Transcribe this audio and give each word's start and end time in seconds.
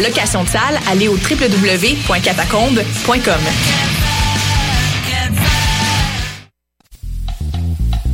location 0.00 0.44
de 0.44 0.48
salle, 0.48 0.80
allez 0.90 1.08
au 1.08 1.16
www.catacombe.com. 1.16 3.99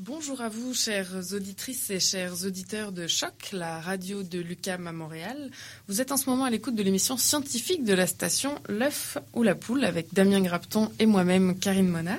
Bonjour 0.00 0.40
à 0.40 0.48
vous, 0.48 0.74
chères 0.74 1.06
auditrices 1.32 1.90
et 1.90 2.00
chers 2.00 2.44
auditeurs 2.44 2.90
de 2.90 3.06
Choc, 3.06 3.50
la 3.52 3.80
radio 3.80 4.24
de 4.24 4.40
l'UCAM 4.40 4.88
à 4.88 4.92
Montréal. 4.92 5.52
Vous 5.86 6.00
êtes 6.00 6.10
en 6.10 6.16
ce 6.16 6.28
moment 6.28 6.44
à 6.44 6.50
l'écoute 6.50 6.74
de 6.74 6.82
l'émission 6.82 7.16
scientifique 7.16 7.84
de 7.84 7.94
la 7.94 8.08
station 8.08 8.56
L'œuf 8.68 9.18
ou 9.34 9.44
la 9.44 9.54
poule 9.54 9.84
avec 9.84 10.12
Damien 10.14 10.40
Grapton 10.40 10.90
et 10.98 11.06
moi-même 11.06 11.56
Karine 11.56 11.88
Mona. 11.88 12.18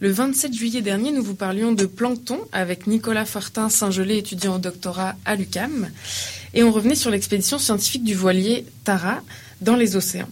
Le 0.00 0.10
27 0.10 0.52
juillet 0.52 0.82
dernier, 0.82 1.12
nous 1.12 1.22
vous 1.22 1.34
parlions 1.34 1.72
de 1.72 1.86
plancton 1.86 2.40
avec 2.52 2.86
Nicolas 2.86 3.24
Fortin 3.24 3.68
Saint-Gelais, 3.68 4.18
étudiant 4.18 4.56
au 4.56 4.58
doctorat 4.58 5.14
à 5.24 5.34
l'UCAM. 5.34 5.90
Et 6.54 6.62
on 6.62 6.72
revenait 6.72 6.94
sur 6.94 7.10
l'expédition 7.10 7.58
scientifique 7.58 8.04
du 8.04 8.14
voilier 8.14 8.64
Tara 8.84 9.20
dans 9.60 9.76
les 9.76 9.96
océans. 9.96 10.28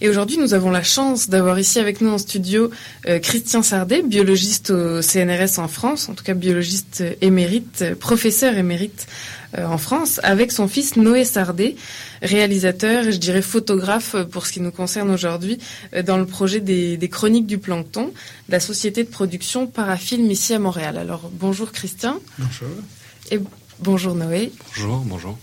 Et 0.00 0.08
aujourd'hui, 0.08 0.38
nous 0.38 0.54
avons 0.54 0.70
la 0.70 0.82
chance 0.82 1.28
d'avoir 1.28 1.58
ici 1.58 1.78
avec 1.78 2.00
nous 2.00 2.10
en 2.10 2.18
studio 2.18 2.70
euh, 3.06 3.18
Christian 3.18 3.62
Sardet, 3.62 4.02
biologiste 4.02 4.70
au 4.70 5.02
CNRS 5.02 5.58
en 5.58 5.68
France, 5.68 6.08
en 6.08 6.14
tout 6.14 6.24
cas 6.24 6.34
biologiste 6.34 7.02
émérite, 7.20 7.82
euh, 7.82 7.94
professeur 7.94 8.56
émérite 8.56 9.08
euh, 9.56 9.66
en 9.66 9.78
France, 9.78 10.20
avec 10.22 10.52
son 10.52 10.68
fils 10.68 10.96
Noé 10.96 11.24
Sardet, 11.24 11.74
réalisateur 12.22 13.06
et 13.06 13.12
je 13.12 13.18
dirais 13.18 13.40
photographe 13.40 14.14
pour 14.30 14.46
ce 14.46 14.52
qui 14.52 14.60
nous 14.60 14.70
concerne 14.70 15.10
aujourd'hui 15.10 15.58
euh, 15.94 16.02
dans 16.02 16.18
le 16.18 16.26
projet 16.26 16.60
des, 16.60 16.96
des 16.96 17.08
Chroniques 17.08 17.46
du 17.46 17.58
Plancton, 17.58 18.12
la 18.48 18.60
société 18.60 19.04
de 19.04 19.08
production 19.08 19.66
Parafilm 19.66 20.30
ici 20.30 20.52
à 20.52 20.58
Montréal. 20.58 20.98
Alors 20.98 21.30
bonjour 21.32 21.72
Christian. 21.72 22.18
Bonjour. 22.38 22.68
Et 23.30 23.40
bonjour 23.80 24.14
Noé. 24.14 24.52
Bonjour, 24.76 24.98
bonjour. 24.98 25.38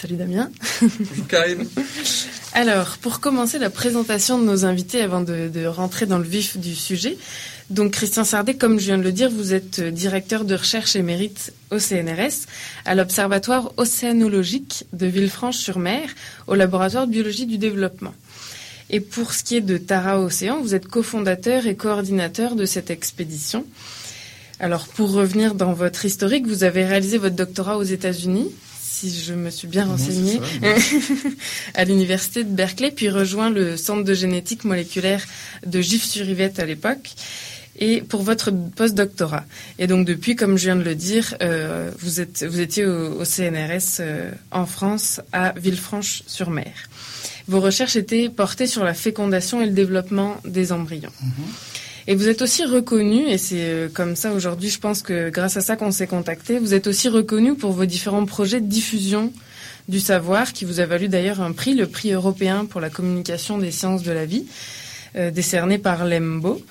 Salut 0.00 0.14
Damien. 0.14 0.48
Bonjour 0.80 1.26
Karine. 1.26 1.66
Alors, 2.52 2.98
pour 2.98 3.18
commencer 3.18 3.58
la 3.58 3.68
présentation 3.68 4.38
de 4.38 4.44
nos 4.44 4.64
invités 4.64 5.00
avant 5.00 5.22
de, 5.22 5.48
de, 5.48 5.66
rentrer 5.66 6.06
dans 6.06 6.18
le 6.18 6.24
vif 6.24 6.56
du 6.56 6.76
sujet, 6.76 7.18
donc 7.68 7.94
Christian 7.94 8.22
Sardet, 8.22 8.54
comme 8.54 8.78
je 8.78 8.84
viens 8.84 8.98
de 8.98 9.02
le 9.02 9.10
dire, 9.10 9.28
vous 9.28 9.54
êtes 9.54 9.80
directeur 9.80 10.44
de 10.44 10.54
recherche 10.54 10.94
émérite 10.94 11.52
au 11.72 11.80
CNRS, 11.80 12.46
à 12.84 12.94
l'Observatoire 12.94 13.72
océanologique 13.76 14.84
de 14.92 15.06
Villefranche-sur-Mer, 15.06 16.08
au 16.46 16.54
laboratoire 16.54 17.08
de 17.08 17.12
biologie 17.12 17.46
du 17.46 17.58
développement. 17.58 18.14
Et 18.90 19.00
pour 19.00 19.32
ce 19.32 19.42
qui 19.42 19.56
est 19.56 19.60
de 19.60 19.78
Tara 19.78 20.20
Océan, 20.20 20.60
vous 20.60 20.76
êtes 20.76 20.86
cofondateur 20.86 21.66
et 21.66 21.74
coordinateur 21.74 22.54
de 22.54 22.66
cette 22.66 22.90
expédition. 22.90 23.66
Alors, 24.60 24.86
pour 24.86 25.10
revenir 25.10 25.56
dans 25.56 25.72
votre 25.72 26.04
historique, 26.04 26.46
vous 26.46 26.62
avez 26.62 26.84
réalisé 26.84 27.18
votre 27.18 27.34
doctorat 27.34 27.78
aux 27.78 27.82
États-Unis, 27.82 28.52
si 28.90 29.12
je 29.14 29.34
me 29.34 29.50
suis 29.50 29.68
bien 29.68 29.84
renseignée, 29.84 30.40
à 31.74 31.84
l'université 31.84 32.42
de 32.44 32.50
Berkeley, 32.50 32.90
puis 32.90 33.08
rejoint 33.10 33.50
le 33.50 33.76
centre 33.76 34.02
de 34.04 34.14
génétique 34.14 34.64
moléculaire 34.64 35.22
de 35.66 35.80
Gif-sur-Yvette 35.80 36.58
à 36.58 36.64
l'époque, 36.64 37.10
et 37.78 38.00
pour 38.00 38.22
votre 38.22 38.50
post-doctorat. 38.50 39.44
Et 39.78 39.86
donc 39.86 40.06
depuis, 40.06 40.34
comme 40.34 40.56
je 40.58 40.64
viens 40.64 40.76
de 40.76 40.82
le 40.82 40.94
dire, 40.94 41.36
euh, 41.42 41.90
vous, 42.00 42.20
êtes, 42.20 42.44
vous 42.44 42.60
étiez 42.60 42.84
au, 42.86 43.20
au 43.20 43.24
CNRS 43.24 44.00
euh, 44.00 44.32
en 44.50 44.66
France, 44.66 45.20
à 45.32 45.52
Villefranche-sur-Mer. 45.56 46.72
Vos 47.46 47.60
recherches 47.60 47.96
étaient 47.96 48.28
portées 48.28 48.66
sur 48.66 48.84
la 48.84 48.94
fécondation 48.94 49.62
et 49.62 49.66
le 49.66 49.72
développement 49.72 50.36
des 50.44 50.72
embryons. 50.72 51.12
-hmm. 51.22 51.77
Et 52.10 52.14
vous 52.14 52.26
êtes 52.30 52.40
aussi 52.40 52.64
reconnu, 52.64 53.28
et 53.28 53.36
c'est 53.36 53.90
comme 53.92 54.16
ça 54.16 54.32
aujourd'hui, 54.32 54.70
je 54.70 54.78
pense 54.78 55.02
que 55.02 55.28
grâce 55.28 55.58
à 55.58 55.60
ça 55.60 55.76
qu'on 55.76 55.90
s'est 55.90 56.06
contacté, 56.06 56.58
vous 56.58 56.72
êtes 56.72 56.86
aussi 56.86 57.10
reconnu 57.10 57.54
pour 57.54 57.72
vos 57.72 57.84
différents 57.84 58.24
projets 58.24 58.62
de 58.62 58.66
diffusion 58.66 59.30
du 59.88 60.00
savoir, 60.00 60.54
qui 60.54 60.64
vous 60.64 60.80
a 60.80 60.86
valu 60.86 61.08
d'ailleurs 61.08 61.42
un 61.42 61.52
prix, 61.52 61.74
le 61.74 61.86
prix 61.86 62.12
européen 62.12 62.64
pour 62.64 62.80
la 62.80 62.88
communication 62.88 63.58
des 63.58 63.70
sciences 63.70 64.04
de 64.04 64.12
la 64.12 64.24
vie, 64.24 64.46
euh, 65.16 65.30
décerné 65.30 65.76
par 65.76 66.06
l'EMBO. 66.06 66.62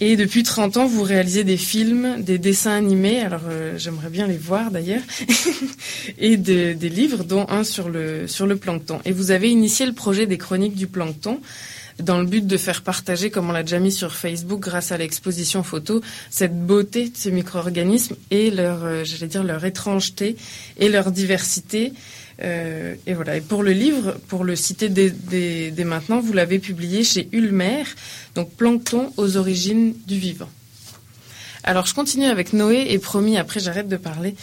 Et 0.00 0.16
depuis 0.16 0.44
30 0.44 0.78
ans, 0.78 0.86
vous 0.86 1.02
réalisez 1.02 1.44
des 1.44 1.58
films, 1.58 2.22
des 2.22 2.38
dessins 2.38 2.72
animés, 2.72 3.20
alors 3.20 3.42
euh, 3.50 3.76
j'aimerais 3.76 4.08
bien 4.08 4.26
les 4.26 4.38
voir 4.38 4.70
d'ailleurs, 4.70 5.02
et 6.18 6.38
de, 6.38 6.72
des 6.72 6.88
livres, 6.88 7.24
dont 7.24 7.44
un 7.50 7.64
sur 7.64 7.90
le, 7.90 8.26
sur 8.26 8.46
le 8.46 8.56
plancton. 8.56 9.00
Et 9.04 9.12
vous 9.12 9.30
avez 9.30 9.50
initié 9.50 9.84
le 9.84 9.92
projet 9.92 10.24
des 10.24 10.38
chroniques 10.38 10.74
du 10.74 10.86
plancton, 10.86 11.38
dans 12.02 12.18
le 12.18 12.26
but 12.26 12.46
de 12.46 12.56
faire 12.56 12.82
partager, 12.82 13.30
comme 13.30 13.48
on 13.48 13.52
l'a 13.52 13.62
déjà 13.62 13.78
mis 13.78 13.92
sur 13.92 14.14
Facebook 14.14 14.60
grâce 14.60 14.92
à 14.92 14.98
l'exposition 14.98 15.62
photo, 15.62 16.00
cette 16.30 16.58
beauté 16.66 17.08
de 17.08 17.16
ces 17.16 17.30
micro-organismes 17.30 18.16
et 18.30 18.50
leur, 18.50 18.84
euh, 18.84 19.04
j'allais 19.04 19.28
dire, 19.28 19.44
leur 19.44 19.64
étrangeté 19.64 20.36
et 20.78 20.88
leur 20.88 21.10
diversité. 21.10 21.92
Euh, 22.42 22.94
et 23.06 23.14
voilà. 23.14 23.40
Pour 23.40 23.62
le 23.62 23.72
livre, 23.72 24.16
pour 24.28 24.44
le 24.44 24.56
citer 24.56 24.88
dès, 24.88 25.10
dès, 25.10 25.70
dès 25.70 25.84
maintenant, 25.84 26.20
vous 26.20 26.32
l'avez 26.32 26.58
publié 26.58 27.04
chez 27.04 27.28
Ulmer, 27.32 27.84
donc 28.34 28.50
Plancton 28.54 29.12
aux 29.16 29.36
origines 29.36 29.94
du 30.06 30.18
vivant. 30.18 30.48
Alors, 31.64 31.86
je 31.86 31.94
continue 31.94 32.26
avec 32.26 32.52
Noé 32.52 32.86
et 32.88 32.98
promis, 32.98 33.36
après 33.36 33.60
j'arrête 33.60 33.88
de 33.88 33.96
parler. 33.96 34.34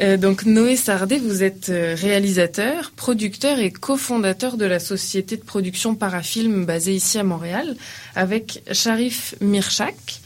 Euh, 0.00 0.16
donc, 0.16 0.46
Noé 0.46 0.76
Sardet, 0.76 1.18
vous 1.18 1.42
êtes 1.42 1.66
réalisateur, 1.70 2.92
producteur 2.96 3.58
et 3.58 3.70
cofondateur 3.70 4.56
de 4.56 4.64
la 4.64 4.78
société 4.78 5.36
de 5.36 5.44
production 5.44 5.94
Parafilm 5.94 6.64
basée 6.64 6.94
ici 6.94 7.18
à 7.18 7.24
Montréal 7.24 7.76
avec 8.14 8.62
Sharif 8.72 9.34
Mirchak. 9.40 10.22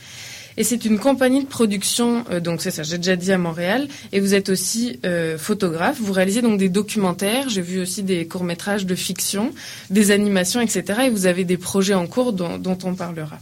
Et 0.58 0.64
c'est 0.64 0.84
une 0.86 0.98
compagnie 0.98 1.42
de 1.42 1.48
production, 1.48 2.24
euh, 2.30 2.40
donc 2.40 2.62
c'est 2.62 2.70
ça, 2.70 2.82
j'ai 2.82 2.96
déjà 2.96 3.16
dit 3.16 3.32
à 3.32 3.38
Montréal. 3.38 3.88
Et 4.12 4.20
vous 4.20 4.34
êtes 4.34 4.48
aussi 4.48 4.98
euh, 5.04 5.36
photographe. 5.36 5.98
Vous 6.00 6.12
réalisez 6.12 6.40
donc 6.40 6.58
des 6.58 6.68
documentaires. 6.68 7.48
J'ai 7.48 7.60
vu 7.60 7.80
aussi 7.80 8.02
des 8.02 8.26
courts 8.26 8.44
métrages 8.44 8.86
de 8.86 8.94
fiction, 8.94 9.52
des 9.90 10.10
animations, 10.10 10.60
etc. 10.60 11.00
Et 11.06 11.10
vous 11.10 11.26
avez 11.26 11.44
des 11.44 11.58
projets 11.58 11.94
en 11.94 12.06
cours 12.06 12.32
dont, 12.32 12.58
dont 12.58 12.78
on 12.84 12.94
parlera. 12.94 13.38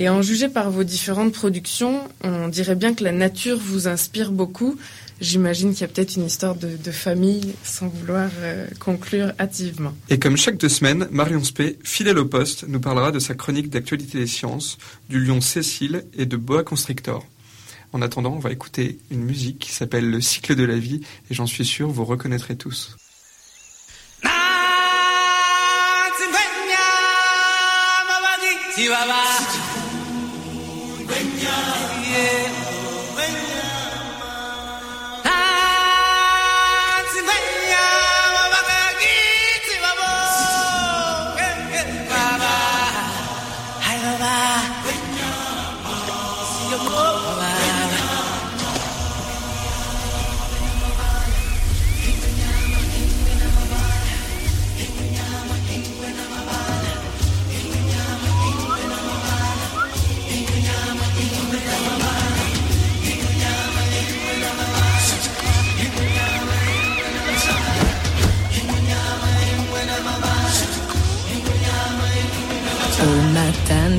Et 0.00 0.08
en 0.08 0.22
juger 0.22 0.48
par 0.48 0.70
vos 0.70 0.84
différentes 0.84 1.32
productions, 1.32 2.00
on 2.22 2.46
dirait 2.46 2.76
bien 2.76 2.94
que 2.94 3.02
la 3.02 3.10
nature 3.10 3.58
vous 3.58 3.88
inspire 3.88 4.30
beaucoup. 4.30 4.78
J'imagine 5.20 5.72
qu'il 5.72 5.80
y 5.80 5.84
a 5.84 5.88
peut-être 5.88 6.14
une 6.14 6.24
histoire 6.24 6.54
de, 6.54 6.90
famille 6.92 7.56
sans 7.64 7.88
vouloir 7.88 8.30
euh, 8.38 8.68
conclure 8.78 9.32
hâtivement. 9.40 9.92
Et 10.08 10.20
comme 10.20 10.36
chaque 10.36 10.56
deux 10.56 10.68
semaines, 10.68 11.08
Marion 11.10 11.42
Spé, 11.42 11.80
fidèle 11.82 12.18
au 12.18 12.26
poste, 12.26 12.64
nous 12.68 12.78
parlera 12.78 13.10
de 13.10 13.18
sa 13.18 13.34
chronique 13.34 13.70
d'actualité 13.70 14.18
des 14.18 14.28
sciences, 14.28 14.78
du 15.08 15.18
lion 15.18 15.40
Cécile 15.40 16.04
et 16.16 16.26
de 16.26 16.36
Boa 16.36 16.62
Constrictor. 16.62 17.26
En 17.92 18.00
attendant, 18.00 18.34
on 18.34 18.38
va 18.38 18.52
écouter 18.52 19.00
une 19.10 19.24
musique 19.24 19.58
qui 19.58 19.72
s'appelle 19.72 20.08
Le 20.08 20.20
cycle 20.20 20.54
de 20.54 20.64
la 20.64 20.78
vie 20.78 21.00
et 21.28 21.34
j'en 21.34 21.46
suis 21.46 21.64
sûr, 21.64 21.88
vous 21.88 22.04
reconnaîtrez 22.04 22.54
tous. 22.54 22.96
Yeah. 31.40 31.87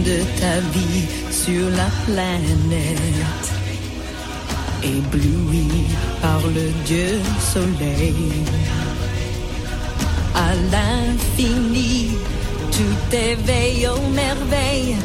Vie 0.04 1.08
sur 1.32 1.70
la 1.70 1.90
planète, 2.06 3.46
ébloui 4.84 5.68
par 6.22 6.42
le 6.48 6.72
Dieu 6.86 7.20
soleil. 7.40 8.16
À 10.36 10.54
l'infini, 10.72 12.12
tout 12.72 13.16
éveille 13.16 13.88
aux 13.88 14.10
merveilles 14.14 14.96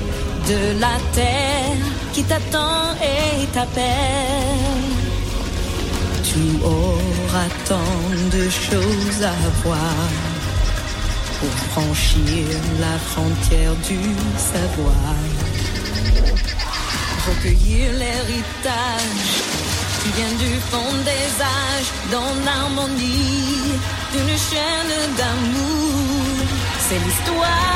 de 0.48 0.80
la 0.80 0.96
terre 1.12 1.86
qui 2.12 2.22
t'attend 2.22 2.94
et 3.02 3.46
t'appelle. 3.46 4.84
Tu 6.22 6.64
auras 6.64 7.50
tant 7.68 8.36
de 8.36 8.48
choses 8.48 9.22
à 9.22 9.34
voir 9.62 10.33
pour 11.44 11.82
franchir 11.82 12.46
la 12.80 12.98
frontière 12.98 13.74
du 13.88 14.00
savoir. 14.38 15.14
Recueillir 17.28 17.92
l'héritage 17.92 19.30
qui 20.02 20.10
vient 20.16 20.36
du 20.38 20.54
fond 20.70 20.92
des 21.10 21.28
âges 21.42 21.92
dans 22.10 22.32
l'harmonie 22.44 23.78
d'une 24.12 24.36
chaîne 24.48 25.16
d'amour. 25.16 26.46
C'est 26.88 26.98
l'histoire 27.04 27.73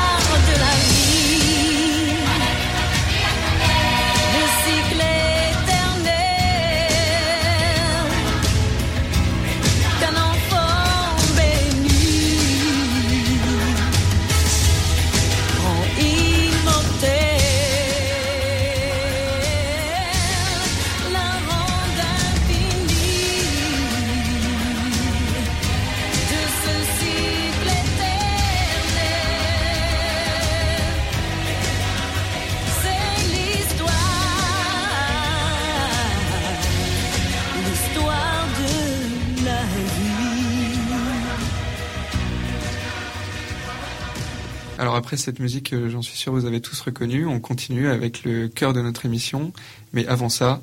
après 45.09 45.17
cette 45.17 45.39
musique, 45.39 45.73
euh, 45.73 45.89
j'en 45.89 46.03
suis 46.03 46.15
sûr 46.15 46.31
vous 46.31 46.45
avez 46.45 46.61
tous 46.61 46.79
reconnu, 46.81 47.25
on 47.25 47.39
continue 47.39 47.89
avec 47.89 48.23
le 48.23 48.47
cœur 48.47 48.73
de 48.73 48.81
notre 48.81 49.07
émission. 49.07 49.51
Mais 49.91 50.05
avant 50.05 50.29
ça, 50.29 50.61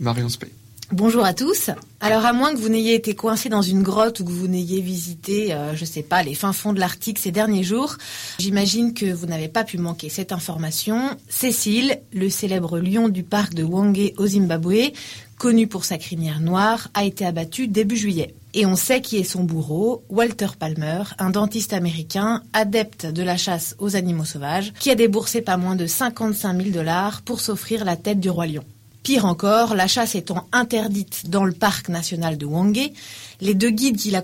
Marion 0.00 0.28
Spey. 0.28 0.48
Bonjour 0.90 1.24
à 1.24 1.32
tous. 1.32 1.70
Alors 2.00 2.26
à 2.26 2.32
moins 2.32 2.52
que 2.52 2.58
vous 2.58 2.68
n'ayez 2.68 2.96
été 2.96 3.14
coincé 3.14 3.48
dans 3.48 3.62
une 3.62 3.84
grotte 3.84 4.18
ou 4.18 4.24
que 4.24 4.32
vous 4.32 4.48
n'ayez 4.48 4.80
visité, 4.80 5.54
euh, 5.54 5.76
je 5.76 5.84
sais 5.84 6.02
pas, 6.02 6.24
les 6.24 6.34
fins 6.34 6.52
fonds 6.52 6.72
de 6.72 6.80
l'Arctique 6.80 7.20
ces 7.20 7.30
derniers 7.30 7.62
jours, 7.62 7.94
j'imagine 8.40 8.94
que 8.94 9.06
vous 9.12 9.26
n'avez 9.26 9.46
pas 9.46 9.62
pu 9.62 9.78
manquer 9.78 10.08
cette 10.08 10.32
information. 10.32 11.16
Cécile, 11.28 12.00
le 12.12 12.28
célèbre 12.30 12.80
lion 12.80 13.08
du 13.08 13.22
parc 13.22 13.54
de 13.54 13.62
Wangé 13.62 14.14
au 14.18 14.26
Zimbabwe, 14.26 14.90
connu 15.38 15.68
pour 15.68 15.84
sa 15.84 15.98
crinière 15.98 16.40
noire, 16.40 16.88
a 16.94 17.04
été 17.04 17.24
abattu 17.24 17.68
début 17.68 17.96
juillet. 17.96 18.34
Et 18.56 18.66
on 18.66 18.76
sait 18.76 19.00
qui 19.00 19.16
est 19.16 19.24
son 19.24 19.42
bourreau, 19.42 20.04
Walter 20.08 20.46
Palmer, 20.56 21.02
un 21.18 21.30
dentiste 21.30 21.72
américain, 21.72 22.40
adepte 22.52 23.04
de 23.04 23.24
la 23.24 23.36
chasse 23.36 23.74
aux 23.80 23.96
animaux 23.96 24.24
sauvages, 24.24 24.72
qui 24.78 24.92
a 24.92 24.94
déboursé 24.94 25.42
pas 25.42 25.56
moins 25.56 25.74
de 25.74 25.88
55 25.88 26.62
000 26.62 26.70
dollars 26.70 27.22
pour 27.22 27.40
s'offrir 27.40 27.84
la 27.84 27.96
tête 27.96 28.20
du 28.20 28.30
roi 28.30 28.46
lion. 28.46 28.62
Pire 29.02 29.26
encore, 29.26 29.74
la 29.74 29.88
chasse 29.88 30.14
étant 30.14 30.46
interdite 30.52 31.28
dans 31.28 31.44
le 31.44 31.52
parc 31.52 31.88
national 31.88 32.38
de 32.38 32.46
Wangé, 32.46 32.94
les 33.40 33.54
deux 33.54 33.70
guides 33.70 33.96
qui, 33.96 34.14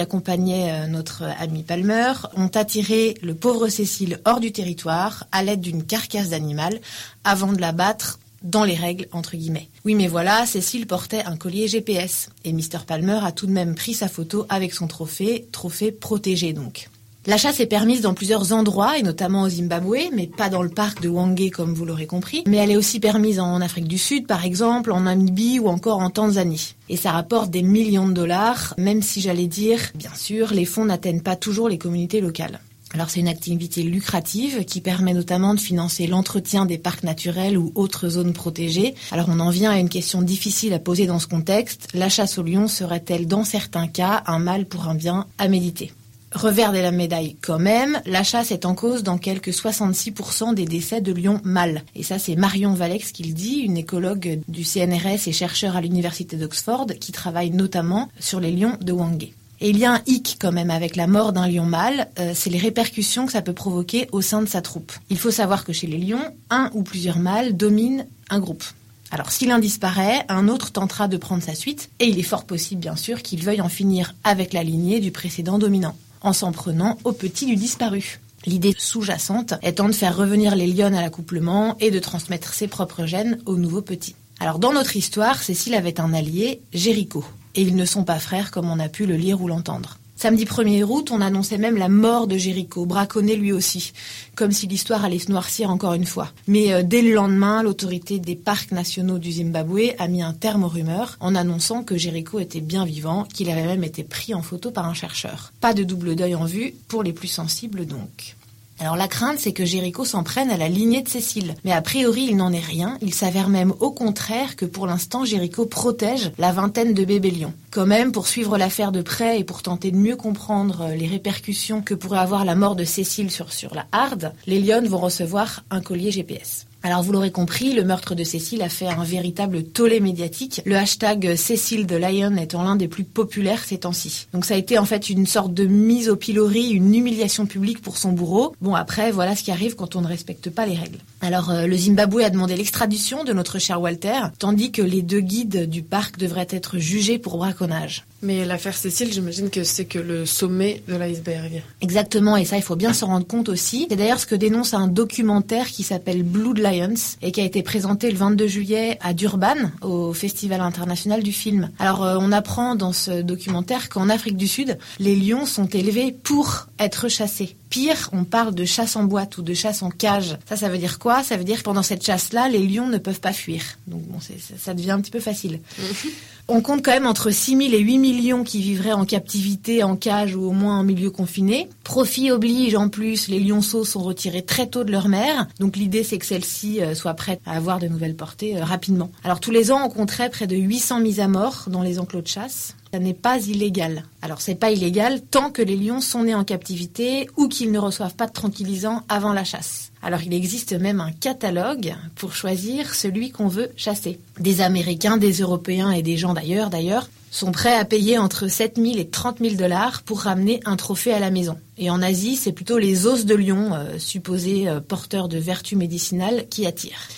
accompagnaient 0.00 0.72
euh, 0.72 0.86
notre 0.86 1.22
ami 1.38 1.62
Palmer 1.62 2.14
ont 2.36 2.50
attiré 2.54 3.16
le 3.22 3.34
pauvre 3.34 3.68
Cécile 3.68 4.18
hors 4.24 4.40
du 4.40 4.50
territoire 4.50 5.26
à 5.30 5.44
l'aide 5.44 5.60
d'une 5.60 5.84
carcasse 5.84 6.30
d'animal 6.30 6.80
avant 7.22 7.52
de 7.52 7.60
l'abattre 7.60 8.18
dans 8.44 8.64
les 8.64 8.76
règles, 8.76 9.08
entre 9.12 9.36
guillemets. 9.36 9.68
Oui, 9.84 9.94
mais 9.94 10.06
voilà, 10.06 10.46
Cécile 10.46 10.86
portait 10.86 11.24
un 11.24 11.36
collier 11.36 11.66
GPS 11.66 12.28
et 12.44 12.52
Mr. 12.52 12.84
Palmer 12.86 13.20
a 13.22 13.32
tout 13.32 13.46
de 13.46 13.52
même 13.52 13.74
pris 13.74 13.94
sa 13.94 14.08
photo 14.08 14.46
avec 14.48 14.72
son 14.72 14.86
trophée, 14.86 15.48
trophée 15.50 15.90
protégé 15.90 16.52
donc. 16.52 16.88
La 17.26 17.38
chasse 17.38 17.58
est 17.60 17.66
permise 17.66 18.02
dans 18.02 18.12
plusieurs 18.12 18.52
endroits, 18.52 18.98
et 18.98 19.02
notamment 19.02 19.44
au 19.44 19.48
Zimbabwe, 19.48 20.10
mais 20.12 20.26
pas 20.26 20.50
dans 20.50 20.62
le 20.62 20.68
parc 20.68 21.00
de 21.00 21.08
Wangé 21.08 21.48
comme 21.48 21.72
vous 21.72 21.86
l'aurez 21.86 22.06
compris. 22.06 22.44
Mais 22.46 22.58
elle 22.58 22.70
est 22.70 22.76
aussi 22.76 23.00
permise 23.00 23.40
en 23.40 23.62
Afrique 23.62 23.88
du 23.88 23.96
Sud, 23.96 24.26
par 24.26 24.44
exemple, 24.44 24.92
en 24.92 25.00
Namibie 25.00 25.58
ou 25.58 25.68
encore 25.68 26.00
en 26.00 26.10
Tanzanie. 26.10 26.74
Et 26.90 26.98
ça 26.98 27.12
rapporte 27.12 27.50
des 27.50 27.62
millions 27.62 28.06
de 28.06 28.12
dollars, 28.12 28.74
même 28.76 29.00
si 29.00 29.22
j'allais 29.22 29.46
dire, 29.46 29.80
bien 29.94 30.14
sûr, 30.14 30.52
les 30.52 30.66
fonds 30.66 30.84
n'atteignent 30.84 31.22
pas 31.22 31.34
toujours 31.34 31.70
les 31.70 31.78
communautés 31.78 32.20
locales. 32.20 32.60
Alors 32.94 33.10
c'est 33.10 33.18
une 33.18 33.28
activité 33.28 33.82
lucrative 33.82 34.64
qui 34.64 34.80
permet 34.80 35.14
notamment 35.14 35.52
de 35.54 35.58
financer 35.58 36.06
l'entretien 36.06 36.64
des 36.64 36.78
parcs 36.78 37.02
naturels 37.02 37.58
ou 37.58 37.72
autres 37.74 38.08
zones 38.08 38.32
protégées. 38.32 38.94
Alors 39.10 39.26
on 39.28 39.40
en 39.40 39.50
vient 39.50 39.72
à 39.72 39.78
une 39.78 39.88
question 39.88 40.22
difficile 40.22 40.72
à 40.72 40.78
poser 40.78 41.06
dans 41.06 41.18
ce 41.18 41.26
contexte. 41.26 41.88
La 41.92 42.08
chasse 42.08 42.38
au 42.38 42.44
lion 42.44 42.68
serait-elle 42.68 43.26
dans 43.26 43.42
certains 43.42 43.88
cas 43.88 44.22
un 44.26 44.38
mal 44.38 44.66
pour 44.66 44.86
un 44.86 44.94
bien 44.94 45.26
à 45.38 45.48
méditer? 45.48 45.90
Revers 46.32 46.70
de 46.70 46.78
la 46.78 46.92
médaille 46.92 47.36
quand 47.42 47.58
même, 47.58 48.00
la 48.06 48.22
chasse 48.22 48.52
est 48.52 48.64
en 48.64 48.76
cause 48.76 49.02
dans 49.02 49.18
quelques 49.18 49.50
66% 49.50 50.54
des 50.54 50.64
décès 50.64 51.00
de 51.00 51.12
lions 51.12 51.40
mâles. 51.42 51.82
Et 51.96 52.04
ça 52.04 52.20
c'est 52.20 52.36
Marion 52.36 52.74
Valex 52.74 53.10
qui 53.10 53.24
le 53.24 53.34
dit, 53.34 53.58
une 53.58 53.76
écologue 53.76 54.40
du 54.46 54.62
CNRS 54.62 55.26
et 55.26 55.32
chercheur 55.32 55.74
à 55.74 55.80
l'université 55.80 56.36
d'Oxford 56.36 56.86
qui 57.00 57.10
travaille 57.10 57.50
notamment 57.50 58.08
sur 58.20 58.38
les 58.38 58.52
lions 58.52 58.76
de 58.80 58.92
Wangé. 58.92 59.34
Et 59.64 59.70
il 59.70 59.78
y 59.78 59.86
a 59.86 59.94
un 59.94 60.02
hic 60.06 60.36
quand 60.38 60.52
même 60.52 60.70
avec 60.70 60.94
la 60.94 61.06
mort 61.06 61.32
d'un 61.32 61.48
lion 61.48 61.64
mâle, 61.64 62.08
euh, 62.18 62.32
c'est 62.34 62.50
les 62.50 62.58
répercussions 62.58 63.24
que 63.24 63.32
ça 63.32 63.40
peut 63.40 63.54
provoquer 63.54 64.08
au 64.12 64.20
sein 64.20 64.42
de 64.42 64.46
sa 64.46 64.60
troupe. 64.60 64.92
Il 65.08 65.18
faut 65.18 65.30
savoir 65.30 65.64
que 65.64 65.72
chez 65.72 65.86
les 65.86 65.96
lions, 65.96 66.34
un 66.50 66.70
ou 66.74 66.82
plusieurs 66.82 67.18
mâles 67.18 67.56
dominent 67.56 68.04
un 68.28 68.40
groupe. 68.40 68.62
Alors 69.10 69.32
si 69.32 69.46
l'un 69.46 69.58
disparaît, 69.58 70.26
un 70.28 70.48
autre 70.48 70.70
tentera 70.70 71.08
de 71.08 71.16
prendre 71.16 71.42
sa 71.42 71.54
suite, 71.54 71.88
et 71.98 72.04
il 72.04 72.18
est 72.18 72.22
fort 72.22 72.44
possible 72.44 72.82
bien 72.82 72.94
sûr 72.94 73.22
qu'il 73.22 73.42
veuille 73.42 73.62
en 73.62 73.70
finir 73.70 74.14
avec 74.22 74.52
la 74.52 74.62
lignée 74.62 75.00
du 75.00 75.12
précédent 75.12 75.58
dominant, 75.58 75.96
en 76.20 76.34
s'en 76.34 76.52
prenant 76.52 76.98
au 77.04 77.12
petit 77.12 77.46
du 77.46 77.56
disparu. 77.56 78.20
L'idée 78.44 78.74
sous-jacente 78.76 79.54
étant 79.62 79.88
de 79.88 79.94
faire 79.94 80.14
revenir 80.14 80.56
les 80.56 80.66
lionnes 80.66 80.94
à 80.94 81.00
l'accouplement 81.00 81.78
et 81.80 81.90
de 81.90 82.00
transmettre 82.00 82.52
ses 82.52 82.68
propres 82.68 83.06
gènes 83.06 83.38
aux 83.46 83.56
nouveaux 83.56 83.80
petits. 83.80 84.16
Alors 84.40 84.58
dans 84.58 84.74
notre 84.74 84.94
histoire, 84.94 85.42
Cécile 85.42 85.74
avait 85.74 86.02
un 86.02 86.12
allié, 86.12 86.60
Jéricho, 86.74 87.24
et 87.54 87.62
ils 87.62 87.76
ne 87.76 87.84
sont 87.84 88.04
pas 88.04 88.18
frères 88.18 88.50
comme 88.50 88.70
on 88.70 88.78
a 88.78 88.88
pu 88.88 89.06
le 89.06 89.16
lire 89.16 89.40
ou 89.42 89.48
l'entendre. 89.48 89.98
Samedi 90.16 90.44
1er 90.44 90.84
août, 90.84 91.10
on 91.10 91.20
annonçait 91.20 91.58
même 91.58 91.76
la 91.76 91.88
mort 91.88 92.28
de 92.28 92.36
Jéricho, 92.36 92.86
braconné 92.86 93.34
lui 93.34 93.52
aussi, 93.52 93.92
comme 94.36 94.52
si 94.52 94.68
l'histoire 94.68 95.04
allait 95.04 95.18
se 95.18 95.30
noircir 95.30 95.70
encore 95.70 95.94
une 95.94 96.06
fois. 96.06 96.30
Mais 96.46 96.72
euh, 96.72 96.82
dès 96.84 97.02
le 97.02 97.12
lendemain, 97.12 97.64
l'autorité 97.64 98.20
des 98.20 98.36
parcs 98.36 98.70
nationaux 98.70 99.18
du 99.18 99.32
Zimbabwe 99.32 99.92
a 99.98 100.06
mis 100.06 100.22
un 100.22 100.32
terme 100.32 100.62
aux 100.62 100.68
rumeurs 100.68 101.16
en 101.18 101.34
annonçant 101.34 101.82
que 101.82 101.96
Jéricho 101.96 102.38
était 102.38 102.60
bien 102.60 102.84
vivant, 102.84 103.24
qu'il 103.24 103.50
avait 103.50 103.66
même 103.66 103.82
été 103.82 104.04
pris 104.04 104.34
en 104.34 104.42
photo 104.42 104.70
par 104.70 104.86
un 104.86 104.94
chercheur. 104.94 105.52
Pas 105.60 105.74
de 105.74 105.82
double 105.82 106.14
deuil 106.14 106.36
en 106.36 106.44
vue 106.44 106.74
pour 106.86 107.02
les 107.02 107.12
plus 107.12 107.28
sensibles 107.28 107.84
donc. 107.84 108.36
Alors 108.80 108.96
la 108.96 109.08
crainte, 109.08 109.38
c'est 109.38 109.52
que 109.52 109.64
Jéricho 109.64 110.04
s'en 110.04 110.24
prenne 110.24 110.50
à 110.50 110.56
la 110.56 110.68
lignée 110.68 111.02
de 111.02 111.08
Cécile. 111.08 111.54
Mais 111.64 111.72
a 111.72 111.80
priori, 111.80 112.26
il 112.30 112.36
n'en 112.36 112.52
est 112.52 112.58
rien. 112.58 112.98
Il 113.02 113.14
s'avère 113.14 113.48
même 113.48 113.72
au 113.80 113.92
contraire 113.92 114.56
que 114.56 114.66
pour 114.66 114.86
l'instant, 114.86 115.24
Jéricho 115.24 115.64
protège 115.64 116.32
la 116.38 116.52
vingtaine 116.52 116.92
de 116.92 117.04
bébés 117.04 117.30
lions. 117.30 117.54
Quand 117.70 117.86
même, 117.86 118.12
pour 118.12 118.26
suivre 118.26 118.58
l'affaire 118.58 118.92
de 118.92 119.02
près 119.02 119.38
et 119.38 119.44
pour 119.44 119.62
tenter 119.62 119.90
de 119.90 119.96
mieux 119.96 120.16
comprendre 120.16 120.82
euh, 120.82 120.94
les 120.94 121.06
répercussions 121.06 121.82
que 121.82 121.94
pourrait 121.94 122.18
avoir 122.18 122.44
la 122.44 122.54
mort 122.54 122.76
de 122.76 122.84
Cécile 122.84 123.30
sur, 123.30 123.74
la 123.74 123.86
harde, 123.92 124.32
les 124.46 124.60
lionnes 124.60 124.88
vont 124.88 124.98
recevoir 124.98 125.64
un 125.70 125.80
collier 125.80 126.10
GPS. 126.10 126.66
Alors 126.86 127.02
vous 127.02 127.12
l'aurez 127.12 127.30
compris, 127.30 127.72
le 127.72 127.82
meurtre 127.82 128.14
de 128.14 128.24
Cécile 128.24 128.60
a 128.60 128.68
fait 128.68 128.88
un 128.88 129.04
véritable 129.04 129.64
tollé 129.64 130.00
médiatique, 130.00 130.60
le 130.66 130.76
hashtag 130.76 131.34
Cécile 131.34 131.86
de 131.86 131.96
Lion 131.96 132.36
étant 132.36 132.62
l'un 132.62 132.76
des 132.76 132.88
plus 132.88 133.04
populaires 133.04 133.64
ces 133.64 133.78
temps-ci. 133.78 134.26
Donc 134.34 134.44
ça 134.44 134.52
a 134.52 134.58
été 134.58 134.76
en 134.76 134.84
fait 134.84 135.08
une 135.08 135.24
sorte 135.26 135.54
de 135.54 135.64
mise 135.64 136.10
au 136.10 136.16
pilori, 136.16 136.72
une 136.72 136.94
humiliation 136.94 137.46
publique 137.46 137.80
pour 137.80 137.96
son 137.96 138.12
bourreau. 138.12 138.54
Bon 138.60 138.74
après, 138.74 139.12
voilà 139.12 139.34
ce 139.34 139.42
qui 139.42 139.50
arrive 139.50 139.76
quand 139.76 139.96
on 139.96 140.02
ne 140.02 140.06
respecte 140.06 140.50
pas 140.50 140.66
les 140.66 140.74
règles. 140.74 140.98
Alors 141.22 141.50
euh, 141.50 141.66
le 141.66 141.74
Zimbabwe 141.74 142.20
a 142.20 142.28
demandé 142.28 142.54
l'extradition 142.54 143.24
de 143.24 143.32
notre 143.32 143.58
cher 143.58 143.80
Walter, 143.80 144.20
tandis 144.38 144.70
que 144.70 144.82
les 144.82 145.00
deux 145.00 145.20
guides 145.20 145.70
du 145.70 145.82
parc 145.82 146.18
devraient 146.18 146.48
être 146.50 146.76
jugés 146.76 147.18
pour 147.18 147.38
braconnage. 147.38 148.04
Mais 148.24 148.46
l'affaire 148.46 148.74
Cécile, 148.74 149.12
j'imagine 149.12 149.50
que 149.50 149.64
c'est 149.64 149.84
que 149.84 149.98
le 149.98 150.24
sommet 150.24 150.82
de 150.88 150.96
l'iceberg. 150.96 151.62
Exactement, 151.82 152.38
et 152.38 152.46
ça, 152.46 152.56
il 152.56 152.62
faut 152.62 152.74
bien 152.74 152.94
se 152.94 153.04
rendre 153.04 153.26
compte 153.26 153.50
aussi. 153.50 153.86
C'est 153.90 153.96
d'ailleurs 153.96 154.18
ce 154.18 154.24
que 154.24 154.34
dénonce 154.34 154.72
un 154.72 154.88
documentaire 154.88 155.66
qui 155.66 155.82
s'appelle 155.82 156.22
Blood 156.22 156.58
Lions 156.58 156.94
et 157.20 157.32
qui 157.32 157.42
a 157.42 157.44
été 157.44 157.62
présenté 157.62 158.10
le 158.10 158.16
22 158.16 158.46
juillet 158.46 158.98
à 159.02 159.12
Durban, 159.12 159.56
au 159.82 160.14
Festival 160.14 160.62
international 160.62 161.22
du 161.22 161.32
film. 161.32 161.68
Alors, 161.78 162.02
euh, 162.02 162.16
on 162.18 162.32
apprend 162.32 162.76
dans 162.76 162.94
ce 162.94 163.20
documentaire 163.20 163.90
qu'en 163.90 164.08
Afrique 164.08 164.38
du 164.38 164.48
Sud, 164.48 164.78
les 164.98 165.16
lions 165.16 165.44
sont 165.44 165.66
élevés 165.66 166.10
pour 166.10 166.68
être 166.78 167.10
chassés. 167.10 167.56
Pire, 167.68 168.08
on 168.12 168.24
parle 168.24 168.54
de 168.54 168.64
chasse 168.64 168.96
en 168.96 169.04
boîte 169.04 169.36
ou 169.36 169.42
de 169.42 169.52
chasse 169.52 169.82
en 169.82 169.90
cage. 169.90 170.38
Ça, 170.48 170.56
ça 170.56 170.70
veut 170.70 170.78
dire 170.78 170.98
quoi? 170.98 171.22
Ça 171.22 171.36
veut 171.36 171.44
dire 171.44 171.58
que 171.58 171.64
pendant 171.64 171.82
cette 171.82 172.04
chasse-là, 172.04 172.48
les 172.48 172.66
lions 172.66 172.88
ne 172.88 172.98
peuvent 172.98 173.20
pas 173.20 173.32
fuir. 173.34 173.62
Donc 173.86 174.02
bon, 174.02 174.18
ça 174.58 174.72
devient 174.72 174.92
un 174.92 175.00
petit 175.02 175.10
peu 175.10 175.20
facile. 175.20 175.60
On 176.46 176.60
compte 176.60 176.84
quand 176.84 176.92
même 176.92 177.06
entre 177.06 177.30
6 177.30 177.56
000 177.56 177.72
et 177.72 177.78
8 177.78 177.98
millions 177.98 178.44
qui 178.44 178.60
vivraient 178.60 178.92
en 178.92 179.06
captivité, 179.06 179.82
en 179.82 179.96
cage 179.96 180.36
ou 180.36 180.42
au 180.42 180.50
moins 180.50 180.78
en 180.78 180.84
milieu 180.84 181.10
confiné. 181.10 181.70
Profit 181.84 182.30
oblige, 182.32 182.74
en 182.74 182.90
plus, 182.90 183.28
les 183.28 183.40
lionceaux 183.40 183.84
sont 183.84 184.02
retirés 184.02 184.42
très 184.42 184.66
tôt 184.66 184.84
de 184.84 184.92
leur 184.92 185.08
mère. 185.08 185.48
Donc 185.58 185.76
l'idée, 185.76 186.04
c'est 186.04 186.18
que 186.18 186.26
celle-ci 186.26 186.82
euh, 186.82 186.94
soit 186.94 187.14
prête 187.14 187.40
à 187.46 187.56
avoir 187.56 187.78
de 187.78 187.88
nouvelles 187.88 188.14
portées 188.14 188.58
euh, 188.58 188.64
rapidement. 188.64 189.10
Alors 189.24 189.40
tous 189.40 189.52
les 189.52 189.72
ans, 189.72 189.86
on 189.86 189.88
compterait 189.88 190.28
près 190.28 190.46
de 190.46 190.54
800 190.54 191.00
mises 191.00 191.20
à 191.20 191.28
mort 191.28 191.64
dans 191.68 191.82
les 191.82 191.98
enclos 191.98 192.20
de 192.20 192.28
chasse. 192.28 192.76
Ça 192.92 192.98
n'est 192.98 193.14
pas 193.14 193.38
illégal. 193.38 194.04
Alors 194.20 194.42
c'est 194.42 194.54
pas 194.54 194.70
illégal 194.70 195.22
tant 195.22 195.50
que 195.50 195.62
les 195.62 195.76
lions 195.76 196.02
sont 196.02 196.24
nés 196.24 196.34
en 196.34 196.44
captivité 196.44 197.26
ou 197.38 197.48
qu'ils 197.48 197.72
ne 197.72 197.78
reçoivent 197.78 198.16
pas 198.16 198.26
de 198.26 198.32
tranquillisants 198.32 199.02
avant 199.08 199.32
la 199.32 199.44
chasse. 199.44 199.92
Alors 200.04 200.20
il 200.22 200.34
existe 200.34 200.74
même 200.74 201.00
un 201.00 201.12
catalogue 201.12 201.94
pour 202.14 202.34
choisir 202.34 202.94
celui 202.94 203.30
qu'on 203.30 203.48
veut 203.48 203.70
chasser. 203.74 204.20
Des 204.38 204.60
Américains, 204.60 205.16
des 205.16 205.40
Européens 205.40 205.92
et 205.92 206.02
des 206.02 206.18
gens 206.18 206.34
d'ailleurs, 206.34 206.68
d'ailleurs, 206.68 207.08
sont 207.30 207.52
prêts 207.52 207.74
à 207.74 207.86
payer 207.86 208.18
entre 208.18 208.46
7 208.46 208.76
000 208.76 208.98
et 208.98 209.08
30 209.08 209.38
000 209.40 209.54
dollars 209.54 210.02
pour 210.02 210.20
ramener 210.20 210.60
un 210.66 210.76
trophée 210.76 211.14
à 211.14 211.18
la 211.18 211.30
maison. 211.30 211.58
Et 211.78 211.88
en 211.88 212.02
Asie, 212.02 212.36
c'est 212.36 212.52
plutôt 212.52 212.76
les 212.76 213.06
os 213.06 213.24
de 213.24 213.34
lion, 213.34 213.72
euh, 213.72 213.98
supposés 213.98 214.68
euh, 214.68 214.78
porteurs 214.78 215.28
de 215.28 215.38
vertus 215.38 215.76
médicinales, 215.76 216.48
qui 216.50 216.66
attirent. 216.66 217.08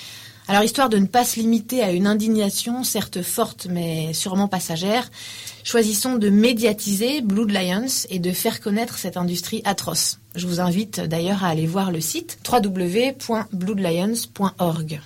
Alors, 0.48 0.62
histoire 0.62 0.88
de 0.88 0.98
ne 0.98 1.06
pas 1.06 1.24
se 1.24 1.40
limiter 1.40 1.82
à 1.82 1.90
une 1.90 2.06
indignation, 2.06 2.84
certes 2.84 3.20
forte, 3.20 3.66
mais 3.68 4.14
sûrement 4.14 4.46
passagère, 4.46 5.10
choisissons 5.66 6.16
de 6.16 6.30
médiatiser 6.30 7.20
Blood 7.22 7.50
Lions 7.50 8.06
et 8.08 8.20
de 8.20 8.30
faire 8.30 8.60
connaître 8.60 8.98
cette 8.98 9.16
industrie 9.16 9.62
atroce. 9.64 10.20
Je 10.36 10.46
vous 10.46 10.60
invite 10.60 11.00
d'ailleurs 11.00 11.42
à 11.42 11.48
aller 11.48 11.66
voir 11.66 11.90
le 11.90 12.00
site 12.00 12.38
www.bloodlions.org. 12.48 15.00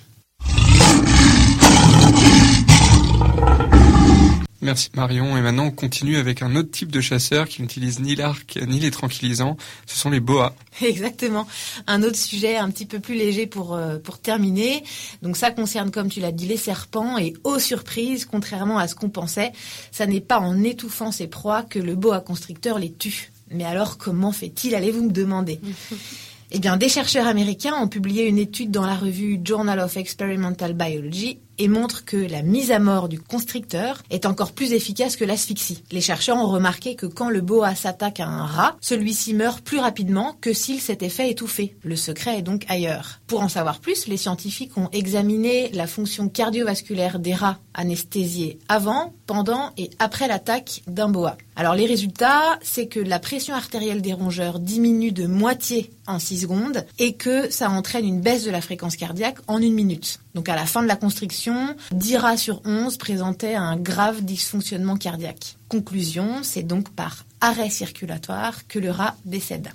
Merci 4.62 4.90
Marion. 4.94 5.36
Et 5.38 5.40
maintenant, 5.40 5.66
on 5.66 5.70
continue 5.70 6.16
avec 6.16 6.42
un 6.42 6.54
autre 6.54 6.70
type 6.70 6.92
de 6.92 7.00
chasseur 7.00 7.48
qui 7.48 7.62
n'utilise 7.62 7.98
ni 8.00 8.14
l'arc 8.14 8.58
ni 8.66 8.78
les 8.78 8.90
tranquillisants. 8.90 9.56
Ce 9.86 9.96
sont 9.96 10.10
les 10.10 10.20
boas. 10.20 10.54
Exactement. 10.82 11.46
Un 11.86 12.02
autre 12.02 12.16
sujet 12.16 12.56
un 12.56 12.70
petit 12.70 12.84
peu 12.84 13.00
plus 13.00 13.14
léger 13.14 13.46
pour, 13.46 13.74
euh, 13.74 13.98
pour 13.98 14.18
terminer. 14.18 14.84
Donc 15.22 15.38
ça 15.38 15.50
concerne, 15.50 15.90
comme 15.90 16.10
tu 16.10 16.20
l'as 16.20 16.32
dit, 16.32 16.46
les 16.46 16.58
serpents. 16.58 17.16
Et 17.16 17.32
aux 17.44 17.58
surprises, 17.58 18.26
contrairement 18.26 18.78
à 18.78 18.86
ce 18.86 18.94
qu'on 18.94 19.08
pensait, 19.08 19.52
ça 19.92 20.06
n'est 20.06 20.20
pas 20.20 20.40
en 20.40 20.62
étouffant 20.62 21.10
ses 21.10 21.26
proies 21.26 21.62
que 21.62 21.78
le 21.78 21.94
boa 21.94 22.20
constricteur 22.20 22.78
les 22.78 22.92
tue. 22.92 23.32
Mais 23.50 23.64
alors, 23.64 23.96
comment 23.96 24.30
fait-il, 24.30 24.74
allez-vous 24.74 25.04
me 25.04 25.12
demander 25.12 25.58
Eh 26.52 26.58
bien, 26.58 26.76
des 26.76 26.88
chercheurs 26.88 27.28
américains 27.28 27.74
ont 27.74 27.88
publié 27.88 28.26
une 28.26 28.38
étude 28.38 28.72
dans 28.72 28.84
la 28.84 28.96
revue 28.96 29.40
Journal 29.42 29.78
of 29.78 29.96
Experimental 29.96 30.74
Biology 30.74 31.38
et 31.60 31.68
montrent 31.68 32.06
que 32.06 32.16
la 32.16 32.40
mise 32.40 32.72
à 32.72 32.78
mort 32.78 33.10
du 33.10 33.20
constricteur 33.20 34.02
est 34.08 34.24
encore 34.24 34.52
plus 34.52 34.72
efficace 34.72 35.14
que 35.16 35.26
l'asphyxie. 35.26 35.84
Les 35.92 36.00
chercheurs 36.00 36.38
ont 36.38 36.48
remarqué 36.48 36.94
que 36.94 37.04
quand 37.04 37.28
le 37.28 37.42
boa 37.42 37.74
s'attaque 37.74 38.18
à 38.18 38.26
un 38.26 38.46
rat, 38.46 38.76
celui-ci 38.80 39.34
meurt 39.34 39.60
plus 39.60 39.78
rapidement 39.78 40.36
que 40.40 40.54
s'il 40.54 40.80
s'était 40.80 41.10
fait 41.10 41.30
étouffer. 41.30 41.76
Le 41.84 41.96
secret 41.96 42.38
est 42.38 42.42
donc 42.42 42.64
ailleurs. 42.68 43.20
Pour 43.26 43.42
en 43.42 43.50
savoir 43.50 43.80
plus, 43.80 44.06
les 44.06 44.16
scientifiques 44.16 44.78
ont 44.78 44.88
examiné 44.92 45.70
la 45.72 45.86
fonction 45.86 46.30
cardiovasculaire 46.30 47.18
des 47.18 47.34
rats 47.34 47.58
anesthésiés 47.74 48.58
avant, 48.68 49.12
pendant 49.26 49.72
et 49.76 49.90
après 49.98 50.28
l'attaque 50.28 50.82
d'un 50.86 51.10
boa. 51.10 51.36
Alors 51.56 51.74
les 51.74 51.84
résultats, 51.84 52.58
c'est 52.62 52.86
que 52.86 53.00
la 53.00 53.18
pression 53.18 53.54
artérielle 53.54 54.00
des 54.00 54.14
rongeurs 54.14 54.60
diminue 54.60 55.12
de 55.12 55.26
moitié 55.26 55.90
en 56.06 56.18
6 56.18 56.40
secondes 56.40 56.86
et 56.98 57.12
que 57.12 57.50
ça 57.50 57.68
entraîne 57.68 58.06
une 58.06 58.22
baisse 58.22 58.44
de 58.44 58.50
la 58.50 58.62
fréquence 58.62 58.96
cardiaque 58.96 59.36
en 59.46 59.60
une 59.60 59.74
minute. 59.74 60.19
Donc 60.34 60.48
à 60.48 60.56
la 60.56 60.66
fin 60.66 60.82
de 60.82 60.88
la 60.88 60.96
constriction, 60.96 61.74
10 61.92 62.16
rats 62.16 62.36
sur 62.36 62.62
11 62.64 62.96
présentaient 62.98 63.54
un 63.54 63.76
grave 63.76 64.22
dysfonctionnement 64.22 64.96
cardiaque. 64.96 65.56
Conclusion, 65.68 66.42
c'est 66.42 66.62
donc 66.62 66.90
par 66.90 67.24
arrêt 67.40 67.70
circulatoire 67.70 68.66
que 68.68 68.78
le 68.78 68.90
rat 68.90 69.16
décède. 69.24 69.68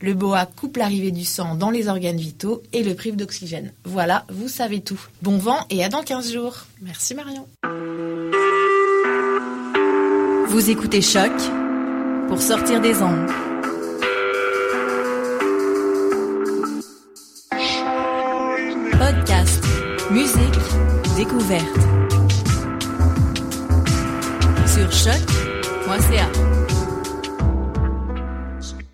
Le 0.00 0.12
boa 0.12 0.44
coupe 0.44 0.76
l'arrivée 0.76 1.10
du 1.10 1.24
sang 1.24 1.54
dans 1.54 1.70
les 1.70 1.88
organes 1.88 2.18
vitaux 2.18 2.62
et 2.72 2.82
le 2.82 2.94
prive 2.94 3.16
d'oxygène. 3.16 3.72
Voilà, 3.84 4.26
vous 4.28 4.48
savez 4.48 4.80
tout. 4.80 5.00
Bon 5.22 5.38
vent 5.38 5.64
et 5.70 5.82
à 5.82 5.88
dans 5.88 6.02
15 6.02 6.32
jours. 6.32 6.66
Merci 6.82 7.14
Marion. 7.14 7.46
Vous 10.48 10.70
écoutez 10.70 11.00
Choc 11.00 11.32
pour 12.28 12.42
sortir 12.42 12.80
des 12.80 13.00
ondes. 13.00 13.30
Musique, 20.10 20.58
découverte. 21.16 21.76
Sur 24.66 24.92
choc.ca. 24.92 26.28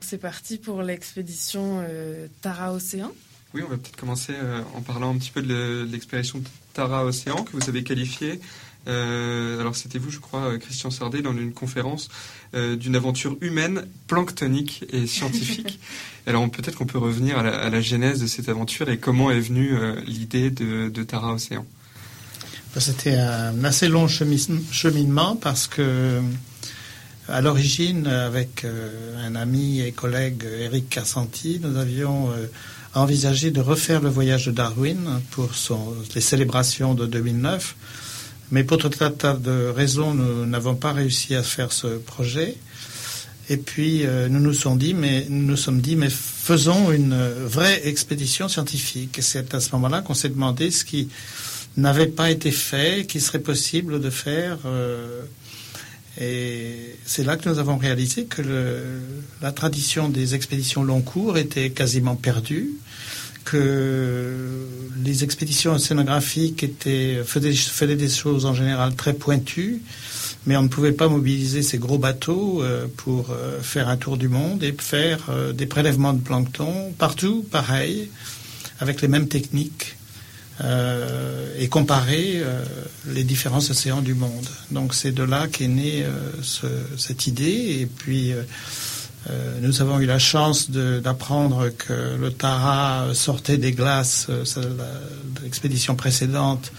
C'est 0.00 0.18
parti 0.18 0.58
pour 0.58 0.82
l'expédition 0.82 1.82
euh, 1.88 2.26
Tara 2.42 2.72
Océan. 2.72 3.12
Oui, 3.54 3.62
on 3.66 3.68
va 3.70 3.76
peut-être 3.76 3.96
commencer 3.96 4.32
euh, 4.36 4.60
en 4.76 4.80
parlant 4.82 5.14
un 5.14 5.18
petit 5.18 5.30
peu 5.30 5.42
de 5.42 5.48
le- 5.48 5.86
de 5.86 5.92
l'expédition 5.92 6.42
Tara 6.74 7.04
Océan 7.04 7.42
que 7.44 7.52
vous 7.56 7.68
avez 7.68 7.82
qualifiée. 7.82 8.40
Euh, 8.88 9.60
alors 9.60 9.76
c'était 9.76 9.98
vous, 9.98 10.10
je 10.10 10.18
crois, 10.18 10.40
euh, 10.52 10.58
Christian 10.58 10.90
Sardet, 10.90 11.22
dans 11.22 11.32
une 11.32 11.52
conférence 11.52 12.08
euh, 12.54 12.74
d'une 12.76 12.96
aventure 12.96 13.36
humaine, 13.40 13.86
planctonique 14.08 14.84
et 14.92 15.06
scientifique. 15.06 15.78
alors 16.26 16.50
peut-être 16.50 16.76
qu'on 16.76 16.86
peut 16.86 16.98
revenir 16.98 17.38
à 17.38 17.42
la, 17.44 17.56
à 17.58 17.70
la 17.70 17.80
genèse 17.80 18.20
de 18.20 18.26
cette 18.26 18.48
aventure 18.48 18.88
et 18.88 18.98
comment 18.98 19.30
est 19.30 19.40
venue 19.40 19.76
euh, 19.76 20.00
l'idée 20.06 20.50
de, 20.50 20.88
de 20.88 21.02
Tara 21.04 21.32
Océan. 21.34 21.64
Ben, 22.74 22.80
C'était 22.80 23.14
un 23.16 23.62
assez 23.64 23.86
long 23.88 24.08
cheminement 24.08 25.36
parce 25.36 25.68
que, 25.68 26.20
à 27.28 27.40
l'origine, 27.40 28.06
avec 28.08 28.64
un 29.24 29.34
ami 29.36 29.80
et 29.80 29.92
collègue 29.92 30.42
Eric 30.58 30.88
Cassanti, 30.88 31.60
nous 31.62 31.76
avions 31.76 32.30
envisagé 32.94 33.50
de 33.50 33.60
refaire 33.60 34.00
le 34.00 34.08
voyage 34.10 34.46
de 34.46 34.52
Darwin 34.52 35.20
pour 35.30 35.54
son- 35.54 35.94
les 36.14 36.20
célébrations 36.20 36.94
de 36.94 37.06
2009. 37.06 37.76
Mais 38.52 38.64
pour 38.64 38.76
tout 38.76 38.90
un 39.00 39.10
tas 39.10 39.32
de 39.32 39.72
raisons, 39.74 40.12
nous 40.14 40.44
n'avons 40.46 40.74
pas 40.74 40.92
réussi 40.92 41.34
à 41.34 41.42
faire 41.42 41.72
ce 41.72 41.86
projet. 41.86 42.56
Et 43.48 43.56
puis 43.56 44.06
euh, 44.06 44.28
nous 44.28 44.40
nous 44.40 44.52
sommes 44.52 44.78
dit, 44.78 44.94
mais 44.94 45.26
nous 45.28 45.56
sommes 45.56 45.80
dit, 45.80 45.96
mais 45.96 46.10
faisons 46.10 46.92
une 46.92 47.18
vraie 47.44 47.88
expédition 47.88 48.48
scientifique. 48.48 49.18
Et 49.18 49.22
c'est 49.22 49.54
à 49.54 49.60
ce 49.60 49.72
moment-là 49.72 50.02
qu'on 50.02 50.14
s'est 50.14 50.28
demandé 50.28 50.70
ce 50.70 50.84
qui 50.84 51.08
n'avait 51.78 52.06
pas 52.06 52.30
été 52.30 52.50
fait, 52.50 53.06
qu'il 53.06 53.22
serait 53.22 53.40
possible 53.40 54.00
de 54.00 54.10
faire. 54.10 54.58
euh, 54.66 55.22
et 56.20 56.96
c'est 57.06 57.24
là 57.24 57.38
que 57.38 57.48
nous 57.48 57.58
avons 57.58 57.78
réalisé 57.78 58.26
que 58.26 58.42
la 59.40 59.50
tradition 59.50 60.10
des 60.10 60.34
expéditions 60.34 60.84
long 60.84 61.00
cours 61.00 61.38
était 61.38 61.70
quasiment 61.70 62.16
perdue, 62.16 62.70
que 63.44 64.66
les 65.04 65.24
expéditions 65.24 65.72
océanographiques 65.74 66.62
étaient, 66.62 67.22
faisaient, 67.24 67.96
des 67.96 68.08
choses 68.08 68.46
en 68.46 68.54
général 68.54 68.94
très 68.94 69.12
pointues, 69.14 69.82
mais 70.46 70.56
on 70.56 70.62
ne 70.62 70.68
pouvait 70.68 70.92
pas 70.92 71.08
mobiliser 71.08 71.62
ces 71.62 71.78
gros 71.78 71.98
bateaux 71.98 72.62
euh, 72.62 72.86
pour 72.96 73.30
euh, 73.30 73.60
faire 73.62 73.88
un 73.88 73.96
tour 73.96 74.16
du 74.16 74.28
monde 74.28 74.62
et 74.62 74.74
faire 74.78 75.26
euh, 75.28 75.52
des 75.52 75.66
prélèvements 75.66 76.12
de 76.12 76.20
plancton 76.20 76.92
partout, 76.98 77.44
pareil, 77.50 78.10
avec 78.80 79.02
les 79.02 79.08
mêmes 79.08 79.28
techniques 79.28 79.96
et 81.58 81.68
comparer 81.68 82.40
les 83.08 83.24
différents 83.24 83.58
océans 83.58 84.00
du 84.00 84.14
monde. 84.14 84.46
Donc 84.70 84.94
c'est 84.94 85.10
de 85.10 85.24
là 85.24 85.48
qu'est 85.48 85.66
née 85.66 86.04
ce- 86.42 86.66
cette 86.96 87.26
idée. 87.26 87.78
Et 87.80 87.86
puis 87.86 88.32
euh, 89.30 89.58
nous 89.60 89.80
avons 89.80 90.00
eu 90.00 90.06
la 90.06 90.18
chance 90.18 90.70
de- 90.70 91.00
d'apprendre 91.00 91.68
que 91.70 92.16
le 92.20 92.30
Tara 92.32 93.06
sortait 93.14 93.56
des 93.58 93.72
glaces, 93.72 94.26
euh, 94.30 94.44
la- 94.76 95.42
l'expédition 95.44 95.94
précédente, 95.94 96.72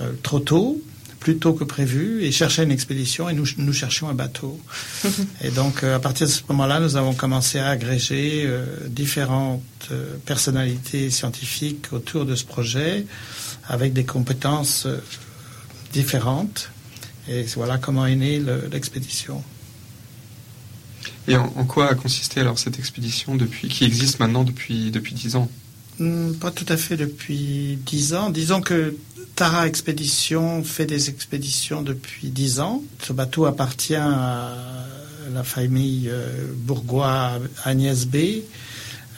euh, 0.00 0.12
trop 0.22 0.40
tôt, 0.40 0.80
plus 1.20 1.38
tôt 1.38 1.52
que 1.52 1.64
prévu, 1.64 2.22
et 2.24 2.30
cherchait 2.32 2.62
une 2.64 2.70
expédition, 2.70 3.28
et 3.28 3.34
nous, 3.34 3.46
nous 3.58 3.72
cherchions 3.72 4.08
un 4.08 4.14
bateau. 4.14 4.60
et 5.42 5.50
donc 5.50 5.82
euh, 5.84 5.96
à 5.96 5.98
partir 5.98 6.26
de 6.26 6.32
ce 6.32 6.42
moment-là, 6.48 6.80
nous 6.80 6.96
avons 6.96 7.14
commencé 7.14 7.58
à 7.58 7.68
agréger 7.70 8.48
différentes 8.88 9.62
personnalités 10.26 11.10
scientifiques 11.10 11.86
autour 11.92 12.24
de 12.24 12.34
ce 12.34 12.44
projet, 12.44 13.04
avec 13.68 13.92
des 13.92 14.04
compétences 14.04 14.86
différentes. 15.92 16.70
Et 17.28 17.44
voilà 17.56 17.78
comment 17.78 18.06
est 18.06 18.16
née 18.16 18.38
le- 18.38 18.68
l'expédition. 18.72 19.42
Et 21.26 21.36
en, 21.36 21.48
quoi 21.64 21.90
a 21.90 21.94
consisté 21.94 22.40
alors 22.40 22.58
cette 22.58 22.78
expédition 22.78 23.34
depuis, 23.34 23.68
qui 23.68 23.84
existe 23.84 24.18
maintenant 24.20 24.44
depuis 24.44 24.90
depuis 24.90 25.14
dix 25.14 25.36
ans? 25.36 25.48
Hmm, 25.98 26.32
Pas 26.34 26.50
tout 26.50 26.66
à 26.68 26.76
fait 26.76 26.96
depuis 26.96 27.78
dix 27.84 28.14
ans. 28.14 28.30
Disons 28.30 28.60
que 28.60 28.96
Tara 29.36 29.66
Expédition 29.66 30.64
fait 30.64 30.86
des 30.86 31.08
expéditions 31.10 31.82
depuis 31.82 32.28
dix 32.30 32.60
ans. 32.60 32.82
Ce 33.02 33.12
bateau 33.12 33.46
appartient 33.46 33.94
à 33.94 34.56
la 35.32 35.44
famille 35.44 36.08
euh, 36.10 36.46
Bourgois 36.54 37.38
Agnès 37.64 38.06
B, 38.06 38.16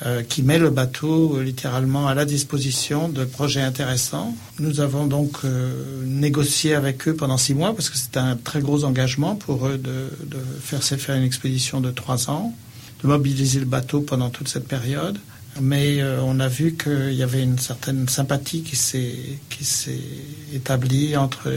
euh, 0.07 0.23
qui 0.23 0.42
met 0.42 0.59
le 0.59 0.71
bateau 0.71 1.37
euh, 1.37 1.42
littéralement 1.42 2.09
à 2.09 2.14
la 2.14 2.25
disposition 2.25 3.11
de 3.11 3.26
projets 3.26 3.61
intéressants. 3.61 4.35
Nous 4.59 4.80
avons 4.80 5.07
donc 5.07 5.45
euh, 5.45 6.02
négocié 6.07 6.75
avec 6.75 7.07
eux 7.07 7.14
pendant 7.14 7.37
six 7.37 7.52
mois 7.52 7.75
parce 7.75 7.90
que 7.90 7.99
c'était 7.99 8.19
un 8.19 8.35
très 8.35 8.61
gros 8.61 8.85
engagement 8.85 9.37
pour 9.37 9.66
eux 9.66 9.76
de, 9.76 10.11
de 10.25 10.38
faire, 10.62 10.83
faire 10.83 11.16
une 11.16 11.23
expédition 11.23 11.83
de 11.83 11.90
trois 11.90 12.30
ans, 12.30 12.54
de 13.02 13.09
mobiliser 13.09 13.61
le 13.61 13.66
bateau 13.66 14.00
pendant 14.00 14.30
toute 14.30 14.49
cette 14.49 14.66
période. 14.66 15.19
Mais 15.61 16.02
on 16.23 16.38
a 16.38 16.47
vu 16.47 16.76
qu'il 16.76 17.12
y 17.12 17.25
avait 17.25 17.42
une 17.42 17.59
certaine 17.59 18.09
sympathie 18.09 18.62
qui 18.62 18.76
s'est 18.76 19.99
établie 20.54 21.16
entre 21.16 21.50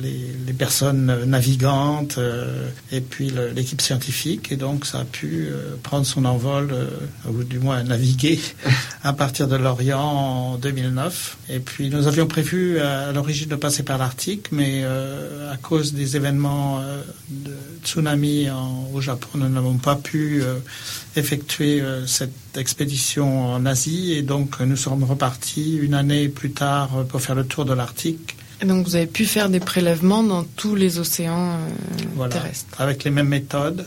les, 0.00 0.34
les 0.46 0.52
personnes 0.52 1.24
navigantes 1.26 2.16
euh, 2.18 2.68
et 2.92 3.00
puis 3.00 3.30
l'équipe 3.54 3.80
scientifique 3.80 4.50
et 4.52 4.56
donc 4.56 4.86
ça 4.86 5.00
a 5.00 5.04
pu 5.04 5.48
euh, 5.50 5.74
prendre 5.82 6.06
son 6.06 6.24
envol 6.24 6.70
euh, 6.72 6.86
ou 7.28 7.44
du 7.44 7.58
moins 7.58 7.82
naviguer 7.82 8.40
à 9.02 9.12
partir 9.12 9.46
de 9.48 9.56
l'Orient 9.56 10.00
en 10.00 10.56
2009 10.56 11.36
et 11.50 11.58
puis 11.60 11.90
nous 11.90 12.06
avions 12.06 12.26
prévu 12.26 12.78
à, 12.80 13.12
l'origine 13.12 13.48
de 13.48 13.56
passer 13.56 13.82
par 13.82 13.98
l'Arctique 13.98 14.46
mais 14.52 14.80
euh, 14.84 15.52
à 15.52 15.56
cause 15.56 15.92
des 15.92 16.16
événements 16.16 16.80
euh, 16.80 17.02
de 17.30 17.54
tsunami 17.84 18.50
en- 18.50 18.88
au 18.94 19.00
Japon 19.00 19.28
nous 19.34 19.48
n'avons 19.48 19.76
pas 19.78 19.96
pu 19.96 20.42
euh, 20.42 20.56
effectuer 21.16 21.80
euh, 21.80 22.06
cette 22.06 22.30
expédition 22.56 23.52
en 23.52 23.66
Asie. 23.66 24.12
Et 24.12 24.22
donc 24.22 24.56
euh, 24.60 24.64
nous 24.66 24.76
sommes 24.76 25.04
repartis 25.04 25.76
une 25.76 25.94
année 25.94 26.28
plus 26.28 26.50
tard 26.52 26.90
euh, 26.98 27.04
pour 27.04 27.20
faire 27.20 27.34
le 27.34 27.44
tour 27.44 27.64
de 27.64 27.72
l'Arctique 27.74 28.36
Et 28.62 28.66
donc 28.66 28.86
vous 28.86 28.94
avez 28.96 29.06
pu 29.06 29.24
faire 29.24 29.48
des 29.48 29.60
prélèvements 29.60 30.22
dans 30.22 30.44
tous 30.44 30.74
les 30.74 30.98
océans 30.98 31.52
euh, 31.54 31.68
Voilà. 32.14 32.32
terrestres. 32.34 32.78
avec 32.80 33.04
les 33.04 33.10
mêmes 33.10 33.28
méthodes. 33.28 33.86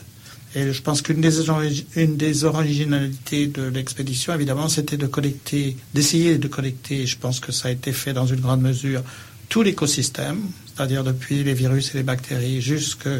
Et 0.56 0.72
je 0.72 0.82
pense 0.84 1.02
qu'une 1.02 1.20
des, 1.22 1.50
origi- 1.50 1.86
une 1.96 2.16
des 2.16 2.44
originalités 2.44 3.48
de 3.48 3.64
l'expédition, 3.64 4.34
évidemment, 4.36 4.70
c'était 4.70 4.98
de 4.98 5.08
collecter, 5.08 5.76
d'essayer 5.96 6.38
de 6.38 6.48
collecter, 6.48 7.08
je 7.08 7.18
pense 7.18 7.40
que 7.40 7.52
ça 7.52 7.70
a 7.70 7.72
été 7.72 7.92
fait 7.92 8.14
dans 8.14 8.28
une 8.28 8.40
grande 8.40 8.62
mesure, 8.62 9.02
tout 9.50 9.64
l'écosystème, 9.64 10.42
c'est-à-dire 10.68 11.04
depuis 11.04 11.44
les 11.44 11.56
virus 11.56 11.94
et 11.94 11.98
les 11.98 12.04
bactéries 12.04 12.62
jusqu'aux 12.62 13.20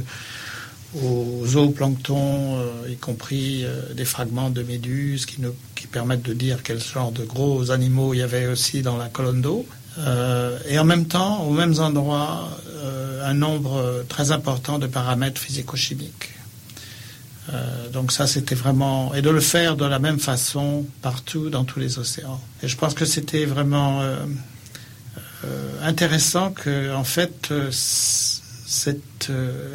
zooplanctons, 1.46 2.60
euh, 2.60 2.90
y 2.90 2.96
compris 2.98 3.64
euh, 3.66 3.94
des 3.96 4.06
fragments 4.06 4.50
de 4.52 4.62
méduses 4.64 5.26
qui, 5.26 5.38
qui 5.76 5.88
permettent 5.88 6.22
de 6.24 6.34
dire 6.34 6.62
quel 6.64 6.80
genre 6.82 7.12
de 7.12 7.24
gros 7.24 7.72
animaux 7.72 8.14
il 8.14 8.18
y 8.20 8.22
avait 8.24 8.46
aussi 8.48 8.82
dans 8.84 8.98
la 8.98 9.08
colonne 9.10 9.42
d'eau. 9.42 9.66
Euh, 10.00 10.58
et 10.68 10.80
en 10.80 10.86
même 10.86 11.06
temps, 11.06 11.44
aux 11.44 11.52
mêmes 11.52 11.80
endroits, 11.80 12.50
euh, 12.68 13.30
un 13.30 13.34
nombre 13.34 14.04
très 14.10 14.32
important 14.32 14.80
de 14.80 14.88
paramètres 14.88 15.40
physico-chimiques. 15.40 16.32
Euh, 17.52 17.90
donc 17.90 18.12
ça, 18.12 18.26
c'était 18.26 18.56
vraiment... 18.56 19.14
Et 19.14 19.22
de 19.22 19.30
le 19.30 19.42
faire 19.42 19.76
de 19.76 19.86
la 19.86 20.00
même 20.00 20.20
façon 20.20 20.86
partout 21.02 21.50
dans 21.50 21.64
tous 21.64 21.80
les 21.80 22.00
océans. 22.00 22.42
Et 22.62 22.68
je 22.68 22.78
pense 22.78 22.94
que 22.94 23.06
c'était 23.06 23.46
vraiment 23.46 24.02
intéressant 25.84 26.52
que, 26.52 26.94
en 26.94 27.04
fait, 27.04 27.54
cette 27.72 29.32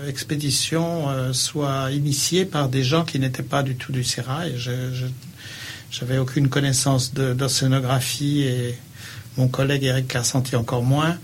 expédition 0.08 1.32
soit 1.34 1.90
initiée 1.92 2.46
par 2.46 2.68
des 2.68 2.82
gens 2.82 3.04
qui 3.04 3.18
n'étaient 3.18 3.42
pas 3.42 3.62
du 3.62 3.76
tout 3.76 3.92
du 3.92 4.02
sérail. 4.02 4.54
Je, 4.56 4.92
je, 4.94 5.06
j'avais 5.90 6.18
aucune 6.18 6.48
connaissance 6.48 7.12
d'océanographie 7.12 8.42
et 8.42 8.78
mon 9.38 9.49
collègue 9.49 9.85
Eric 9.85 10.09
Carcenti 10.09 10.57
encore 10.57 10.83
moins. 10.83 11.16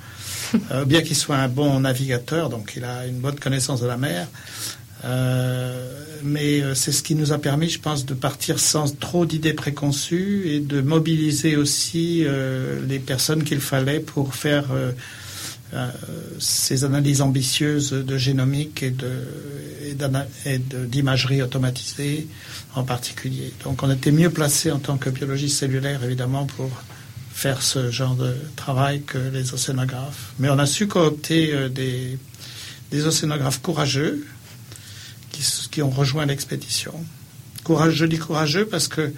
Euh, 0.70 0.84
bien 0.84 1.02
qu'il 1.02 1.16
soit 1.16 1.36
un 1.36 1.48
bon 1.48 1.80
navigateur, 1.80 2.48
donc 2.48 2.74
il 2.76 2.84
a 2.84 3.06
une 3.06 3.18
bonne 3.18 3.38
connaissance 3.38 3.80
de 3.80 3.86
la 3.86 3.96
mer. 3.96 4.28
Euh, 5.04 6.04
mais 6.22 6.62
euh, 6.62 6.74
c'est 6.74 6.92
ce 6.92 7.02
qui 7.02 7.14
nous 7.14 7.32
a 7.32 7.38
permis, 7.38 7.68
je 7.68 7.80
pense, 7.80 8.06
de 8.06 8.14
partir 8.14 8.58
sans 8.58 8.96
trop 8.96 9.26
d'idées 9.26 9.52
préconçues 9.52 10.44
et 10.46 10.60
de 10.60 10.80
mobiliser 10.80 11.56
aussi 11.56 12.24
les 12.86 12.98
personnes 12.98 13.42
qu'il 13.44 13.60
fallait 13.60 14.00
pour 14.00 14.34
faire 14.34 14.66
ces 16.38 16.84
analyses 16.84 17.20
ambitieuses 17.20 17.90
de 17.90 18.16
génomique 18.16 18.84
et 18.84 18.94
d'imagerie 20.86 21.42
automatisée 21.42 22.28
en 22.76 22.84
particulier. 22.84 23.52
Donc 23.64 23.82
on 23.82 23.90
était 23.90 24.12
mieux 24.12 24.30
placé 24.30 24.70
en 24.70 24.78
tant 24.78 24.98
que 24.98 25.10
biologiste 25.10 25.58
cellulaire, 25.58 26.04
évidemment, 26.04 26.46
pour 26.46 26.70
faire 27.34 27.62
ce 27.62 27.90
genre 27.90 28.14
de 28.14 28.36
travail 28.54 29.02
que 29.02 29.18
les 29.18 29.52
océanographes. 29.52 30.32
Mais 30.38 30.48
on 30.48 30.58
a 30.58 30.66
su 30.66 30.86
coopter 30.86 31.52
euh, 31.52 31.68
des, 31.68 32.16
des 32.92 33.06
océanographes 33.06 33.60
courageux 33.60 34.24
qui, 35.32 35.42
qui 35.70 35.82
ont 35.82 35.90
rejoint 35.90 36.26
l'expédition. 36.26 36.94
Courageux, 37.64 37.96
je 37.96 38.04
dis 38.06 38.18
courageux 38.18 38.66
parce 38.66 38.86
que 38.86 39.12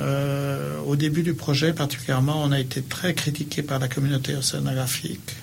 euh, 0.00 0.80
au 0.86 0.96
début 0.96 1.22
du 1.22 1.34
projet, 1.34 1.72
particulièrement, 1.72 2.42
on 2.42 2.50
a 2.50 2.58
été 2.58 2.82
très 2.82 3.14
critiqué 3.14 3.62
par 3.62 3.78
la 3.78 3.86
communauté 3.86 4.34
océanographique 4.34 5.36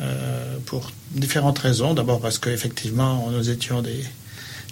euh, 0.00 0.58
pour 0.66 0.90
différentes 1.12 1.60
raisons. 1.60 1.94
D'abord 1.94 2.20
parce 2.20 2.38
qu'effectivement, 2.38 3.30
nous 3.30 3.50
étions 3.50 3.82
des, 3.82 4.04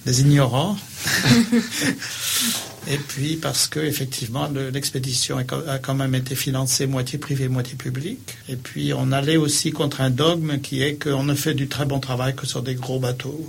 des 0.05 0.21
ignorants. 0.23 0.77
Et 2.89 2.99
puis 2.99 3.37
parce 3.37 3.67
que 3.67 3.81
effectivement 3.81 4.49
le- 4.49 4.71
l'expédition 4.71 5.39
a 5.39 5.79
quand 5.79 5.95
même 5.95 6.15
été 6.15 6.35
financée 6.37 6.87
moitié 6.87 7.19
privée, 7.19 7.49
moitié 7.49 7.75
publique. 7.75 8.37
Et 8.49 8.57
puis 8.57 8.93
on 8.95 9.11
allait 9.13 9.37
aussi 9.37 9.73
contre 9.73 10.01
un 10.01 10.11
dogme 10.11 10.61
qui 10.61 10.83
est 10.83 10.95
qu'on 11.03 11.25
ne 11.25 11.35
fait 11.35 11.55
du 11.55 11.67
très 11.69 11.85
bon 11.85 11.99
travail 12.01 12.35
que 12.37 12.47
sur 12.47 12.63
des 12.63 12.75
gros 12.77 13.01
bateaux. 13.01 13.47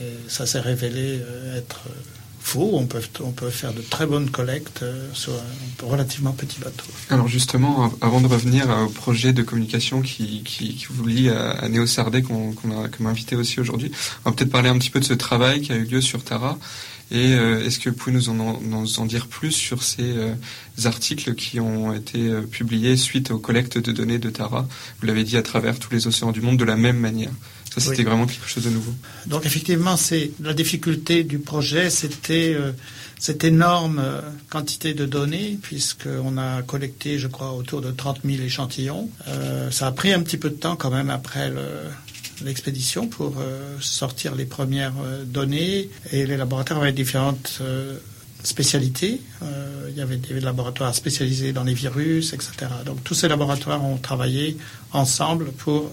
Et 0.00 0.14
ça 0.28 0.46
s'est 0.46 0.60
révélé 0.60 1.20
euh, 1.20 1.58
être 1.58 1.82
euh, 1.86 1.92
faux. 2.40 2.70
On 2.74 2.86
peut, 2.86 3.02
on 3.20 3.30
peut 3.30 3.50
faire 3.50 3.74
de 3.74 3.82
très 3.82 4.06
bonnes 4.06 4.30
collectes 4.30 4.80
euh, 4.82 5.08
sur 5.12 5.32
un 5.34 5.86
relativement 5.86 6.32
petit 6.32 6.58
bateau. 6.60 6.84
Alors 7.10 7.28
justement, 7.28 7.84
av- 7.84 7.92
avant 8.00 8.22
de 8.22 8.26
revenir 8.26 8.70
au 8.86 8.88
projet 8.88 9.34
de 9.34 9.42
communication 9.42 10.00
qui, 10.00 10.42
qui, 10.44 10.86
vous 10.88 11.06
lie 11.06 11.28
à, 11.28 11.68
Néo 11.68 11.86
Sardet 11.86 12.22
qu'on 12.22 12.52
qu'on 12.52 12.70
a 13.06 13.10
invité 13.10 13.36
aussi 13.36 13.60
aujourd'hui, 13.60 13.92
on 14.24 14.30
va 14.30 14.34
peut-être 14.36 14.50
parler 14.50 14.70
un 14.70 14.78
petit 14.78 14.90
peu 14.90 15.00
de 15.00 15.04
ce 15.04 15.12
travail 15.14 15.60
qui 15.60 15.72
a 15.72 15.76
eu 15.76 15.84
lieu 15.84 16.00
sur 16.00 16.24
Tara. 16.24 16.58
Et 17.12 17.34
euh, 17.34 17.62
est-ce 17.64 17.78
que 17.78 17.90
vous 17.90 17.94
pouvez 17.96 18.12
nous 18.16 18.30
en, 18.30 18.38
en- 18.40 18.60
nous 18.62 18.98
en 18.98 19.04
dire 19.06 19.26
plus 19.26 19.52
sur 19.52 19.82
ces 19.82 20.02
euh, 20.16 20.34
articles 20.86 21.34
qui 21.34 21.60
ont 21.60 21.92
été 21.92 22.18
euh, 22.28 22.40
publiés 22.42 22.96
suite 22.96 23.30
aux 23.30 23.38
collectes 23.38 23.76
de 23.78 23.92
données 23.92 24.18
de 24.18 24.30
Tara? 24.30 24.66
Vous 25.00 25.06
l'avez 25.06 25.22
dit 25.22 25.36
à 25.36 25.42
travers 25.42 25.78
tous 25.78 25.92
les 25.92 26.06
océans 26.06 26.32
du 26.32 26.40
monde 26.40 26.56
de 26.56 26.64
la 26.64 26.76
même 26.76 26.96
manière. 26.98 27.30
Ça, 27.74 27.80
c'était 27.80 27.98
Oui. 27.98 28.04
vraiment 28.04 28.26
quelque 28.26 28.48
chose 28.48 28.64
de 28.64 28.70
nouveau. 28.70 28.92
Donc 29.26 29.44
effectivement, 29.46 29.96
c'est 29.96 30.30
la 30.40 30.52
difficulté 30.54 31.22
du 31.24 31.38
projet, 31.38 31.88
c'était 31.90 32.54
cette 33.18 33.44
énorme 33.44 34.02
quantité 34.50 34.92
de 34.94 35.06
données, 35.06 35.58
puisqu'on 35.62 36.36
a 36.36 36.60
collecté, 36.62 37.18
je 37.18 37.28
crois, 37.28 37.52
autour 37.52 37.80
de 37.80 37.90
30 37.90 38.20
000 38.26 38.42
échantillons. 38.42 39.08
Ça 39.70 39.86
a 39.86 39.92
pris 39.92 40.12
un 40.12 40.20
petit 40.22 40.36
peu 40.36 40.50
de 40.50 40.54
temps 40.56 40.76
quand 40.76 40.90
même 40.90 41.08
après 41.08 41.48
le- 41.50 41.60
l'expédition 42.44 43.06
pour 43.08 43.36
euh, 43.38 43.76
sortir 43.80 44.34
les 44.34 44.44
premières 44.44 44.94
euh, 45.04 45.24
données, 45.24 45.88
et 46.12 46.26
les 46.26 46.36
laboratoires 46.36 46.80
avaient 46.82 46.92
différentes 46.92 47.58
euh, 47.60 47.98
spécialités. 48.44 49.20
Il 49.88 49.96
y 49.96 50.00
avait 50.00 50.16
des 50.16 50.40
laboratoires 50.40 50.92
spécialisés 50.94 51.52
dans 51.52 51.62
les 51.62 51.74
virus, 51.74 52.32
etc. 52.32 52.50
Donc 52.84 53.04
tous 53.04 53.14
ces 53.14 53.28
laboratoires 53.28 53.84
ont 53.84 53.98
travaillé 53.98 54.56
ensemble 54.92 55.52
pour 55.52 55.92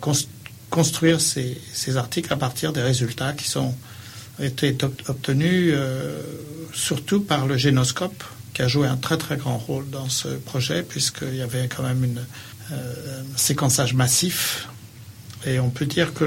cons- 0.00 0.26
construire 0.70 1.20
ces, 1.20 1.60
articles 1.96 2.32
à 2.32 2.36
partir 2.36 2.72
des 2.72 2.80
résultats 2.80 3.34
qui 3.34 3.48
sont 3.48 3.74
été 4.40 4.74
ob- 4.82 4.94
obtenus 5.08 5.74
surtout 6.72 7.20
par 7.20 7.46
le 7.46 7.58
génoscope 7.58 8.24
qui 8.54 8.62
a 8.62 8.68
joué 8.68 8.86
un 8.88 8.96
très 8.96 9.18
très 9.18 9.36
grand 9.36 9.58
rôle 9.58 9.90
dans 9.90 10.08
ce 10.08 10.28
projet 10.28 10.82
puisqu'il 10.82 11.36
y 11.36 11.42
avait 11.42 11.68
quand 11.68 11.82
même 11.82 12.18
un 12.70 13.36
séquençage 13.36 13.92
massif 13.92 14.68
et 15.46 15.60
on 15.60 15.70
peut 15.70 15.86
dire 15.86 16.14
que 16.14 16.24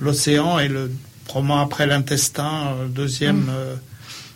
l'océan 0.00 0.58
est 0.58 0.68
le 0.68 0.90
probablement 1.24 1.60
après 1.60 1.86
l'intestin 1.86 2.74
euh, 2.74 2.88
deuxième 2.88 3.48
euh, 3.50 3.76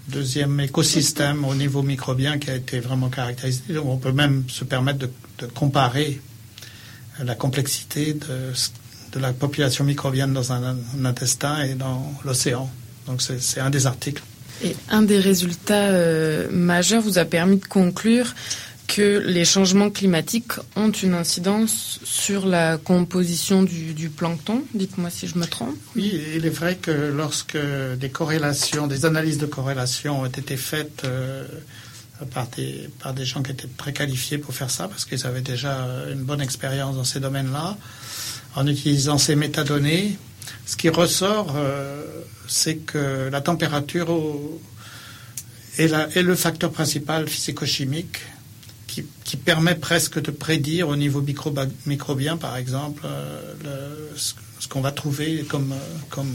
deuxième 0.08 0.60
écosystème 0.60 1.44
au 1.44 1.54
niveau 1.54 1.82
microbien 1.82 2.38
qui 2.38 2.50
a 2.50 2.54
été 2.54 2.78
vraiment 2.78 3.08
caractérisé. 3.08 3.60
Donc 3.74 3.86
on 3.86 3.96
peut 3.96 4.12
même 4.12 4.44
se 4.48 4.64
permettre 4.64 4.98
de, 5.00 5.10
de 5.38 5.46
comparer 5.46 6.20
la 7.22 7.34
complexité 7.34 8.14
de, 8.14 8.52
de 9.12 9.18
la 9.18 9.32
population 9.32 9.84
microbienne 9.84 10.32
dans 10.32 10.52
un, 10.52 10.76
un 10.98 11.04
intestin 11.04 11.62
et 11.62 11.74
dans 11.74 12.14
l'océan. 12.24 12.70
Donc 13.06 13.20
c'est 13.20 13.42
c'est 13.42 13.60
un 13.60 13.70
des 13.70 13.86
articles. 13.86 14.22
Et 14.64 14.74
un 14.88 15.02
des 15.02 15.18
résultats 15.18 15.88
euh, 15.88 16.48
majeurs 16.50 17.02
vous 17.02 17.18
a 17.18 17.24
permis 17.24 17.58
de 17.58 17.66
conclure 17.66 18.34
que 18.86 19.18
les 19.26 19.44
changements 19.44 19.90
climatiques 19.90 20.52
ont 20.76 20.90
une 20.90 21.14
incidence 21.14 21.98
sur 22.04 22.46
la 22.46 22.78
composition 22.78 23.62
du, 23.62 24.08
plancton. 24.10 24.62
Dites-moi 24.74 25.10
si 25.10 25.26
je 25.26 25.36
me 25.38 25.46
trompe. 25.46 25.76
Oui, 25.96 26.20
il 26.36 26.46
est 26.46 26.50
vrai 26.50 26.76
que 26.76 26.90
lorsque 26.90 27.56
des 27.98 28.08
corrélations, 28.10 28.86
des 28.86 29.04
analyses 29.04 29.38
de 29.38 29.46
corrélation 29.46 30.20
ont 30.20 30.26
été 30.26 30.56
faites 30.56 31.02
euh, 31.04 31.44
par, 32.32 32.46
des, 32.56 32.88
par 33.02 33.12
des 33.14 33.24
gens 33.24 33.42
qui 33.42 33.52
étaient 33.52 33.68
très 33.76 33.92
qualifiés 33.92 34.38
pour 34.38 34.54
faire 34.54 34.70
ça, 34.70 34.88
parce 34.88 35.04
qu'ils 35.04 35.26
avaient 35.26 35.40
déjà 35.42 35.86
une 36.12 36.22
bonne 36.22 36.40
expérience 36.40 36.96
dans 36.96 37.04
ces 37.04 37.20
domaines-là, 37.20 37.76
en 38.54 38.66
utilisant 38.66 39.18
ces 39.18 39.36
métadonnées, 39.36 40.16
ce 40.64 40.76
qui 40.76 40.88
ressort, 40.88 41.52
euh, 41.56 42.02
c'est 42.48 42.76
que 42.76 43.28
la 43.30 43.40
température 43.40 44.08
est, 45.78 45.88
la- 45.88 46.08
est 46.16 46.22
le 46.22 46.34
facteur 46.34 46.70
principal 46.70 47.28
physico-chimique 47.28 48.18
qui, 48.96 49.04
qui 49.24 49.36
permet 49.36 49.74
presque 49.74 50.20
de 50.22 50.30
prédire 50.30 50.88
au 50.88 50.96
niveau 50.96 51.22
microbien, 51.86 52.36
par 52.38 52.56
exemple, 52.56 53.02
euh, 53.04 53.52
le- 53.64 54.16
ce, 54.16 54.32
ce 54.60 54.68
qu'on 54.68 54.80
va 54.80 54.90
trouver 54.92 55.44
comme, 55.48 55.72
euh, 55.72 55.76
comme 56.08 56.30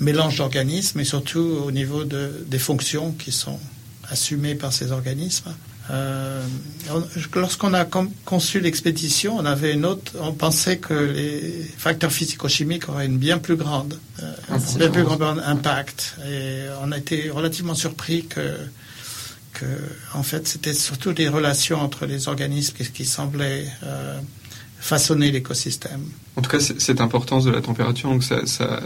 mélange 0.00 0.38
d'organismes 0.38 0.98
et 1.00 1.04
surtout 1.04 1.40
au 1.66 1.70
niveau 1.70 2.04
de, 2.04 2.44
des 2.46 2.58
fonctions 2.58 3.12
qui 3.12 3.30
sont 3.32 3.58
assumées 4.10 4.54
par 4.56 4.72
ces 4.72 4.90
organismes. 4.92 5.50
Euh, 5.90 6.44
on- 6.90 7.04
Lorsqu'on 7.38 7.72
a 7.74 7.86
conçu 8.24 8.58
l'expédition, 8.60 9.36
on 9.36 9.44
avait 9.46 9.72
une 9.74 9.86
autre, 9.86 10.12
on 10.20 10.32
pensait 10.32 10.78
que 10.78 10.94
les 10.94 11.62
facteurs 11.78 12.10
physico-chimiques 12.12 12.88
auraient 12.88 13.06
une 13.06 13.18
bien 13.18 13.38
plus 13.38 13.56
grande, 13.56 13.98
euh, 14.22 14.32
un 14.50 14.58
bien 14.78 14.90
plus 14.90 15.04
grand 15.04 15.20
impact. 15.38 16.16
Et 16.28 16.64
on 16.82 16.90
a 16.92 16.98
été 16.98 17.30
relativement 17.30 17.74
surpris 17.74 18.26
que, 18.26 18.56
en 20.14 20.22
fait, 20.22 20.46
c'était 20.46 20.74
surtout 20.74 21.12
des 21.12 21.28
relations 21.28 21.80
entre 21.80 22.06
les 22.06 22.28
organismes 22.28 22.74
qui, 22.76 22.90
qui 22.90 23.04
semblaient 23.04 23.66
euh, 23.82 24.18
façonner 24.78 25.30
l'écosystème. 25.30 26.04
En 26.38 26.40
tout 26.40 26.50
cas, 26.50 26.60
cette 26.60 27.00
importance 27.00 27.44
de 27.44 27.50
la 27.50 27.60
température, 27.60 28.08
donc 28.08 28.22
ça, 28.22 28.46
ça, 28.46 28.80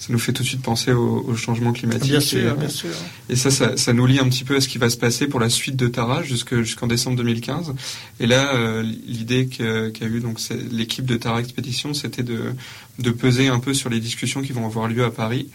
ça 0.00 0.06
nous 0.10 0.18
fait 0.18 0.32
tout 0.32 0.42
de 0.42 0.48
suite 0.48 0.62
penser 0.62 0.90
au, 0.92 1.24
au 1.28 1.36
changement 1.36 1.72
climatique. 1.72 2.10
Bien 2.10 2.18
Et, 2.18 2.22
sûr, 2.22 2.50
euh, 2.50 2.54
bien 2.54 2.68
sûr. 2.68 2.90
Et 3.30 3.36
ça, 3.36 3.52
ça, 3.52 3.76
ça 3.76 3.92
nous 3.92 4.04
lie 4.04 4.18
un 4.18 4.28
petit 4.28 4.42
peu 4.42 4.56
à 4.56 4.60
ce 4.60 4.66
qui 4.66 4.78
va 4.78 4.90
se 4.90 4.96
passer 4.96 5.28
pour 5.28 5.38
la 5.38 5.48
suite 5.48 5.76
de 5.76 5.86
Tara 5.86 6.24
jusque- 6.24 6.60
jusqu'en 6.62 6.88
décembre 6.88 7.16
2015. 7.18 7.72
Et 8.18 8.26
là, 8.26 8.52
euh, 8.56 8.82
l'idée 9.06 9.46
qu'a 9.46 10.06
eu 10.06 10.20
donc 10.20 10.40
l'équipe 10.72 11.06
de 11.06 11.16
Tara 11.16 11.38
Expédition, 11.40 11.94
c'était 11.94 12.24
de, 12.24 12.52
de 12.98 13.10
peser 13.12 13.46
un 13.46 13.60
peu 13.60 13.74
sur 13.74 13.90
les 13.90 14.00
discussions 14.00 14.42
qui 14.42 14.52
vont 14.52 14.66
avoir 14.66 14.88
lieu 14.88 15.04
à 15.04 15.10
Paris 15.12 15.48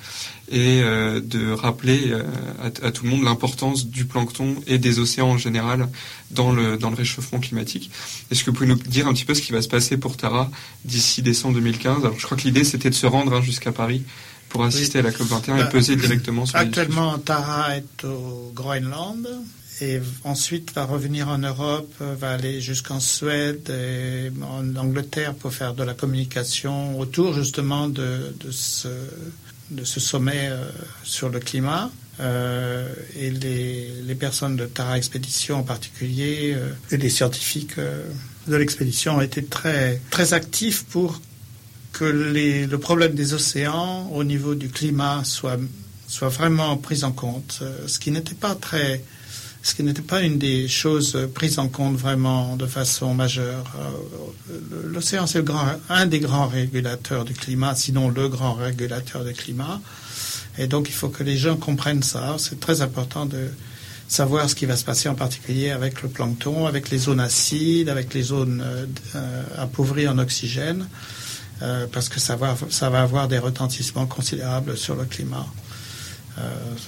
et 0.51 0.81
euh, 0.81 1.19
de 1.19 1.51
rappeler 1.51 2.11
euh, 2.11 2.23
à, 2.61 2.87
à 2.87 2.91
tout 2.91 3.03
le 3.03 3.09
monde 3.11 3.23
l'importance 3.23 3.87
du 3.87 4.05
plancton 4.05 4.55
et 4.67 4.77
des 4.77 4.99
océans 4.99 5.29
en 5.31 5.37
général 5.37 5.89
dans 6.31 6.51
le, 6.51 6.77
dans 6.77 6.89
le 6.89 6.95
réchauffement 6.95 7.39
climatique. 7.39 7.91
Est-ce 8.31 8.43
que 8.43 8.49
vous 8.49 8.55
pouvez 8.57 8.67
nous 8.69 8.75
dire 8.75 9.07
un 9.07 9.13
petit 9.13 9.25
peu 9.25 9.33
ce 9.33 9.41
qui 9.41 9.51
va 9.51 9.61
se 9.61 9.67
passer 9.67 9.97
pour 9.97 10.15
Tara 10.17 10.49
d'ici 10.85 11.21
décembre 11.33 11.55
2015 11.55 12.05
Alors, 12.05 12.19
je 12.19 12.25
crois 12.25 12.37
que 12.37 12.43
l'idée, 12.43 12.63
c'était 12.63 12.89
de 12.89 12.95
se 12.95 13.07
rendre 13.07 13.33
hein, 13.33 13.41
jusqu'à 13.41 13.71
Paris 13.71 14.03
pour 14.49 14.63
assister 14.63 14.99
à 14.99 15.01
la 15.01 15.11
COP21 15.11 15.55
et 15.55 15.63
Bah, 15.63 15.65
peser 15.65 15.95
directement 15.95 16.45
sur. 16.45 16.57
Actuellement, 16.57 17.17
Tara 17.17 17.75
est 17.75 18.03
au 18.05 18.51
Groenland 18.53 19.27
et 19.81 19.99
ensuite 20.23 20.73
va 20.75 20.85
revenir 20.85 21.27
en 21.29 21.39
Europe, 21.39 21.91
euh, 22.01 22.13
va 22.19 22.31
aller 22.33 22.61
jusqu'en 22.61 22.99
Suède 22.99 23.67
et 23.71 24.31
en 24.43 24.75
Angleterre 24.75 25.33
pour 25.33 25.51
faire 25.51 25.73
de 25.73 25.83
la 25.83 25.95
communication 25.95 26.99
autour 26.99 27.33
justement 27.33 27.87
de, 27.89 28.35
de 28.39 28.51
ce, 28.51 28.89
de 29.71 29.83
ce 29.83 29.99
sommet 29.99 30.49
euh, 30.51 30.69
sur 31.03 31.29
le 31.29 31.39
climat. 31.39 31.89
Euh, 32.19 32.93
et 33.19 33.31
les, 33.31 33.87
les 34.03 34.15
personnes 34.15 34.55
de 34.55 34.67
Tara 34.67 34.97
Expédition 34.97 35.57
en 35.57 35.63
particulier 35.63 36.53
euh, 36.55 36.69
et 36.91 36.97
les 36.97 37.09
scientifiques 37.09 37.79
euh, 37.79 38.03
de 38.47 38.55
l'expédition 38.55 39.17
ont 39.17 39.21
été 39.21 39.43
très, 39.43 40.01
très 40.09 40.33
actifs 40.33 40.83
pour 40.85 41.21
que 41.93 42.05
le 42.05 42.77
problème 42.77 43.13
des 43.13 43.33
océans 43.33 44.09
au 44.11 44.23
niveau 44.23 44.55
du 44.55 44.69
climat 44.69 45.23
soit, 45.23 45.57
soit 46.07 46.29
vraiment 46.29 46.75
pris 46.77 47.03
en 47.03 47.11
compte, 47.11 47.59
euh, 47.61 47.87
ce 47.87 47.99
qui 47.99 48.09
n'était 48.09 48.33
pas 48.33 48.55
très, 48.55 49.03
ce 49.61 49.75
qui 49.75 49.83
n'était 49.83 50.01
pas 50.01 50.21
une 50.21 50.39
des 50.39 50.67
choses 50.67 51.29
prises 51.33 51.59
en 51.59 51.69
compte 51.69 51.95
vraiment 51.95 52.57
de 52.57 52.65
façon 52.65 53.13
majeure. 53.13 53.63
Euh, 53.77 54.59
L'océan, 54.85 55.27
c'est 55.27 55.43
un 55.89 56.05
des 56.07 56.19
grands 56.19 56.47
régulateurs 56.47 57.25
du 57.25 57.33
climat, 57.33 57.75
sinon 57.75 58.09
le 58.09 58.27
grand 58.27 58.53
régulateur 58.53 59.23
du 59.23 59.33
climat. 59.33 59.79
Et 60.57 60.67
donc, 60.67 60.89
il 60.89 60.93
faut 60.93 61.09
que 61.09 61.23
les 61.23 61.37
gens 61.37 61.55
comprennent 61.55 62.03
ça. 62.03 62.35
C'est 62.37 62.59
très 62.59 62.81
important 62.81 63.25
de 63.25 63.47
savoir 64.13 64.47
ce 64.49 64.53
qui 64.55 64.65
va 64.67 64.75
se 64.75 64.83
passer 64.85 65.09
en 65.09 65.15
particulier 65.15 65.71
avec 65.71 66.03
le 66.03 66.09
plancton, 66.09 66.67
avec 66.67 66.89
les 66.91 66.99
zones 66.99 67.19
acides, 67.19 67.89
avec 67.89 68.13
les 68.13 68.21
zones 68.21 68.61
euh, 68.63 68.85
euh, 69.15 69.43
appauvries 69.57 70.07
en 70.07 70.19
oxygène 70.19 70.87
euh, 71.63 71.87
parce 71.91 72.09
que 72.09 72.19
ça 72.19 72.35
va, 72.35 72.55
ça 72.69 72.89
va 72.91 73.01
avoir 73.01 73.27
des 73.27 73.39
retentissements 73.39 74.05
considérables 74.05 74.77
sur 74.77 74.95
le 74.95 75.05
climat. 75.05 75.47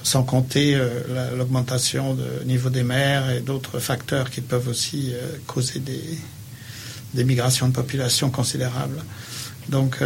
Sans 0.02 0.24
compter 0.24 0.76
la- 1.08 1.30
l'augmentation 1.30 2.14
du 2.14 2.46
niveau 2.46 2.68
des 2.68 2.82
mers 2.82 3.30
et 3.30 3.40
d'autres 3.40 3.78
facteurs 3.78 4.28
qui 4.28 4.40
peuvent 4.40 4.66
aussi 4.66 5.12
causer 5.46 5.78
des, 5.78 7.22
migrations 7.24 7.68
de 7.68 7.72
population 7.72 8.28
considérables. 8.28 9.00
Donc, 9.68 9.98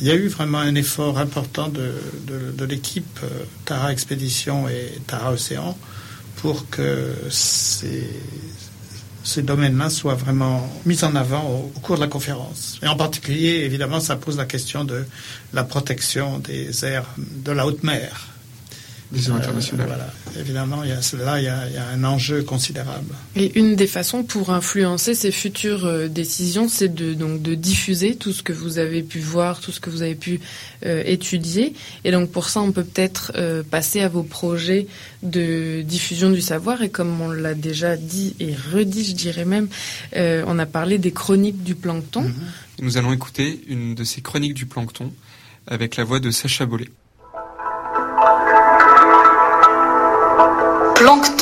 il 0.00 0.06
y 0.06 0.10
a 0.10 0.14
eu 0.14 0.28
vraiment 0.28 0.60
un 0.60 0.74
effort 0.74 1.18
important 1.18 1.68
de, 1.68 1.92
de- 2.56 2.64
l'équipe 2.64 3.20
Tara 3.66 3.92
Expédition 3.92 4.70
et 4.70 4.98
Tara 5.06 5.30
Océan 5.30 5.76
pour 6.36 6.68
que 6.70 7.14
ces, 7.30 8.10
domaines-là 9.42 9.90
soient 9.90 10.14
vraiment 10.14 10.68
mis 10.86 11.02
en 11.04 11.16
avant 11.16 11.42
au, 11.42 11.72
au 11.74 11.80
cours 11.80 11.96
de 11.96 12.00
la 12.02 12.08
conférence. 12.08 12.78
Et 12.82 12.86
en 12.86 12.96
particulier, 12.96 13.62
évidemment, 13.64 14.00
ça 14.00 14.16
pose 14.16 14.36
la 14.36 14.44
question 14.44 14.84
de 14.84 15.04
la 15.52 15.64
protection 15.64 16.38
des 16.38 16.84
aires 16.84 17.06
de 17.18 17.52
la 17.52 17.66
haute 17.66 17.82
mer. 17.82 18.33
Euh, 19.16 19.84
voilà. 19.86 20.12
Évidemment, 20.38 20.82
il 20.82 20.90
y 20.90 20.92
a, 20.92 21.00
là, 21.24 21.40
il 21.40 21.44
y 21.44 21.48
a, 21.48 21.68
il 21.68 21.74
y 21.74 21.78
a 21.78 21.86
un 21.88 22.04
enjeu 22.04 22.42
considérable. 22.42 23.14
Et 23.36 23.58
une 23.58 23.76
des 23.76 23.86
façons 23.86 24.22
pour 24.24 24.50
influencer 24.50 25.14
ces 25.14 25.30
futures 25.30 25.86
euh, 25.86 26.08
décisions, 26.08 26.68
c'est 26.68 26.92
de 26.92 27.14
donc 27.14 27.42
de 27.42 27.54
diffuser 27.54 28.16
tout 28.16 28.32
ce 28.32 28.42
que 28.42 28.52
vous 28.52 28.78
avez 28.78 29.02
pu 29.02 29.20
voir, 29.20 29.60
tout 29.60 29.72
ce 29.72 29.80
que 29.80 29.90
vous 29.90 30.02
avez 30.02 30.14
pu 30.14 30.40
euh, 30.86 31.02
étudier. 31.06 31.72
Et 32.04 32.10
donc 32.10 32.30
pour 32.30 32.48
ça, 32.48 32.60
on 32.60 32.70
peut 32.70 32.84
peut-être 32.84 33.32
euh, 33.36 33.62
passer 33.62 34.00
à 34.00 34.08
vos 34.08 34.22
projets 34.22 34.86
de 35.22 35.80
diffusion 35.82 36.30
du 36.30 36.42
savoir. 36.42 36.82
Et 36.82 36.90
comme 36.90 37.20
on 37.22 37.30
l'a 37.30 37.54
déjà 37.54 37.96
dit 37.96 38.36
et 38.38 38.54
redit, 38.54 39.04
je 39.04 39.14
dirais 39.14 39.46
même, 39.46 39.68
euh, 40.16 40.44
on 40.46 40.58
a 40.58 40.66
parlé 40.66 40.98
des 40.98 41.12
chroniques 41.12 41.62
du 41.62 41.74
plancton. 41.74 42.22
Mhm. 42.22 42.34
Nous 42.82 42.96
allons 42.98 43.12
écouter 43.12 43.64
une 43.68 43.94
de 43.94 44.04
ces 44.04 44.20
chroniques 44.20 44.54
du 44.54 44.66
plancton 44.66 45.10
avec 45.66 45.96
la 45.96 46.04
voix 46.04 46.20
de 46.20 46.30
Sacha 46.30 46.66
Bollet. 46.66 46.90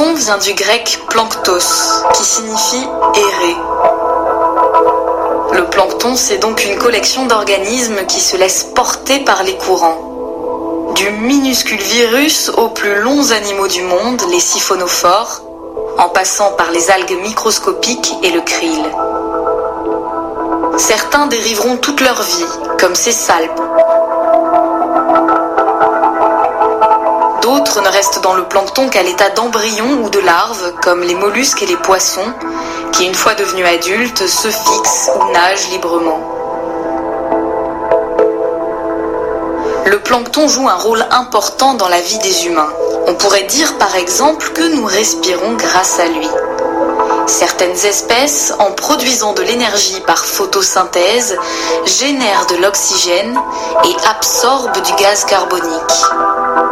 Vient 0.02 0.38
du 0.38 0.52
grec 0.54 1.00
planctos, 1.08 2.02
qui 2.14 2.24
signifie 2.24 2.84
errer. 3.14 3.56
Le 5.52 5.64
plancton, 5.70 6.16
c'est 6.16 6.38
donc 6.38 6.64
une 6.64 6.76
collection 6.76 7.26
d'organismes 7.26 8.04
qui 8.06 8.20
se 8.20 8.36
laissent 8.36 8.68
porter 8.74 9.20
par 9.20 9.44
les 9.44 9.56
courants. 9.56 10.92
Du 10.96 11.08
minuscule 11.10 11.80
virus 11.80 12.50
aux 12.56 12.68
plus 12.68 13.00
longs 13.00 13.30
animaux 13.30 13.68
du 13.68 13.82
monde, 13.82 14.20
les 14.30 14.40
siphonophores, 14.40 15.42
en 15.98 16.08
passant 16.08 16.50
par 16.52 16.72
les 16.72 16.90
algues 16.90 17.20
microscopiques 17.22 18.14
et 18.24 18.30
le 18.32 18.40
krill. 18.40 18.82
Certains 20.78 21.26
dériveront 21.26 21.76
toute 21.76 22.00
leur 22.00 22.20
vie, 22.20 22.76
comme 22.78 22.96
ces 22.96 23.12
salpes, 23.12 23.60
D'autres 27.42 27.80
ne 27.80 27.88
restent 27.88 28.22
dans 28.22 28.34
le 28.34 28.44
plancton 28.44 28.88
qu'à 28.88 29.02
l'état 29.02 29.30
d'embryon 29.30 30.04
ou 30.04 30.10
de 30.10 30.20
larve, 30.20 30.74
comme 30.80 31.02
les 31.02 31.16
mollusques 31.16 31.60
et 31.62 31.66
les 31.66 31.76
poissons, 31.76 32.32
qui 32.92 33.04
une 33.04 33.14
fois 33.14 33.34
devenus 33.34 33.66
adultes 33.66 34.28
se 34.28 34.48
fixent 34.48 35.10
ou 35.16 35.32
nagent 35.32 35.68
librement. 35.70 36.20
Le 39.86 39.98
plancton 39.98 40.46
joue 40.46 40.68
un 40.68 40.76
rôle 40.76 41.04
important 41.10 41.74
dans 41.74 41.88
la 41.88 42.00
vie 42.00 42.18
des 42.18 42.46
humains. 42.46 42.72
On 43.08 43.14
pourrait 43.14 43.42
dire 43.42 43.76
par 43.76 43.96
exemple 43.96 44.50
que 44.50 44.76
nous 44.76 44.86
respirons 44.86 45.54
grâce 45.54 45.98
à 45.98 46.06
lui. 46.06 46.28
Certaines 47.26 47.86
espèces, 47.86 48.54
en 48.60 48.70
produisant 48.70 49.32
de 49.32 49.42
l'énergie 49.42 50.00
par 50.06 50.24
photosynthèse, 50.24 51.36
génèrent 51.86 52.46
de 52.50 52.62
l'oxygène 52.62 53.36
et 53.84 54.08
absorbent 54.08 54.80
du 54.80 54.92
gaz 54.94 55.24
carbonique. 55.24 56.71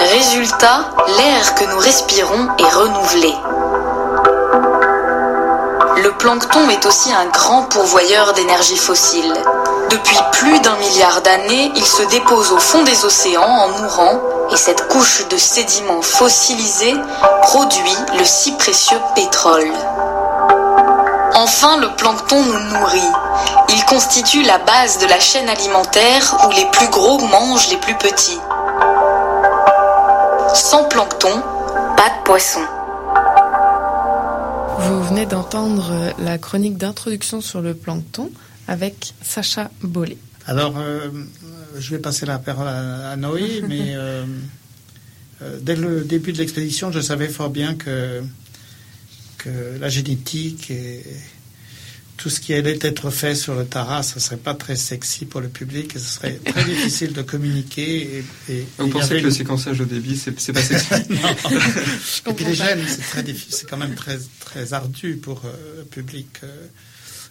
Résultat, 0.00 0.86
l'air 1.18 1.54
que 1.54 1.64
nous 1.64 1.78
respirons 1.78 2.48
est 2.58 2.74
renouvelé. 2.74 3.34
Le 6.02 6.10
plancton 6.12 6.70
est 6.70 6.86
aussi 6.86 7.12
un 7.12 7.26
grand 7.26 7.64
pourvoyeur 7.64 8.32
d'énergie 8.32 8.78
fossile. 8.78 9.34
Depuis 9.90 10.16
plus 10.32 10.58
d'un 10.60 10.76
milliard 10.76 11.20
d'années, 11.20 11.70
il 11.76 11.84
se 11.84 12.02
dépose 12.04 12.50
au 12.50 12.58
fond 12.58 12.82
des 12.82 13.04
océans 13.04 13.42
en 13.42 13.68
mourant 13.68 14.20
et 14.50 14.56
cette 14.56 14.88
couche 14.88 15.28
de 15.28 15.36
sédiments 15.36 16.00
fossilisés 16.00 16.96
produit 17.42 17.96
le 18.18 18.24
si 18.24 18.52
précieux 18.52 19.00
pétrole. 19.14 19.70
Enfin, 21.34 21.76
le 21.76 21.90
plancton 21.96 22.42
nous 22.42 22.78
nourrit. 22.78 23.12
Il 23.68 23.84
constitue 23.84 24.44
la 24.44 24.58
base 24.58 24.98
de 24.98 25.06
la 25.06 25.20
chaîne 25.20 25.48
alimentaire 25.50 26.36
où 26.46 26.50
les 26.52 26.66
plus 26.70 26.88
gros 26.88 27.18
mangent 27.18 27.68
les 27.68 27.76
plus 27.76 27.96
petits. 27.96 28.40
Poisson. 32.30 32.60
Vous 34.78 35.02
venez 35.02 35.26
d'entendre 35.26 36.14
la 36.20 36.38
chronique 36.38 36.76
d'introduction 36.76 37.40
sur 37.40 37.60
le 37.60 37.74
plancton 37.74 38.30
avec 38.68 39.14
Sacha 39.20 39.68
Bollet. 39.82 40.16
Alors, 40.46 40.78
euh, 40.78 41.08
je 41.76 41.90
vais 41.90 41.98
passer 41.98 42.26
la 42.26 42.38
parole 42.38 42.68
à, 42.68 43.10
à 43.10 43.16
Noé, 43.16 43.62
mais 43.68 43.96
euh, 43.96 44.24
euh, 45.42 45.58
dès 45.60 45.74
le 45.74 46.02
début 46.02 46.32
de 46.32 46.38
l'expédition, 46.38 46.92
je 46.92 47.00
savais 47.00 47.26
fort 47.26 47.50
bien 47.50 47.74
que, 47.74 48.22
que 49.38 49.50
la 49.80 49.88
génétique 49.88 50.70
et 50.70 51.02
tout 52.22 52.28
ce 52.28 52.38
qui 52.40 52.52
allait 52.52 52.78
être 52.82 53.10
fait 53.10 53.34
sur 53.34 53.54
le 53.54 53.64
Tara, 53.64 54.02
ce 54.02 54.16
ne 54.16 54.20
serait 54.20 54.36
pas 54.36 54.52
très 54.54 54.76
sexy 54.76 55.24
pour 55.24 55.40
le 55.40 55.48
public 55.48 55.96
et 55.96 55.98
ce 55.98 56.04
serait 56.16 56.34
très 56.44 56.64
difficile 56.74 57.14
de 57.14 57.22
communiquer. 57.22 58.22
Et, 58.48 58.52
et- 58.52 58.66
Vous 58.78 58.88
et 58.88 58.90
pensez 58.90 59.18
que 59.20 59.24
le 59.24 59.30
séquençage 59.30 59.80
au 59.80 59.86
débit, 59.86 60.16
c'est 60.18 60.38
c'est 60.38 60.52
pas 60.52 60.62
sexy 60.62 60.88
Non. 61.10 62.30
Et 62.30 62.34
puis 62.34 62.44
les 62.44 62.54
gènes, 62.54 62.84
c'est 62.86 63.00
très 63.00 63.22
difficile, 63.22 63.54
c'est 63.54 63.68
quand 63.70 63.78
même 63.78 63.94
très 63.94 64.18
très 64.40 64.72
ardu 64.74 65.16
pour 65.16 65.42
euh, 65.46 65.78
le 65.78 65.84
public 65.84 66.28
euh, 66.44 66.66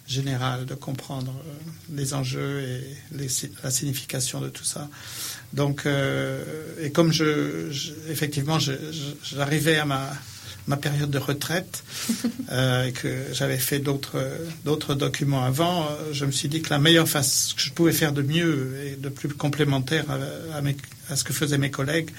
général 0.07 0.65
de 0.65 0.73
comprendre 0.73 1.33
euh, 1.45 1.71
les 1.95 2.15
enjeux 2.15 2.61
et 2.61 2.83
les 3.15 3.27
la 3.63 3.69
signification 3.69 4.41
de 4.41 4.49
tout 4.49 4.63
ça. 4.63 4.89
Donc, 5.53 5.85
euh, 5.85 6.43
et 6.81 6.91
comme 6.91 7.11
je, 7.13 7.69
je- 7.71 7.91
effectivement, 8.09 8.57
je- 8.57 8.71
je- 8.71 9.35
j'arrivais 9.35 9.77
à 9.77 9.85
ma 9.85 10.09
ma 10.69 10.77
période 10.77 11.11
de 11.11 11.17
retraite 11.17 11.83
euh, 12.51 12.85
et 12.87 12.91
que 12.93 13.09
j'avais 13.33 13.57
fait 13.57 13.79
d'autres 13.79 14.21
d'autres 14.65 14.93
documents 14.95 15.43
avant, 15.43 15.83
euh, 15.83 16.13
je 16.13 16.23
me 16.25 16.31
suis 16.31 16.47
dit 16.47 16.61
que 16.61 16.69
la 16.69 16.79
meilleure 16.79 17.09
façon 17.09 17.55
que 17.55 17.61
je 17.61 17.71
pouvais 17.73 17.91
faire 18.01 18.13
de 18.13 18.21
mieux 18.21 18.55
et 18.85 18.95
de 18.95 19.09
plus 19.09 19.29
complémentaire 19.29 20.05
à, 20.09 20.57
à 20.57 20.61
mes- 20.61 20.77
à 21.09 21.15
ce 21.17 21.23
que 21.23 21.33
faisaient 21.33 21.57
mes 21.57 21.71
collègues, 21.71 22.11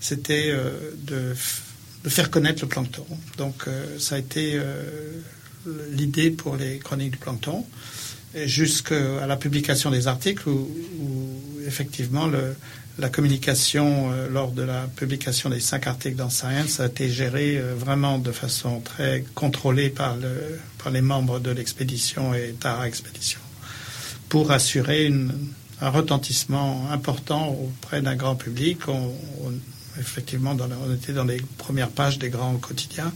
c'était 0.00 0.48
euh, 0.50 0.70
de, 1.10 1.34
de 2.04 2.08
faire 2.10 2.28
connaître 2.30 2.60
le 2.62 2.68
plancton. 2.68 3.06
Donc 3.38 3.56
euh, 3.68 3.98
ça 3.98 4.16
a 4.16 4.18
été 4.18 4.52
euh, 4.54 4.82
l'idée 5.92 6.30
pour 6.30 6.56
les 6.56 6.78
chroniques 6.78 7.12
du 7.12 7.18
plancton, 7.18 7.64
jusqu'à 8.46 9.26
la 9.26 9.36
publication 9.36 9.90
des 9.92 10.08
articles 10.08 10.48
où, 10.48 10.68
où, 11.00 11.60
effectivement 11.66 12.26
le, 12.26 12.54
la 12.98 13.08
communication 13.08 14.12
euh, 14.12 14.28
lors 14.28 14.52
de 14.52 14.62
la 14.62 14.86
publication 14.96 15.50
des 15.50 15.60
cinq 15.60 15.86
articles 15.86 16.16
dans 16.16 16.30
Science 16.30 16.78
a 16.80 16.86
été 16.86 17.10
gérée 17.10 17.58
euh, 17.58 17.74
vraiment 17.74 18.18
de 18.18 18.30
façon 18.32 18.80
très 18.80 19.24
contrôlée 19.34 19.90
par, 19.90 20.16
le, 20.16 20.60
par 20.82 20.92
les 20.92 21.00
membres 21.00 21.40
de 21.40 21.50
l'expédition 21.50 22.34
et 22.34 22.54
Tara 22.58 22.86
Expédition 22.86 23.40
pour 24.28 24.50
assurer 24.52 25.12
un 25.80 25.88
retentissement 25.90 26.88
important 26.90 27.48
auprès 27.48 28.00
d'un 28.00 28.16
grand 28.16 28.36
public. 28.36 28.88
On, 28.88 29.12
on- 29.44 29.52
effectivement, 30.00 30.56
on 30.58 30.92
était 30.94 31.12
dans 31.12 31.24
les 31.24 31.40
premières 31.58 31.90
pages 31.90 32.18
des 32.18 32.28
grands 32.30 32.56
quotidiens 32.56 33.12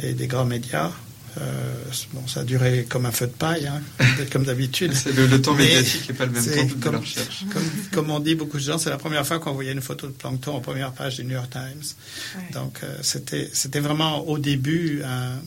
et 0.00 0.12
des 0.14 0.26
grands 0.28 0.44
médias. 0.44 0.90
Euh, 1.38 1.72
bon, 2.12 2.26
ça 2.26 2.40
a 2.40 2.44
duré 2.44 2.86
comme 2.88 3.06
un 3.06 3.12
feu 3.12 3.26
de 3.26 3.32
paille, 3.32 3.66
hein, 3.68 3.80
comme 4.32 4.44
d'habitude. 4.44 4.92
C'est 4.94 5.12
le, 5.12 5.26
le 5.26 5.40
temps 5.40 5.54
Mais 5.54 5.64
médiatique 5.64 6.08
n'est 6.08 6.14
pas 6.16 6.26
le 6.26 6.32
même 6.32 6.44
temps 6.44 6.64
de 6.64 6.82
comme- 6.82 6.92
la 6.94 6.98
recherche. 6.98 7.44
Comme, 7.52 7.62
comme 7.92 8.10
on 8.10 8.18
dit 8.18 8.34
beaucoup 8.34 8.56
de 8.58 8.62
gens, 8.62 8.78
c'est 8.78 8.90
la 8.90 8.96
première 8.98 9.24
fois 9.26 9.38
qu'on 9.38 9.52
voyait 9.52 9.72
une 9.72 9.80
photo 9.80 10.06
de 10.08 10.12
plancton 10.12 10.54
en 10.56 10.60
première 10.60 10.92
page 10.92 11.16
du 11.16 11.24
New 11.24 11.32
York 11.34 11.50
Times. 11.50 11.82
Ouais. 12.36 12.42
Donc 12.52 12.80
euh, 12.82 12.96
c'était 13.02 13.48
c'était 13.52 13.80
vraiment 13.80 14.26
au 14.28 14.38
début 14.38 15.02
un- 15.04 15.38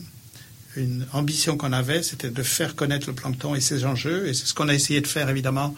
une 0.76 1.06
ambition 1.12 1.56
qu'on 1.56 1.72
avait, 1.72 2.02
c'était 2.02 2.30
de 2.30 2.42
faire 2.42 2.74
connaître 2.74 3.06
le 3.06 3.12
plancton 3.14 3.54
et 3.54 3.60
ses 3.60 3.84
enjeux. 3.84 4.26
Et 4.26 4.34
c'est 4.34 4.46
ce 4.46 4.54
qu'on 4.54 4.68
a 4.68 4.74
essayé 4.74 5.00
de 5.00 5.06
faire 5.06 5.28
évidemment 5.28 5.74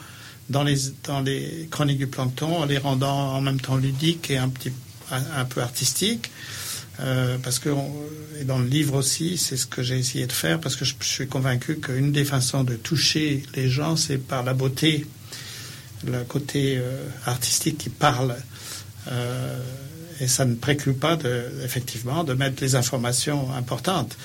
dans 0.50 0.62
les 0.62 0.76
dans 1.04 1.20
les 1.20 1.68
chroniques 1.70 1.98
du 1.98 2.06
plancton, 2.06 2.58
en 2.58 2.64
les 2.64 2.78
rendant 2.78 3.34
en 3.34 3.40
même 3.40 3.60
temps 3.60 3.76
ludiques 3.76 4.30
et 4.30 4.38
un 4.38 4.48
petit 4.48 4.72
un, 5.10 5.22
un 5.40 5.44
peu 5.44 5.60
artistiques. 5.62 6.30
Euh, 7.00 7.36
parce 7.42 7.58
que 7.58 7.68
on- 7.68 7.92
et 8.40 8.44
dans 8.44 8.58
le 8.58 8.66
livre 8.66 8.94
aussi, 8.94 9.36
c'est 9.38 9.56
ce 9.56 9.66
que 9.66 9.82
j'ai 9.82 9.98
essayé 9.98 10.26
de 10.26 10.32
faire 10.32 10.60
parce 10.60 10.76
que 10.76 10.84
je, 10.84 10.94
suis 11.00 11.26
convaincu 11.26 11.76
qu'une 11.78 12.12
des 12.12 12.24
façons 12.24 12.64
de 12.64 12.74
toucher 12.74 13.42
les 13.54 13.68
gens, 13.68 13.96
c'est 13.96 14.18
par 14.18 14.42
la 14.44 14.54
beauté, 14.54 15.06
le 16.06 16.24
côté 16.24 16.76
euh, 16.78 17.06
artistique 17.26 17.78
qui 17.78 17.88
parle. 17.90 18.36
Euh, 19.10 19.58
et 20.20 20.28
ça 20.28 20.46
ne 20.46 20.54
préclut 20.54 20.94
pas, 20.94 21.18
effectivement, 21.62 22.24
de 22.24 22.32
mettre 22.32 22.62
les 22.62 22.74
informations 22.74 23.52
importantes. 23.54 24.16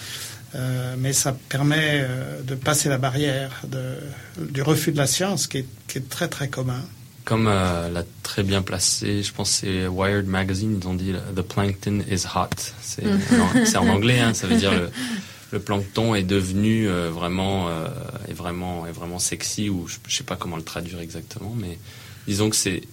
Euh, 0.55 0.95
mais 0.97 1.13
ça 1.13 1.35
permet 1.49 2.01
euh, 2.03 2.41
de 2.41 2.55
passer 2.55 2.89
la 2.89 2.97
barrière 2.97 3.61
du 4.37 4.61
refus 4.61 4.91
de 4.91 4.97
la 4.97 5.07
science 5.07 5.47
qui 5.47 5.59
est 5.59 6.09
très 6.09 6.27
très 6.27 6.49
commun. 6.49 6.83
Comme 7.23 7.47
euh, 7.47 7.89
l'a 7.89 8.03
très 8.23 8.43
bien 8.43 8.61
placé, 8.61 9.21
je 9.21 9.31
pense 9.31 9.51
que 9.51 9.67
c'est 9.67 9.87
Wired 9.87 10.27
Magazine, 10.27 10.79
ils 10.81 10.87
ont 10.87 10.93
dit 10.93 11.13
The 11.35 11.41
plankton 11.41 12.01
is 12.09 12.25
hot. 12.35 12.49
C'est 12.81 13.03
c'est 13.65 13.77
en 13.77 13.87
anglais, 13.87 14.19
hein, 14.19 14.33
ça 14.33 14.47
veut 14.47 14.57
dire 14.57 14.71
le, 14.71 14.89
le 15.51 15.59
plancton 15.59 16.15
est 16.15 16.23
devenu 16.23 16.87
euh, 16.87 17.09
vraiment, 17.11 17.67
euh, 17.67 17.87
est 18.27 18.33
vraiment, 18.33 18.87
est 18.87 18.91
vraiment 18.91 19.19
sexy, 19.19 19.69
ou 19.69 19.87
je, 19.87 19.97
je 20.07 20.15
sais 20.15 20.23
pas 20.23 20.35
comment 20.35 20.55
le 20.55 20.63
traduire 20.63 20.99
exactement, 20.99 21.53
mais 21.55 21.77
disons 22.27 22.49
que 22.49 22.55
c'est 22.55 22.83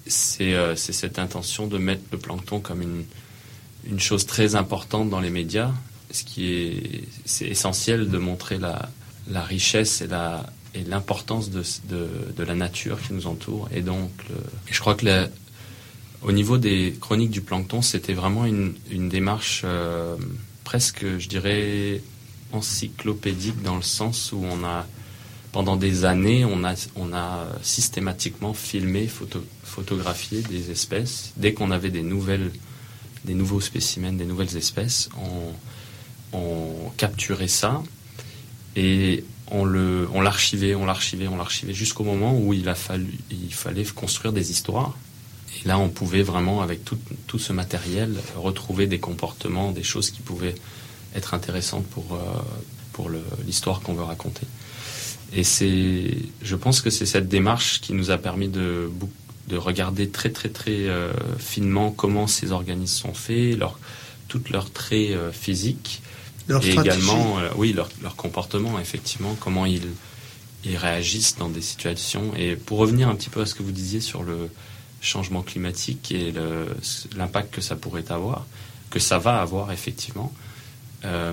euh, 0.41 0.75
cette 0.77 1.19
intention 1.19 1.67
de 1.67 1.79
mettre 1.79 2.03
le 2.13 2.19
plancton 2.19 2.61
comme 2.61 2.83
une 2.83 3.05
une 3.85 4.01
chose 4.01 4.27
très 4.27 4.57
importante 4.57 5.09
dans 5.09 5.21
les 5.21 5.31
médias, 5.31 5.71
ce 6.11 6.25
qui 6.25 6.53
est 6.53 7.05
c'est 7.25 7.47
essentiel 7.47 8.11
de 8.11 8.19
montrer 8.19 8.59
la 8.59 8.89
la 9.31 9.43
richesse 9.43 10.01
et 10.01 10.09
la 10.09 10.45
et 10.75 10.85
l'importance 10.85 11.51
de, 11.51 11.63
de, 11.89 12.43
la 12.45 12.55
nature 12.55 13.01
qui 13.01 13.13
nous 13.13 13.27
entoure. 13.27 13.69
Et 13.75 13.81
donc, 13.81 14.11
je 14.71 14.79
crois 14.81 14.95
que 14.95 15.29
au 16.23 16.33
niveau 16.33 16.59
des 16.59 16.97
chroniques 17.01 17.31
du 17.31 17.41
plancton, 17.41 17.83
c'était 17.83 18.13
vraiment 18.13 18.45
une, 18.45 18.75
une 18.91 19.09
démarche 19.09 19.63
euh, 19.65 20.17
presque, 20.65 21.05
je 21.19 21.29
dirais, 21.29 22.03
encyclopédique 22.53 23.63
dans 23.63 23.77
le 23.77 23.83
sens 23.83 24.33
où 24.33 24.43
on 24.43 24.65
a, 24.65 24.87
pendant 25.53 25.77
des 25.77 26.05
années, 26.05 26.45
on 26.45 26.65
a, 26.65 26.75
on 26.97 27.13
a 27.13 27.47
systématiquement 27.63 28.53
filmé, 28.53 29.07
photo, 29.07 29.45
photographié 29.63 30.43
des 30.43 30.71
espèces. 30.71 31.33
Dès 31.37 31.55
qu'on 31.55 31.71
avait 31.71 31.91
des 31.91 32.03
nouvelles, 32.03 32.51
des 33.25 33.35
nouveaux 33.35 33.61
spécimens, 33.61 34.13
des 34.13 34.27
nouvelles 34.27 34.57
espèces, 34.57 35.09
on, 35.17 36.37
on 36.37 36.91
capturait 36.97 37.49
ça 37.49 37.83
et 38.77 39.25
on 39.51 40.21
l'archivait, 40.21 40.75
on 40.75 40.85
l'archivait, 40.85 41.29
on 41.29 41.37
l'archivait 41.37 41.75
jusqu'au 41.75 42.05
moment 42.05 42.39
où 42.39 42.53
il 42.55 42.69
a 42.69 42.75
fallu, 42.75 43.19
il 43.31 43.53
fallait 43.53 43.85
construire 43.85 44.33
des 44.33 44.51
histoires. 44.51 44.97
Et 45.65 45.69
là, 45.69 45.79
on 45.79 45.89
pouvait 45.89 46.23
vraiment, 46.23 46.61
avec 46.61 46.85
tout, 46.85 46.99
tout 47.27 47.39
ce 47.39 47.53
matériel, 47.53 48.15
retrouver 48.37 48.87
des 48.87 48.99
comportements, 48.99 49.73
des 49.73 49.83
choses 49.83 50.11
qui 50.11 50.21
pouvaient 50.21 50.55
être 51.15 51.35
intéressantes 51.35 51.87
pour, 51.87 52.15
euh, 52.15 52.19
pour 52.93 53.11
l'histoire 53.47 53.81
qu'on 53.81 53.95
veut 53.95 54.05
raconter. 54.05 54.47
Et 55.33 55.45
c'est, 55.45 56.17
je 56.43 56.57
pense 56.57 56.81
que 56.81 56.91
c'est 56.91 57.07
cette 57.07 57.29
démarche 57.29 57.81
qui 57.81 57.93
nous 57.93 58.11
a 58.11 58.19
permis 58.19 58.49
de, 58.49 58.91
de 59.49 59.57
regarder 59.57 60.09
très 60.09 60.31
très 60.31 60.49
très 60.49 60.89
euh, 60.89 61.13
finement 61.39 61.91
comment 61.91 62.27
ces 62.27 62.53
organismes 62.53 63.09
sont 63.09 63.15
faits, 63.15 63.59
leur, 63.59 63.79
toutes 64.29 64.51
leurs 64.51 64.71
traits 64.71 65.11
euh, 65.11 65.33
physiques, 65.33 66.03
Leur 66.49 66.65
et 66.65 66.73
stratégie. 66.73 66.97
également, 66.97 67.39
euh, 67.39 67.49
oui, 67.57 67.73
leur, 67.73 67.89
leur 68.03 68.17
comportement, 68.17 68.81
effectivement, 68.81 69.37
comment 69.39 69.67
ils, 69.67 69.89
ils 70.65 70.77
réagissent 70.77 71.37
dans 71.37 71.49
des 71.49 71.63
situations. 71.63 72.33
Et 72.37 72.57
pour 72.57 72.79
revenir 72.79 73.09
un 73.09 73.15
petit 73.15 73.31
peu 73.31 73.41
à 73.41 73.47
ce 73.47 73.55
que 73.55 73.63
vous 73.63 73.73
disiez 73.73 74.01
sur 74.01 74.23
le 74.23 74.49
changement 75.01 75.43
climatique 75.43 76.11
et 76.11 76.33
l'impact 77.17 77.55
que 77.55 77.61
ça 77.61 77.77
pourrait 77.77 78.11
avoir, 78.11 78.47
que 78.91 78.99
ça 78.99 79.19
va 79.19 79.41
avoir, 79.41 79.71
effectivement, 79.73 80.33
euh, 81.05 81.33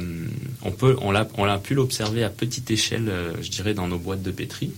on, 0.62 0.72
peut, 0.72 0.96
on, 1.02 1.12
l'a, 1.12 1.58
pu 1.58 1.74
l'observer 1.74 2.24
à 2.24 2.30
petite 2.30 2.70
échelle, 2.70 3.10
euh, 3.10 3.34
je 3.42 3.50
dirais, 3.50 3.74
dans 3.74 3.88
nos 3.88 3.98
boîtes 3.98 4.22
de 4.22 4.32
pétri, 4.32 4.72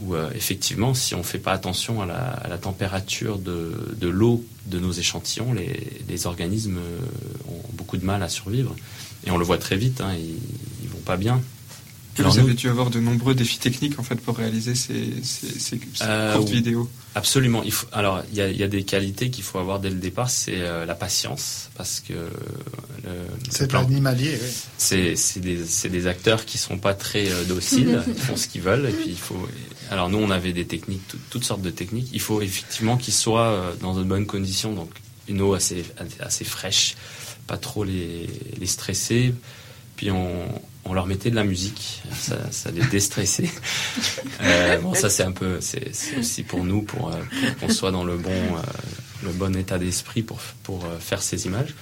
où 0.00 0.14
euh, 0.14 0.30
effectivement, 0.34 0.94
si 0.94 1.14
on 1.14 1.18
ne 1.18 1.22
fait 1.22 1.38
pas 1.38 1.52
attention 1.52 2.00
à 2.02 2.06
la, 2.06 2.14
à 2.18 2.48
la 2.48 2.58
température 2.58 3.38
de, 3.38 3.72
de 4.00 4.08
l'eau 4.08 4.44
de 4.66 4.78
nos 4.78 4.92
échantillons, 4.92 5.52
les, 5.52 5.80
les 6.08 6.26
organismes 6.26 6.78
euh, 6.78 6.98
ont 7.48 7.62
beaucoup 7.74 7.96
de 7.96 8.04
mal 8.04 8.22
à 8.22 8.28
survivre. 8.28 8.74
Et 9.26 9.30
on 9.30 9.38
le 9.38 9.44
voit 9.44 9.58
très 9.58 9.76
vite, 9.76 10.00
hein, 10.00 10.14
ils, 10.16 10.36
ils 10.84 10.88
vont 10.88 10.98
pas 11.04 11.16
bien. 11.16 11.40
Et 12.16 12.20
Alors 12.20 12.32
vous 12.32 12.40
nous- 12.40 12.46
avez 12.46 12.54
dû 12.54 12.68
avoir 12.68 12.90
de 12.90 12.98
nombreux 12.98 13.34
défis 13.34 13.58
techniques 13.60 13.98
en 14.00 14.02
fait 14.02 14.16
pour 14.16 14.36
réaliser 14.38 14.74
ces, 14.74 15.14
ces, 15.22 15.46
ces- 15.58 15.78
ces 15.78 15.80
Euh, 16.02 16.34
courtes 16.36 16.48
vidéos. 16.48 16.88
Absolument. 17.14 17.62
Il 17.64 17.70
faut, 17.72 17.86
alors, 17.92 18.22
il 18.32 18.36
y 18.38 18.40
a, 18.40 18.48
il 18.48 18.56
y 18.56 18.62
a 18.64 18.68
des 18.68 18.82
qualités 18.84 19.30
qu'il 19.30 19.44
faut 19.44 19.58
avoir 19.58 19.78
dès 19.80 19.90
le 19.90 19.96
départ, 19.96 20.28
c'est 20.30 20.56
euh, 20.60 20.84
la 20.84 20.94
patience, 20.96 21.70
parce 21.76 22.00
que 22.00 22.12
le, 22.14 23.10
C'est 23.50 23.68
plan- 23.68 23.82
animalier, 23.84 24.36
oui. 24.40 24.48
c'est 24.78 25.16
c'est 25.16 25.40
des, 25.40 25.64
c'est 25.64 25.88
des 25.88 26.06
acteurs 26.08 26.44
qui 26.44 26.58
sont 26.58 26.78
pas 26.78 26.94
très 26.94 27.30
euh, 27.30 27.44
dociles, 27.44 28.02
ils 28.08 28.14
font 28.14 28.36
ce 28.36 28.48
qu'ils 28.48 28.62
veulent, 28.62 28.86
et 28.88 28.92
puis 28.92 29.10
il 29.10 29.16
faut. 29.18 29.48
Alors 29.90 30.08
nous, 30.10 30.18
on 30.18 30.30
avait 30.30 30.52
des 30.52 30.66
techniques, 30.66 31.06
tout- 31.08 31.18
toutes 31.30 31.44
sortes 31.44 31.62
de 31.62 31.70
techniques. 31.70 32.08
Il 32.12 32.20
faut 32.20 32.42
effectivement 32.42 32.96
qu'ils 32.96 33.14
soient 33.14 33.48
euh, 33.48 33.72
dans 33.80 33.94
de 33.94 34.02
bonnes 34.04 34.26
conditions, 34.26 34.72
donc 34.74 34.90
une 35.28 35.40
eau 35.40 35.54
assez 35.54 35.84
assez 36.20 36.44
fraîche, 36.44 36.96
pas 37.46 37.56
trop 37.56 37.84
les, 37.84 38.28
les 38.58 38.66
stresser. 38.66 39.34
Puis 39.96 40.10
on, 40.10 40.46
on 40.84 40.92
leur 40.94 41.06
mettait 41.06 41.30
de 41.30 41.34
la 41.34 41.42
musique, 41.44 42.02
ça, 42.16 42.36
ça 42.52 42.70
les 42.70 42.84
déstressait. 42.86 43.50
Euh, 44.40 44.78
bon, 44.78 44.94
ça 44.94 45.10
c'est 45.10 45.24
un 45.24 45.32
peu, 45.32 45.58
c'est 45.60 45.90
aussi 46.16 46.44
pour 46.44 46.62
nous, 46.64 46.82
pour, 46.82 47.08
euh, 47.08 47.18
pour 47.58 47.68
qu'on 47.68 47.74
soit 47.74 47.90
dans 47.90 48.04
le 48.04 48.16
bon, 48.16 48.40
le 49.24 49.32
bon 49.32 49.56
état 49.56 49.78
d'esprit 49.78 50.22
pour 50.22 50.38
pour 50.62 50.86
faire 51.00 51.20
ces 51.22 51.46
images. 51.46 51.74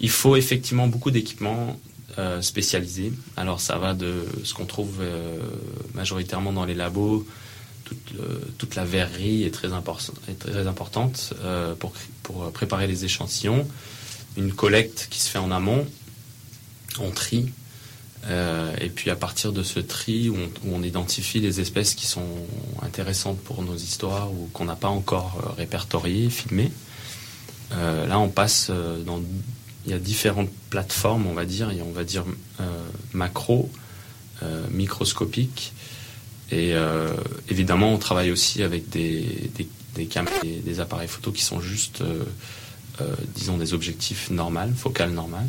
Il 0.00 0.10
faut 0.10 0.36
effectivement 0.36 0.86
beaucoup 0.88 1.10
d'équipements 1.10 1.78
spécialisés. 2.42 3.12
Alors 3.38 3.60
ça 3.62 3.78
va 3.78 3.94
de 3.94 4.26
ce 4.44 4.52
qu'on 4.52 4.66
trouve 4.66 5.00
majoritairement 5.94 6.52
dans 6.52 6.66
les 6.66 6.74
labos. 6.74 7.26
Toute, 8.58 8.74
la 8.74 8.84
verrerie 8.84 9.44
est 9.44 9.50
très, 9.50 9.72
importante 9.72 11.34
euh, 11.42 11.74
pour, 11.74 11.92
pour 12.22 12.50
préparer 12.52 12.86
les 12.86 13.04
échantillons. 13.04 13.66
Une 14.36 14.52
collecte 14.52 15.08
qui 15.10 15.20
se 15.20 15.28
fait 15.28 15.38
en 15.38 15.50
amont. 15.50 15.86
On 17.00 17.10
trie. 17.10 17.52
Euh, 18.26 18.72
et 18.80 18.88
puis 18.88 19.10
à 19.10 19.16
partir 19.16 19.52
de 19.52 19.64
ce 19.64 19.80
tri 19.80 20.28
où 20.28 20.36
on, 20.72 20.82
identifie 20.84 21.40
les 21.40 21.60
espèces 21.60 21.94
qui 21.94 22.06
sont 22.06 22.28
intéressantes 22.80 23.38
pour 23.38 23.62
nos 23.62 23.74
histoires 23.74 24.32
ou 24.32 24.48
qu'on 24.52 24.64
n'a 24.64 24.76
pas 24.76 24.88
encore 24.88 25.42
euh, 25.44 25.52
répertoriées, 25.58 26.30
filmées, 26.30 26.70
euh, 27.72 28.06
là 28.06 28.20
on 28.20 28.28
passe 28.28 28.68
euh, 28.70 29.02
dans 29.02 29.20
il 29.84 29.90
y 29.90 29.94
a 29.94 29.98
différentes 29.98 30.50
plateformes, 30.70 31.26
on 31.26 31.34
va 31.34 31.44
dire, 31.44 31.70
on 31.84 31.92
va 31.92 32.04
dire 32.04 32.24
euh, 32.60 32.64
macro, 33.12 33.70
euh, 34.42 34.66
microscopique. 34.70 35.72
Et 36.52 36.74
euh, 36.74 37.08
évidemment, 37.48 37.94
on 37.94 37.98
travaille 37.98 38.30
aussi 38.30 38.62
avec 38.62 38.90
des, 38.90 39.50
caméras, 40.10 40.38
des, 40.42 40.58
des 40.58 40.80
appareils 40.80 41.08
photo 41.08 41.32
qui 41.32 41.42
sont 41.42 41.62
juste, 41.62 42.02
euh, 42.02 42.24
euh, 43.00 43.14
disons, 43.34 43.56
des 43.56 43.72
objectifs 43.72 44.30
normales, 44.30 44.74
focales 44.76 45.12
normales. 45.12 45.48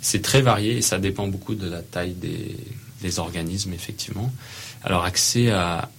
C'est 0.00 0.22
très 0.22 0.40
varié 0.40 0.76
et 0.76 0.82
ça 0.82 1.00
dépend 1.00 1.26
beaucoup 1.26 1.56
de 1.56 1.68
la 1.68 1.82
taille 1.82 2.14
des, 2.14 3.18
organismes, 3.18 3.72
effectivement. 3.72 4.32
Alors, 4.84 5.04
accès 5.04 5.50
à, 5.50 5.90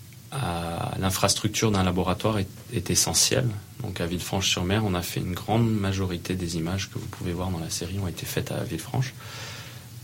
l'infrastructure 0.99 1.71
d'un 1.71 1.83
laboratoire 1.83 2.37
est, 2.37 2.47
est 2.71 2.91
essentiel. 2.91 3.45
Donc, 3.81 3.99
à 3.99 4.05
Villefranche-sur-Mer, 4.05 4.83
on 4.85 4.93
a 4.93 5.01
fait 5.01 5.19
une 5.19 5.33
grande 5.33 5.69
majorité 5.69 6.35
des 6.35 6.55
images 6.55 6.89
que 6.91 6.99
vous 6.99 7.07
pouvez 7.07 7.33
voir 7.33 7.49
dans 7.49 7.59
la 7.59 7.71
série 7.71 7.97
ont 7.99 8.07
été 8.07 8.27
faites 8.27 8.51
à 8.51 8.63
Villefranche. 8.63 9.13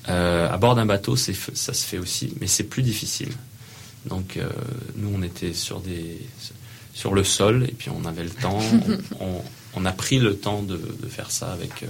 À 0.07 0.57
bord 0.57 0.75
d'un 0.75 0.85
bateau, 0.85 1.15
ça 1.15 1.33
se 1.53 1.85
fait 1.85 1.99
aussi, 1.99 2.33
mais 2.41 2.47
c'est 2.47 2.63
plus 2.63 2.81
difficile. 2.81 3.29
Donc, 4.05 4.37
euh, 4.37 4.49
nous, 4.95 5.11
on 5.13 5.21
était 5.23 5.53
sur 5.53 5.79
des 5.81 6.19
sur 6.93 7.13
le 7.13 7.23
sol 7.25 7.65
et 7.67 7.73
puis 7.73 7.89
on 7.89 8.05
avait 8.05 8.23
le 8.23 8.29
temps. 8.29 8.59
on, 9.19 9.25
on- 9.25 9.41
on 9.77 9.83
a 9.85 9.91
pris 9.91 10.19
le 10.19 10.37
temps 10.37 10.63
de, 10.63 10.77
de 10.77 11.07
faire 11.09 11.29
ça 11.31 11.51
avec, 11.51 11.83
euh, 11.83 11.87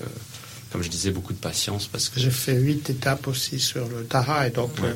comme 0.72 0.82
je 0.82 0.90
disais, 0.90 1.12
beaucoup 1.12 1.34
de 1.34 1.38
patience 1.38 1.86
parce 1.86 2.10
que 2.10 2.20
J'ai 2.20 2.32
fait 2.32 2.56
huit 2.60 2.90
étapes 2.90 3.28
aussi 3.28 3.60
sur 3.60 3.88
le 3.88 4.06
Tara 4.06 4.48
et 4.48 4.50
donc 4.50 4.72
Ouais. 4.80 4.88
euh, 4.90 4.94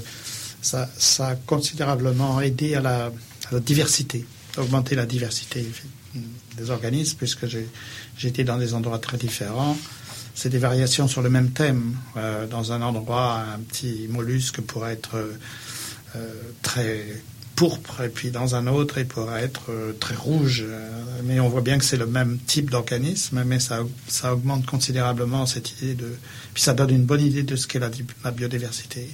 ça, 0.62 0.90
ça 0.98 1.28
a 1.28 1.36
considérablement 1.36 2.42
aidé 2.42 2.74
à 2.74 2.82
la, 2.82 3.06
à 3.06 3.12
la 3.52 3.60
diversité, 3.60 4.26
augmenter 4.58 4.96
la 4.96 5.06
diversité 5.06 5.64
des 6.58 6.70
organismes 6.72 7.16
puisque 7.20 7.46
été 8.24 8.44
dans 8.44 8.58
des 8.58 8.74
endroits 8.74 8.98
très 8.98 9.18
différents. 9.18 9.78
C'est 10.34 10.50
des 10.50 10.58
variations 10.58 11.08
sur 11.08 11.22
le 11.22 11.30
même 11.30 11.52
thème. 11.52 11.96
Euh, 12.18 12.48
dans 12.48 12.72
un 12.72 12.82
endroit, 12.82 13.44
un 13.56 13.60
petit 13.60 14.08
mollusque 14.10 14.62
pourrait 14.62 14.94
être 14.94 15.16
très 16.62 17.22
pourpre 17.60 18.04
et 18.04 18.08
puis 18.08 18.32
dans 18.32 18.56
un 18.56 18.68
autre, 18.68 19.00
il 19.00 19.06
pourrait 19.06 19.44
être 19.44 19.70
euh, 19.70 19.92
très 20.00 20.16
rouge. 20.16 20.64
Euh, 20.66 20.90
mais 21.26 21.42
on 21.42 21.50
voit 21.50 21.60
bien 21.60 21.78
que 21.78 21.84
c'est 21.84 21.98
le 21.98 22.06
même 22.06 22.38
type 22.48 22.70
d'organisme, 22.70 23.44
mais 23.46 23.60
ça, 23.60 23.82
ça 24.08 24.34
augmente 24.34 24.66
considérablement 24.66 25.46
cette 25.46 25.74
idée 25.74 25.94
de... 25.94 26.16
Puis 26.54 26.64
ça 26.64 26.74
donne 26.74 26.92
une 26.92 27.04
bonne 27.04 27.20
idée 27.20 27.44
de 27.44 27.58
ce 27.58 27.68
qu'est 27.68 27.80
la 27.80 28.32
biodiversité. 28.32 29.10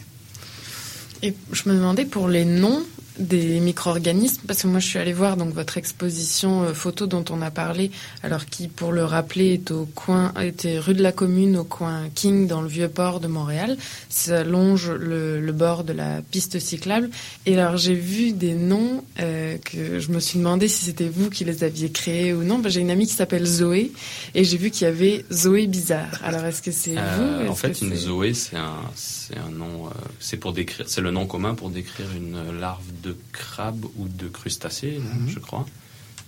Et 1.23 1.33
je 1.51 1.67
me 1.67 1.73
demandais 1.73 2.05
pour 2.05 2.27
les 2.27 2.45
noms 2.45 2.83
des 3.17 3.59
micro-organismes, 3.59 4.41
parce 4.47 4.61
que 4.63 4.67
moi 4.67 4.79
je 4.79 4.87
suis 4.87 4.99
allée 4.99 5.13
voir 5.13 5.37
donc 5.37 5.53
votre 5.53 5.77
exposition 5.77 6.63
euh, 6.63 6.73
photo 6.73 7.07
dont 7.07 7.25
on 7.29 7.41
a 7.41 7.51
parlé, 7.51 7.91
alors 8.23 8.45
qui, 8.45 8.67
pour 8.67 8.91
le 8.91 9.05
rappeler, 9.05 9.53
est 9.53 9.71
au 9.71 9.85
coin, 9.85 10.33
était 10.41 10.79
rue 10.79 10.93
de 10.93 11.01
la 11.03 11.11
Commune, 11.11 11.57
au 11.57 11.63
coin 11.63 12.03
King, 12.13 12.47
dans 12.47 12.61
le 12.61 12.67
vieux 12.67 12.89
port 12.89 13.19
de 13.19 13.27
Montréal. 13.27 13.77
Ça 14.09 14.43
longe 14.43 14.89
le, 14.91 15.39
le 15.39 15.51
bord 15.51 15.83
de 15.83 15.93
la 15.93 16.21
piste 16.21 16.59
cyclable. 16.59 17.09
Et 17.45 17.57
alors 17.57 17.77
j'ai 17.77 17.95
vu 17.95 18.33
des 18.33 18.53
noms 18.53 19.03
euh, 19.19 19.57
que 19.57 19.99
je 19.99 20.09
me 20.11 20.19
suis 20.19 20.39
demandé 20.39 20.67
si 20.67 20.85
c'était 20.85 21.09
vous 21.09 21.29
qui 21.29 21.45
les 21.45 21.63
aviez 21.63 21.91
créés 21.91 22.33
ou 22.33 22.43
non. 22.43 22.59
Ben, 22.59 22.69
j'ai 22.69 22.81
une 22.81 22.91
amie 22.91 23.07
qui 23.07 23.13
s'appelle 23.13 23.45
Zoé, 23.45 23.91
et 24.33 24.43
j'ai 24.43 24.57
vu 24.57 24.71
qu'il 24.71 24.85
y 24.85 24.89
avait 24.89 25.25
Zoé 25.31 25.67
Bizarre. 25.67 26.19
Alors 26.23 26.43
est-ce 26.45 26.61
que 26.61 26.71
c'est 26.71 26.95
Euh, 26.97 27.43
vous? 27.43 27.51
En 27.51 27.55
fait, 27.55 27.81
une 27.81 27.95
zoé, 27.95 28.33
c'est 28.33 28.57
un, 28.57 28.81
c'est 28.95 29.37
un 29.37 29.49
nom, 29.49 29.87
euh, 29.87 29.89
c'est 30.19 30.37
pour 30.37 30.53
décrire, 30.53 30.85
c'est 30.87 31.01
le 31.01 31.11
nom 31.11 31.25
commun 31.27 31.55
pour 31.55 31.69
décrire 31.69 32.07
une 32.15 32.59
larve 32.59 32.83
de 33.03 33.04
crabe 33.31 33.85
ou 33.97 34.07
de 34.07 34.27
crustacé, 34.27 34.99
Mhm. 34.99 35.29
je 35.29 35.39
crois. 35.39 35.65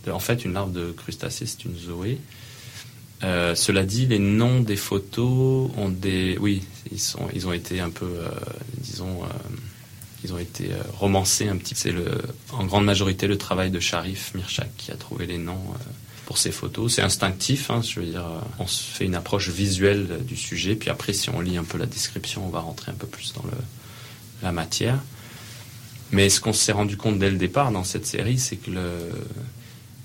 De- 0.05 0.11
en 0.11 0.19
fait, 0.19 0.45
une 0.45 0.53
larve 0.53 0.71
de 0.71 0.91
crustacé, 0.91 1.45
c'est 1.45 1.65
une 1.65 1.77
zoé. 1.77 2.19
Euh, 3.23 3.55
cela 3.55 3.83
dit, 3.83 4.05
les 4.05 4.19
noms 4.19 4.59
des 4.61 4.75
photos 4.75 5.71
ont 5.77 5.89
des, 5.89 6.37
oui, 6.39 6.61
ils 6.91 6.99
sont, 6.99 7.27
ils 7.33 7.47
ont 7.47 7.53
été 7.53 7.79
un 7.79 7.89
peu, 7.89 8.05
euh, 8.05 8.29
disons, 8.77 9.23
euh, 9.23 9.27
ils 10.23 10.33
ont 10.33 10.37
été 10.37 10.69
romancés 10.99 11.47
un 11.47 11.57
petit. 11.57 11.73
peu. 11.73 11.79
C'est 11.79 11.91
le, 11.91 12.05
en 12.51 12.65
grande 12.65 12.85
majorité 12.85 13.25
le 13.27 13.37
travail 13.37 13.71
de 13.71 13.79
Sharif 13.79 14.33
Mirchak 14.35 14.69
qui 14.77 14.91
a 14.91 14.95
trouvé 14.95 15.25
les 15.25 15.37
noms. 15.39 15.61
pour 16.27 16.37
ces 16.37 16.51
photos. 16.51 16.93
C'est 16.93 17.01
instinctif, 17.01 17.71
hein, 17.71 17.81
je 17.81 18.01
veux 18.01 18.05
dire, 18.05 18.25
on 18.59 18.67
se 18.67 18.83
fait 18.83 19.05
une 19.05 19.15
approche 19.15 19.47
visuelle 19.47 20.19
du 20.27 20.35
sujet, 20.35 20.75
puis 20.75 20.89
après, 20.89 21.13
si 21.13 21.29
on 21.29 21.39
lit 21.39 21.55
un 21.55 21.63
peu 21.63 21.77
la 21.77 21.85
description, 21.85 22.45
on 22.45 22.49
va 22.49 22.59
rentrer 22.59 22.91
un 22.91 22.95
peu 22.95 23.07
plus 23.07 23.31
dans 23.31 23.43
le, 23.43 23.51
la 24.43 24.51
matière. 24.51 24.99
Mais 26.11 26.29
ce 26.29 26.39
qu'on 26.39 26.53
s'est 26.53 26.71
rendu 26.71 26.97
compte 26.97 27.19
dès 27.19 27.29
le 27.29 27.37
départ 27.37 27.71
dans 27.71 27.83
cette 27.83 28.05
série, 28.05 28.37
c'est 28.37 28.55
que 28.55 28.71
le, 28.71 28.91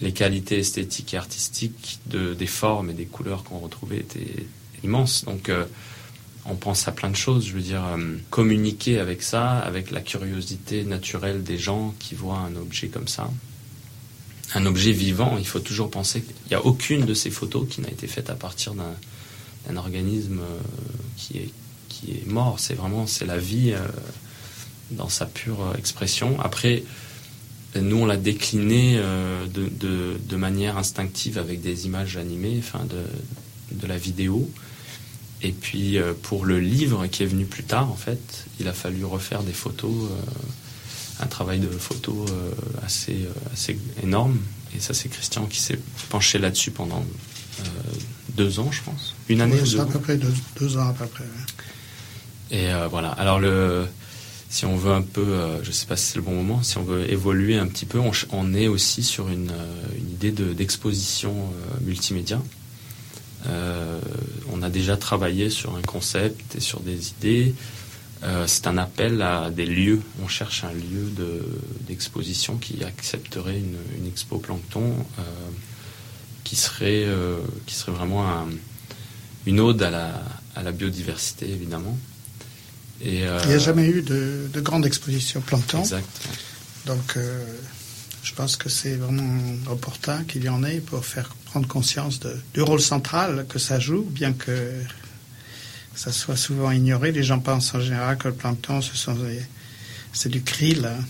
les 0.00 0.12
qualités 0.12 0.58
esthétiques 0.58 1.14
et 1.14 1.16
artistiques 1.16 2.00
de, 2.06 2.34
des 2.34 2.46
formes 2.46 2.90
et 2.90 2.94
des 2.94 3.06
couleurs 3.06 3.44
qu'on 3.44 3.58
retrouvait 3.58 3.98
étaient 3.98 4.46
immenses. 4.82 5.24
Donc, 5.24 5.48
euh, 5.48 5.64
on 6.44 6.56
pense 6.56 6.88
à 6.88 6.92
plein 6.92 7.08
de 7.08 7.16
choses. 7.16 7.46
Je 7.46 7.52
veux 7.52 7.60
dire, 7.60 7.84
euh, 7.84 8.16
communiquer 8.30 8.98
avec 8.98 9.22
ça, 9.22 9.58
avec 9.58 9.92
la 9.92 10.00
curiosité 10.00 10.82
naturelle 10.84 11.44
des 11.44 11.56
gens 11.56 11.94
qui 12.00 12.16
voient 12.16 12.38
un 12.38 12.56
objet 12.56 12.88
comme 12.88 13.06
ça, 13.06 13.30
un 14.54 14.66
objet 14.66 14.92
vivant, 14.92 15.36
il 15.38 15.46
faut 15.46 15.60
toujours 15.60 15.90
penser 15.90 16.20
qu'il 16.20 16.34
n'y 16.50 16.56
a 16.56 16.66
aucune 16.66 17.06
de 17.06 17.14
ces 17.14 17.30
photos 17.30 17.66
qui 17.70 17.80
n'a 17.80 17.88
été 17.88 18.06
faite 18.06 18.28
à 18.28 18.34
partir 18.34 18.74
d'un 18.74 19.76
organisme 19.76 20.40
euh, 20.40 20.58
qui 21.16 21.38
est, 21.38 21.50
qui 21.88 22.10
est 22.10 22.26
mort. 22.26 22.58
C'est 22.58 22.74
vraiment 22.74 23.06
c'est 23.06 23.24
la 23.24 23.38
vie 23.38 23.72
dans 24.92 25.08
sa 25.08 25.26
pure 25.26 25.60
euh, 25.62 25.78
expression. 25.78 26.40
Après, 26.40 26.82
nous, 27.80 27.96
on 27.98 28.06
l'a 28.06 28.16
décliné 28.16 28.96
euh, 28.98 29.46
de, 29.46 29.68
de, 29.68 30.20
de 30.28 30.36
manière 30.36 30.76
instinctive 30.78 31.38
avec 31.38 31.60
des 31.62 31.86
images 31.86 32.16
animées, 32.16 32.56
enfin 32.58 32.84
de, 32.84 33.02
de 33.80 33.86
la 33.86 33.96
vidéo. 33.96 34.48
Et 35.42 35.52
puis, 35.52 35.98
euh, 35.98 36.12
pour 36.22 36.44
le 36.44 36.60
livre 36.60 37.06
qui 37.06 37.22
est 37.22 37.26
venu 37.26 37.46
plus 37.46 37.64
tard, 37.64 37.90
en 37.90 37.96
fait, 37.96 38.44
il 38.60 38.68
a 38.68 38.72
fallu 38.72 39.04
refaire 39.04 39.42
des 39.42 39.52
photos, 39.52 40.08
un 41.20 41.26
travail 41.26 41.58
de 41.60 41.68
photo 41.68 42.24
assez, 42.84 43.26
assez 43.52 43.78
énorme. 44.02 44.38
Et 44.76 44.80
ça, 44.80 44.94
c'est 44.94 45.08
Christian 45.08 45.46
qui 45.46 45.60
s'est 45.60 45.78
penché 46.10 46.38
là-dessus 46.38 46.70
pendant 46.70 47.04
deux 48.36 48.60
ans, 48.60 48.70
je 48.70 48.80
pense. 48.82 49.14
Une 49.28 49.40
année 49.40 49.56
Oui, 49.60 49.68
ou 49.68 49.72
deux 49.72 49.80
à 49.80 49.84
peu 49.86 49.98
près 49.98 50.16
deux, 50.16 50.32
deux 50.58 50.76
ans 50.78 50.88
à 50.88 50.92
peu 50.92 51.06
près. 51.06 51.24
ouais. 51.24 52.56
Et 52.58 52.72
euh, 52.72 52.86
voilà. 52.88 53.10
Alors 53.12 53.40
le, 53.40 53.86
si 54.52 54.66
on 54.66 54.76
veut 54.76 54.92
un 54.92 55.00
peu, 55.00 55.22
euh, 55.22 55.64
je 55.64 55.72
sais 55.72 55.86
pas 55.86 55.96
si 55.96 56.08
c'est 56.12 56.16
le 56.16 56.22
bon 56.22 56.34
moment, 56.34 56.62
si 56.62 56.76
on 56.76 56.82
veut 56.82 57.10
évoluer 57.10 57.56
un 57.56 57.66
petit 57.66 57.86
peu, 57.86 57.98
on, 58.32 58.52
est 58.54 58.68
aussi 58.68 59.02
sur 59.02 59.28
une, 59.30 59.50
euh, 59.50 59.86
idée 59.98 60.30
de- 60.30 60.52
d'exposition 60.52 61.32
euh, 61.34 61.80
multimédia. 61.80 62.40
On 64.52 64.62
a 64.62 64.68
déjà 64.68 64.96
travaillé 64.98 65.48
sur 65.50 65.74
un 65.74 65.80
concept 65.82 66.54
et 66.54 66.60
sur 66.60 66.78
des 66.80 67.08
idées. 67.08 67.54
C'est 68.46 68.68
un 68.68 68.78
appel 68.78 69.20
à 69.20 69.50
des 69.50 69.66
lieux. 69.66 70.00
On 70.22 70.28
cherche 70.28 70.62
un 70.62 70.72
lieu 70.72 71.10
de- 71.16 71.44
d'exposition 71.88 72.56
qui 72.56 72.84
accepterait 72.84 73.58
une, 73.58 74.06
expo 74.06 74.38
plancton, 74.38 74.94
qui 76.44 76.54
serait, 76.54 77.04
qui 77.66 77.74
serait 77.74 77.90
vraiment 77.90 78.28
un- 78.28 78.46
une 79.46 79.58
ode 79.58 79.82
à 79.82 79.90
la 80.62 80.70
biodiversité, 80.72 81.50
évidemment. 81.50 81.98
Et, 83.02 83.26
euh, 83.26 83.38
Il 83.44 83.48
n'y 83.48 83.54
a 83.54 83.58
jamais 83.58 83.86
eu 83.88 84.02
de, 84.02 84.48
de 84.52 84.60
grande 84.60 84.86
exposition 84.86 85.40
plancton. 85.40 85.80
Exact. 85.80 86.06
Donc, 86.86 87.16
euh, 87.16 87.44
je 88.22 88.32
pense 88.34 88.56
que 88.56 88.68
c'est 88.68 88.94
vraiment 88.94 89.40
opportun 89.70 90.22
qu'il 90.24 90.44
y 90.44 90.48
en 90.48 90.62
ait 90.64 90.80
pour 90.80 91.04
faire 91.04 91.28
prendre 91.46 91.66
conscience 91.66 92.20
de- 92.20 92.36
du 92.54 92.62
rôle 92.62 92.80
central 92.80 93.46
que 93.48 93.58
ça 93.58 93.78
joue, 93.80 94.02
bien 94.02 94.32
que 94.32 94.72
ça 95.94 96.12
soit 96.12 96.36
souvent 96.36 96.70
ignoré. 96.70 97.12
Les 97.12 97.22
gens 97.22 97.40
pensent 97.40 97.74
en 97.74 97.80
général 97.80 98.16
que 98.18 98.28
le 98.28 98.34
plancton, 98.34 98.80
ce 98.80 98.96
sont 98.96 99.14
des- 99.14 99.42
c'est 100.12 100.28
du 100.28 100.42
krill, 100.42 100.84
hein. 100.86 101.04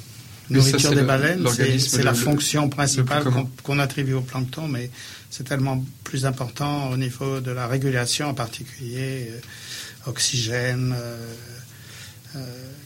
Ça, 0.50 0.54
nourriture 0.58 0.90
des 0.90 0.96
le- 0.96 1.06
baleines. 1.06 1.46
C'est 1.78 2.02
la 2.02 2.12
fonction 2.14 2.68
principale 2.68 3.24
qu'on 3.62 3.78
attribue 3.78 4.12
au 4.14 4.20
plancton, 4.22 4.68
mais 4.68 4.90
c'est 5.30 5.44
tellement 5.44 5.82
plus 6.04 6.26
important 6.26 6.90
au 6.90 6.96
niveau 6.96 7.40
de 7.40 7.50
la 7.52 7.66
régulation, 7.66 8.28
en 8.28 8.34
particulier 8.34 9.28
euh, 9.30 9.38
oxygène. 10.10 10.94
euh, 10.96 11.16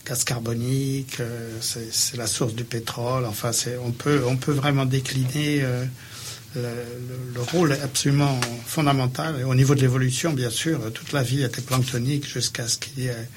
gaz 0.05 0.24
carbonique, 0.24 1.18
euh, 1.20 1.51
c'est 1.61 2.16
la 2.16 2.26
source 2.26 2.55
du 2.55 2.64
pétrole. 2.64 3.24
Enfin, 3.26 3.51
on 3.84 3.92
peut, 3.92 4.22
on 4.26 4.36
peut 4.36 4.53
vraiment 4.53 4.84
décliner 4.86 5.62
euh, 5.62 5.84
le, 6.55 6.62
le- 6.62 7.34
le 7.34 7.40
rôle 7.42 7.72
absolument 7.72 8.38
fondamental. 8.66 9.44
Au 9.44 9.55
niveau 9.55 9.74
de 9.74 9.80
l'évolution, 9.80 10.32
bien 10.32 10.51
sûr, 10.51 10.92
toute 10.92 11.12
la 11.12 11.22
vie 11.22 11.42
était 11.42 11.61
planctonique 11.62 12.26
jusqu'à 12.26 12.66
ce 12.68 12.78
qu'il 12.78 13.05
y 13.05 13.07
ait 13.09 13.28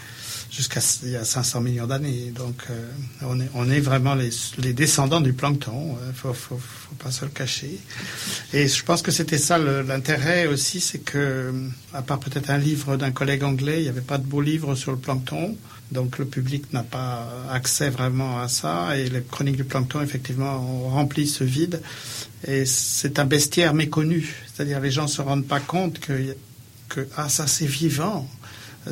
jusqu'à 0.52 0.80
il 1.04 1.10
y 1.12 1.16
a 1.16 1.24
500 1.24 1.62
millions 1.62 1.86
d'années. 1.86 2.32
Donc, 2.36 2.56
euh, 2.72 2.90
on, 3.22 3.40
est, 3.40 3.50
on 3.54 3.70
est 3.70 3.80
vraiment 3.82 4.16
les, 4.16 4.32
les 4.58 4.74
descendants 4.74 5.22
du 5.22 5.34
plancton. 5.34 5.96
Il 6.08 6.14
faut, 6.16 6.34
faut, 6.34 6.58
faut 6.58 6.96
pas 6.96 7.12
se 7.12 7.24
le 7.24 7.30
cacher. 7.30 7.78
Et 8.54 8.68
je 8.68 8.84
pense 8.84 9.04
que 9.04 9.12
c'était 9.12 9.38
ça 9.38 9.60
l'intérêt 9.60 10.48
aussi, 10.48 10.80
c'est 10.80 11.00
que, 11.00 11.54
à 11.94 12.02
part 12.02 12.20
peut-être 12.20 12.50
un 12.50 12.58
livre 12.58 12.98
d'un 12.98 13.12
collègue 13.12 13.44
anglais, 13.44 13.80
il 13.82 13.84
n'y 13.84 13.90
avait 13.90 14.02
pas 14.02 14.18
de 14.18 14.26
beau 14.26 14.42
livre 14.42 14.74
sur 14.74 14.92
le 14.92 14.98
plancton. 14.98 15.56
Donc 15.92 16.20
le 16.20 16.26
public 16.26 16.72
n'a 16.72 16.84
pas 16.84 17.28
accès 17.52 17.90
vraiment 17.90 18.40
à 18.40 18.48
ça. 18.48 18.98
Et 18.98 19.10
les 19.10 19.22
chroniques 19.22 19.58
du 19.58 19.64
plancton, 19.64 20.02
effectivement, 20.02 20.58
ont 20.58 20.90
rempli 20.90 21.28
ce 21.28 21.44
vide. 21.44 21.82
Et 22.48 22.66
c'est 22.66 23.20
un 23.20 23.26
bestiaire 23.26 23.74
méconnu. 23.74 24.36
C'est-à-dire 24.54 24.80
les 24.80 24.92
gens 24.92 25.04
ne 25.04 25.08
se 25.08 25.22
rendent 25.22 25.48
pas 25.48 25.60
compte 25.60 26.00
que, 26.00 26.36
ah, 27.18 27.30
ça 27.30 27.48
c'est 27.48 27.66
vivant. 27.66 28.28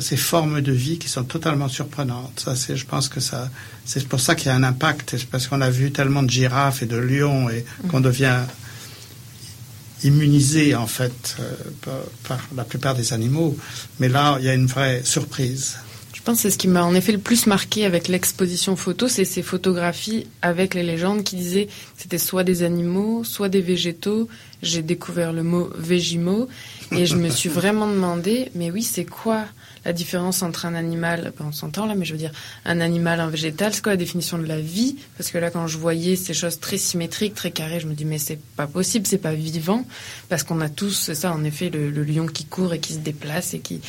Ces 0.00 0.16
formes 0.16 0.60
de 0.60 0.72
vie 0.72 0.98
qui 0.98 1.08
sont 1.08 1.24
totalement 1.24 1.68
surprenantes. 1.68 2.40
Ça, 2.40 2.54
c'est, 2.54 2.76
je 2.76 2.84
pense 2.84 3.08
que 3.08 3.20
ça, 3.20 3.50
c'est 3.84 4.06
pour 4.06 4.20
ça 4.20 4.34
qu'il 4.34 4.48
y 4.48 4.50
a 4.50 4.54
un 4.54 4.62
impact. 4.62 5.16
Parce 5.30 5.46
qu'on 5.46 5.60
a 5.60 5.70
vu 5.70 5.92
tellement 5.92 6.22
de 6.22 6.30
girafes 6.30 6.82
et 6.82 6.86
de 6.86 6.96
lions 6.96 7.48
et 7.48 7.64
qu'on 7.88 8.00
devient 8.00 8.42
immunisé 10.04 10.74
en 10.74 10.86
fait 10.86 11.36
euh, 11.40 12.02
par 12.28 12.38
la 12.54 12.64
plupart 12.64 12.94
des 12.94 13.12
animaux. 13.12 13.56
Mais 13.98 14.08
là, 14.08 14.36
il 14.40 14.46
y 14.46 14.48
a 14.48 14.54
une 14.54 14.66
vraie 14.66 15.02
surprise. 15.04 15.78
Je 16.28 16.32
pense 16.32 16.42
que 16.42 16.50
c'est 16.50 16.50
ce 16.50 16.58
qui 16.58 16.68
m'a 16.68 16.84
en 16.84 16.94
effet 16.94 17.12
le 17.12 17.16
plus 17.16 17.46
marqué 17.46 17.86
avec 17.86 18.06
l'exposition 18.06 18.76
photo, 18.76 19.08
c'est 19.08 19.24
ces 19.24 19.40
photographies 19.40 20.26
avec 20.42 20.74
les 20.74 20.82
légendes 20.82 21.24
qui 21.24 21.36
disaient 21.36 21.64
que 21.64 21.72
c'était 21.96 22.18
soit 22.18 22.44
des 22.44 22.64
animaux, 22.64 23.24
soit 23.24 23.48
des 23.48 23.62
végétaux. 23.62 24.28
J'ai 24.60 24.82
découvert 24.82 25.32
le 25.32 25.42
mot 25.42 25.70
végimo 25.78 26.46
et 26.92 27.06
je 27.06 27.16
me 27.16 27.30
suis 27.30 27.48
vraiment 27.48 27.86
demandé, 27.86 28.50
mais 28.54 28.70
oui, 28.70 28.82
c'est 28.82 29.06
quoi 29.06 29.46
la 29.88 29.94
différence 29.94 30.42
entre 30.42 30.66
un 30.66 30.74
animal, 30.74 31.32
ben, 31.38 31.46
on 31.48 31.52
s'entend 31.52 31.86
là, 31.86 31.94
mais 31.94 32.04
je 32.04 32.12
veux 32.12 32.18
dire, 32.18 32.32
un 32.66 32.82
animal, 32.82 33.20
un 33.20 33.30
végétal, 33.30 33.72
c'est 33.72 33.82
quoi 33.82 33.92
la 33.92 33.96
définition 33.96 34.36
de 34.36 34.44
la 34.44 34.60
vie? 34.60 34.96
Parce 35.16 35.30
que 35.30 35.38
là, 35.38 35.50
quand 35.50 35.66
je 35.66 35.78
voyais 35.78 36.14
ces 36.14 36.34
choses 36.34 36.60
très 36.60 36.76
symétriques, 36.76 37.34
très 37.34 37.52
carrées, 37.52 37.80
je 37.80 37.86
me 37.86 37.94
dis, 37.94 38.04
mais 38.04 38.18
c'est 38.18 38.38
pas 38.38 38.66
possible, 38.66 39.06
c'est 39.06 39.16
pas 39.16 39.32
vivant, 39.32 39.86
parce 40.28 40.42
qu'on 40.42 40.60
a 40.60 40.68
tous, 40.68 40.90
c'est 40.90 41.14
ça, 41.14 41.32
en 41.32 41.42
effet, 41.42 41.70
le, 41.70 41.88
le 41.90 42.04
lion 42.04 42.26
qui 42.26 42.44
court 42.44 42.74
et 42.74 42.80
qui 42.80 42.92
se 42.92 42.98
déplace 42.98 43.54
et 43.54 43.60
qui. 43.60 43.80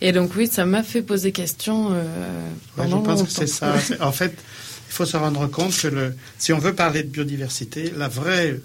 Et 0.00 0.12
donc 0.12 0.36
oui, 0.36 0.46
ça 0.46 0.64
m'a 0.66 0.84
fait 0.84 1.02
poser 1.02 1.32
question 1.32 1.88
euh, 1.90 2.48
Ouais, 2.78 2.88
je 2.88 2.94
pense 2.94 3.22
que 3.24 3.30
c'est 3.30 3.48
ça. 3.48 3.74
En 4.00 4.12
fait, 4.12 4.32
il 4.32 4.92
faut 4.92 5.04
se 5.04 5.16
rendre 5.16 5.48
compte 5.48 5.76
que 5.76 5.88
le, 5.88 6.14
si 6.38 6.52
on 6.52 6.60
veut 6.60 6.76
parler 6.76 7.02
de 7.02 7.08
biodiversité, 7.08 7.92
la 7.96 8.06
vraie 8.06 8.60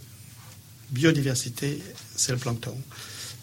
biodiversité, 0.91 1.81
c'est 2.15 2.31
le 2.31 2.37
plancton. 2.37 2.77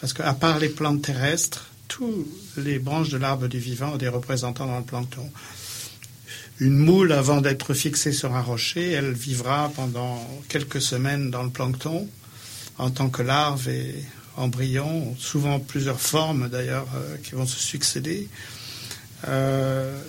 Parce 0.00 0.12
qu'à 0.12 0.32
part 0.32 0.60
les 0.60 0.68
plantes 0.68 1.02
terrestres, 1.02 1.71
toutes 1.92 2.26
les 2.56 2.78
branches 2.78 3.10
de 3.10 3.18
l'arbre 3.18 3.48
du 3.48 3.58
vivant 3.58 3.92
ont 3.92 3.96
des 3.98 4.08
représentants 4.08 4.66
dans 4.66 4.78
le 4.78 4.84
plancton. 4.84 5.30
Une 6.58 6.78
moule, 6.78 7.12
avant 7.12 7.42
d'être 7.42 7.74
fixée 7.74 8.12
sur 8.12 8.34
un 8.34 8.40
rocher, 8.40 8.92
elle 8.92 9.12
vivra 9.12 9.70
pendant 9.76 10.26
quelques 10.48 10.80
semaines 10.80 11.30
dans 11.30 11.42
le 11.42 11.50
plancton 11.50 12.08
en 12.78 12.90
tant 12.90 13.10
que 13.10 13.20
larve 13.20 13.68
et 13.68 13.94
embryon, 14.38 15.14
souvent 15.18 15.60
plusieurs 15.60 16.00
formes 16.00 16.48
d'ailleurs 16.48 16.88
euh, 16.94 17.16
qui 17.22 17.32
vont 17.32 17.46
se 17.46 17.58
succéder. 17.58 18.26
Euh, 19.28 20.00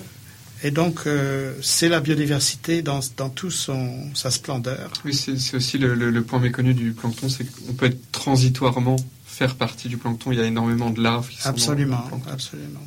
et 0.64 0.72
donc, 0.72 1.02
euh, 1.06 1.54
c'est 1.62 1.90
la 1.90 2.00
biodiversité 2.00 2.82
dans, 2.82 3.02
dans 3.18 3.30
toute 3.30 3.52
son, 3.52 4.16
sa 4.16 4.32
splendeur. 4.32 4.94
Oui, 5.04 5.14
c'est 5.14 5.58
aussi 5.58 5.78
le 5.78 6.24
point 6.24 6.40
méconnu 6.40 6.74
du 6.74 6.94
plancton, 6.94 7.28
c'est 7.28 7.44
qu'on 7.44 7.74
peut 7.74 7.88
être 7.88 8.12
transitoirement 8.14 8.96
faire 9.34 9.56
partie 9.56 9.90
du 9.90 9.98
plancton. 9.98 10.32
Il 10.32 10.38
y 10.38 10.42
a 10.42 10.46
énormément 10.46 10.90
de 10.90 11.02
larves 11.02 11.30
qui 11.30 11.38
sont 11.38 11.50
dans 11.50 11.56
Absolument, 11.56 12.04
le 12.12 12.32
absolument. 12.32 12.80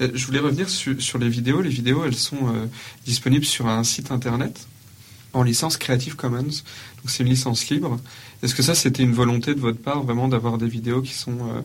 Euh, 0.00 0.10
Je 0.14 0.26
voulais 0.26 0.38
revenir 0.38 0.68
sur, 0.68 1.00
sur 1.00 1.18
les 1.18 1.28
vidéos. 1.28 1.60
Les 1.60 1.70
vidéos, 1.70 2.04
elles 2.04 2.16
sont 2.16 2.48
euh, 2.48 2.66
disponibles 3.04 3.44
sur 3.44 3.66
un 3.66 3.84
site 3.84 4.10
internet 4.10 4.66
en 5.32 5.42
licence 5.42 5.76
Creative 5.76 6.16
Commons. 6.16 6.42
Donc 6.42 7.08
c'est 7.08 7.22
une 7.22 7.28
licence 7.28 7.68
libre. 7.68 8.00
Est-ce 8.42 8.54
que 8.54 8.62
ça, 8.62 8.74
c'était 8.74 9.02
une 9.02 9.12
volonté 9.12 9.54
de 9.54 9.60
votre 9.60 9.78
part 9.78 10.02
vraiment 10.02 10.28
d'avoir 10.28 10.56
des 10.58 10.68
vidéos 10.68 11.02
qui 11.02 11.12
sont 11.12 11.38
euh, 11.40 11.60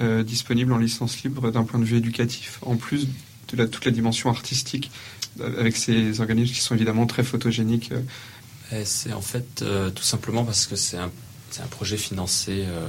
euh, 0.00 0.22
disponibles 0.22 0.72
en 0.72 0.78
licence 0.78 1.22
libre 1.22 1.50
d'un 1.50 1.64
point 1.64 1.80
de 1.80 1.84
vue 1.84 1.96
éducatif, 1.96 2.58
en 2.62 2.76
plus 2.76 3.08
de 3.48 3.56
la, 3.56 3.66
toute 3.66 3.84
la 3.84 3.90
dimension 3.90 4.30
artistique, 4.30 4.90
avec 5.40 5.76
ces 5.76 6.20
organismes 6.20 6.54
qui 6.54 6.60
sont 6.60 6.74
évidemment 6.74 7.06
très 7.06 7.22
photogéniques 7.22 7.92
euh, 7.92 8.80
Et 8.80 8.84
C'est 8.84 9.12
en 9.12 9.20
fait 9.20 9.62
euh, 9.62 9.90
tout 9.90 10.02
simplement 10.02 10.44
parce 10.44 10.66
que 10.66 10.76
c'est 10.76 10.96
un, 10.96 11.10
c'est 11.50 11.62
un 11.62 11.66
projet 11.66 11.96
financé 11.96 12.64
euh, 12.66 12.86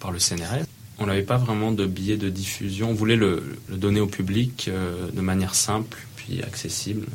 par 0.00 0.12
le 0.12 0.18
CNRS. 0.18 0.64
On 0.98 1.06
n'avait 1.06 1.22
pas 1.22 1.36
vraiment 1.36 1.72
de 1.72 1.86
billets 1.86 2.16
de 2.16 2.28
diffusion. 2.28 2.90
On 2.90 2.94
voulait 2.94 3.16
le, 3.16 3.42
donner 3.68 4.00
au 4.00 4.06
public 4.06 4.68
euh, 4.68 5.10
de 5.10 5.20
manière 5.20 5.54
simple 5.54 5.98
puis 6.16 6.42
accessible. 6.42 7.06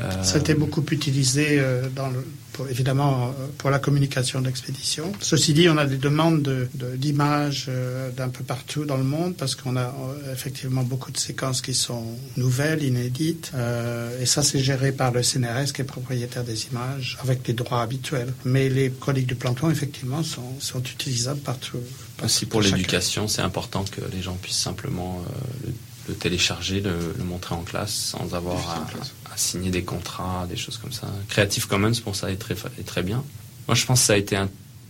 Euh, 0.00 0.10
C'était 0.22 0.54
beaucoup 0.54 0.84
utilisé 0.90 1.62
dans 1.94 2.08
le, 2.08 2.26
pour, 2.56 2.68
évidemment 2.68 3.28
euh, 3.28 3.46
pour 3.58 3.70
la 3.70 3.78
communication 3.78 4.40
d'expédition. 4.40 5.12
Ceci 5.20 5.52
dit, 5.52 5.68
on 5.68 5.76
a 5.76 5.86
des 5.86 5.98
demandes 5.98 6.42
de- 6.42 6.68
de- 6.74 6.96
d'images 6.96 7.66
euh, 7.68 8.10
d'un 8.10 8.28
peu 8.30 8.42
partout 8.44 8.84
dans 8.84 8.96
le 8.96 9.04
monde 9.04 9.34
parce 9.36 9.54
qu'on 9.54 9.76
a 9.76 9.82
euh, 9.88 10.32
effectivement 10.32 10.82
beaucoup 10.82 11.12
de 11.12 11.18
séquences 11.18 11.60
qui 11.60 11.74
sont 11.74 12.04
nouvelles, 12.36 12.82
inédites. 12.82 13.50
euh, 13.54 14.20
et 14.22 14.26
ça, 14.26 14.42
c'est 14.42 14.58
géré 14.58 14.92
par 14.92 15.12
le 15.12 15.22
CNRS 15.22 15.72
qui 15.74 15.82
est 15.82 15.84
propriétaire 15.84 16.44
des 16.44 16.66
images 16.66 17.18
avec 17.22 17.46
les 17.46 17.54
droits 17.54 17.82
habituels. 17.82 18.32
Mais 18.44 18.68
les 18.68 18.90
chroniques 18.90 19.26
du 19.26 19.34
plancton, 19.34 19.70
effectivement, 19.70 20.22
sont, 20.22 20.58
sont 20.60 20.82
utilisables 20.82 21.40
partout. 21.40 21.78
Aussi 22.24 22.46
pour 22.46 22.62
l'éducation, 22.62 23.28
c'est 23.28 23.42
important 23.42 23.84
que 23.84 24.00
les 24.14 24.22
gens 24.22 24.36
puissent 24.40 24.56
simplement 24.70 25.22
euh, 25.26 25.66
le, 25.66 25.72
le 26.08 26.14
télécharger, 26.14 26.80
le, 26.80 26.94
le 27.18 27.24
montrer 27.24 27.54
en 27.54 27.62
classe 27.62 27.92
sans 27.92 28.32
avoir 28.34 28.58
à, 28.70 28.90
classe. 28.90 29.12
Signer 29.36 29.70
des 29.70 29.84
contrats, 29.84 30.46
des 30.48 30.56
choses 30.56 30.78
comme 30.78 30.92
ça. 30.92 31.08
Creative 31.28 31.66
Commons 31.66 31.92
pour 32.02 32.16
ça 32.16 32.30
est 32.30 32.36
très, 32.36 32.54
bien. 33.02 33.22
Moi 33.68 33.74
je 33.74 33.84
pense 33.86 34.00
que 34.00 34.06
ça 34.06 34.12
a 34.14 34.16
été 34.16 34.36
un- 34.36 34.48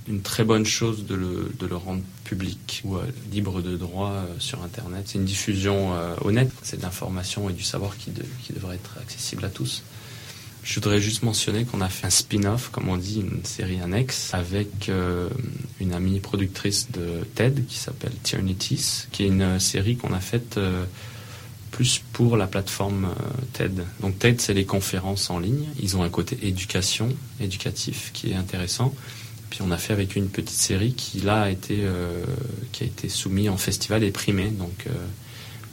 une 0.09 0.22
très 0.22 0.44
bonne 0.44 0.64
chose 0.64 1.05
de 1.07 1.14
le, 1.16 1.76
rendre 1.76 2.03
public 2.24 2.82
ou 2.84 2.97
euh, 2.97 3.03
libre 3.32 3.61
de 3.61 3.76
droit 3.76 4.11
euh, 4.12 4.26
sur 4.38 4.62
Internet. 4.62 5.03
C'est 5.07 5.18
une 5.18 5.24
diffusion 5.24 5.94
euh, 5.94 6.14
honnête, 6.24 6.51
c'est 6.62 6.76
de 6.76 6.82
l'information 6.82 7.51
et 7.51 7.53
du 7.53 7.64
savoir 7.64 7.97
qui, 7.97 8.11
de- 8.12 8.24
qui 8.44 8.53
devrait 8.53 8.76
être 8.76 8.94
accessible 9.03 9.44
à 9.44 9.49
tous. 9.49 9.82
Je 10.62 10.74
voudrais 10.76 11.01
juste 11.01 11.22
mentionner 11.22 11.64
qu'on 11.64 11.80
a 11.80 11.88
fait 11.88 12.07
un 12.07 12.11
spin-off, 12.11 12.70
comme 12.72 12.88
on 12.88 12.97
dit, 12.97 13.20
une 13.20 13.44
série 13.44 13.80
annexe, 13.80 14.30
avec 14.34 14.90
une 15.80 15.92
amie 15.92 16.18
productrice 16.18 16.90
de 16.90 17.22
TED 17.36 17.64
qui 17.68 17.76
s'appelle 17.78 18.11
Tiernitis, 18.24 19.07
qui 19.12 19.22
est 19.22 19.28
une 19.28 19.61
série 19.61 19.97
qu'on 19.97 20.12
a 20.12 20.18
faite 20.18 20.59
plus 21.77 22.03
pour 22.14 22.39
la 22.39 22.47
plateforme 22.47 23.05
euh, 23.05 23.43
TED. 23.53 23.85
Donc 24.01 24.18
TED, 24.18 24.41
c'est 24.41 24.55
les 24.55 24.64
conférences 24.64 25.29
en 25.29 25.39
ligne. 25.39 25.66
Ils 25.79 25.95
ont 25.99 26.03
un 26.03 26.09
côté 26.09 26.39
éducation, 26.41 27.11
éducatif, 27.39 28.12
qui 28.14 28.31
est 28.31 28.35
intéressant. 28.35 28.95
Puis 29.51 29.61
on 29.62 29.70
a 29.70 29.77
fait 29.77 29.93
avec 29.93 30.16
une 30.16 30.31
petite 30.31 30.57
série 30.57 30.95
qui 30.95 31.20
là 31.20 31.43
a 31.43 31.51
été 31.51 31.81
euh, 31.83 32.24
qui 32.72 32.85
a 32.85 32.87
été 32.87 33.11
soumise 33.11 33.51
en 33.51 33.59
festival 33.59 34.05
et 34.05 34.11
primée. 34.11 34.49
Donc 34.49 34.87
euh, 34.87 34.91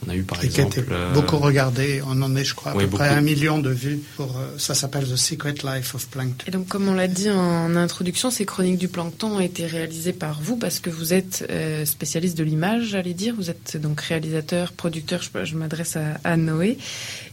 on 0.06 0.10
a 0.10 0.16
eu 0.16 0.22
par 0.22 0.42
Et 0.44 0.48
qui 0.48 0.60
a 0.60 0.64
exemple 0.64 0.80
été 0.80 0.92
euh, 0.92 1.12
beaucoup 1.12 1.38
regardé. 1.38 2.02
On 2.06 2.20
en 2.22 2.34
est, 2.36 2.44
je 2.44 2.54
crois, 2.54 2.72
à 2.72 2.76
oui, 2.76 2.84
peu 2.84 2.96
près 2.96 3.08
un 3.08 3.20
million 3.20 3.58
de 3.58 3.70
vues. 3.70 4.00
Pour, 4.16 4.36
euh, 4.36 4.58
ça 4.58 4.74
s'appelle 4.74 5.04
The 5.04 5.16
Secret 5.16 5.54
Life 5.64 5.94
of 5.94 6.06
Plankton. 6.08 6.44
Et 6.46 6.50
donc, 6.50 6.68
comme 6.68 6.88
on 6.88 6.94
l'a 6.94 7.08
dit 7.08 7.30
en 7.30 7.76
introduction, 7.76 8.30
ces 8.30 8.44
chroniques 8.44 8.78
du 8.78 8.88
plancton 8.88 9.36
ont 9.36 9.40
été 9.40 9.66
réalisées 9.66 10.12
par 10.12 10.40
vous 10.40 10.56
parce 10.56 10.80
que 10.80 10.90
vous 10.90 11.12
êtes 11.14 11.46
euh, 11.50 11.84
spécialiste 11.84 12.36
de 12.36 12.44
l'image, 12.44 12.88
j'allais 12.90 13.14
dire. 13.14 13.34
Vous 13.36 13.50
êtes 13.50 13.76
donc 13.76 14.00
réalisateur, 14.00 14.72
producteur. 14.72 15.22
Je, 15.22 15.44
je 15.44 15.56
m'adresse 15.56 15.96
à, 15.96 16.18
à 16.24 16.36
Noé. 16.36 16.78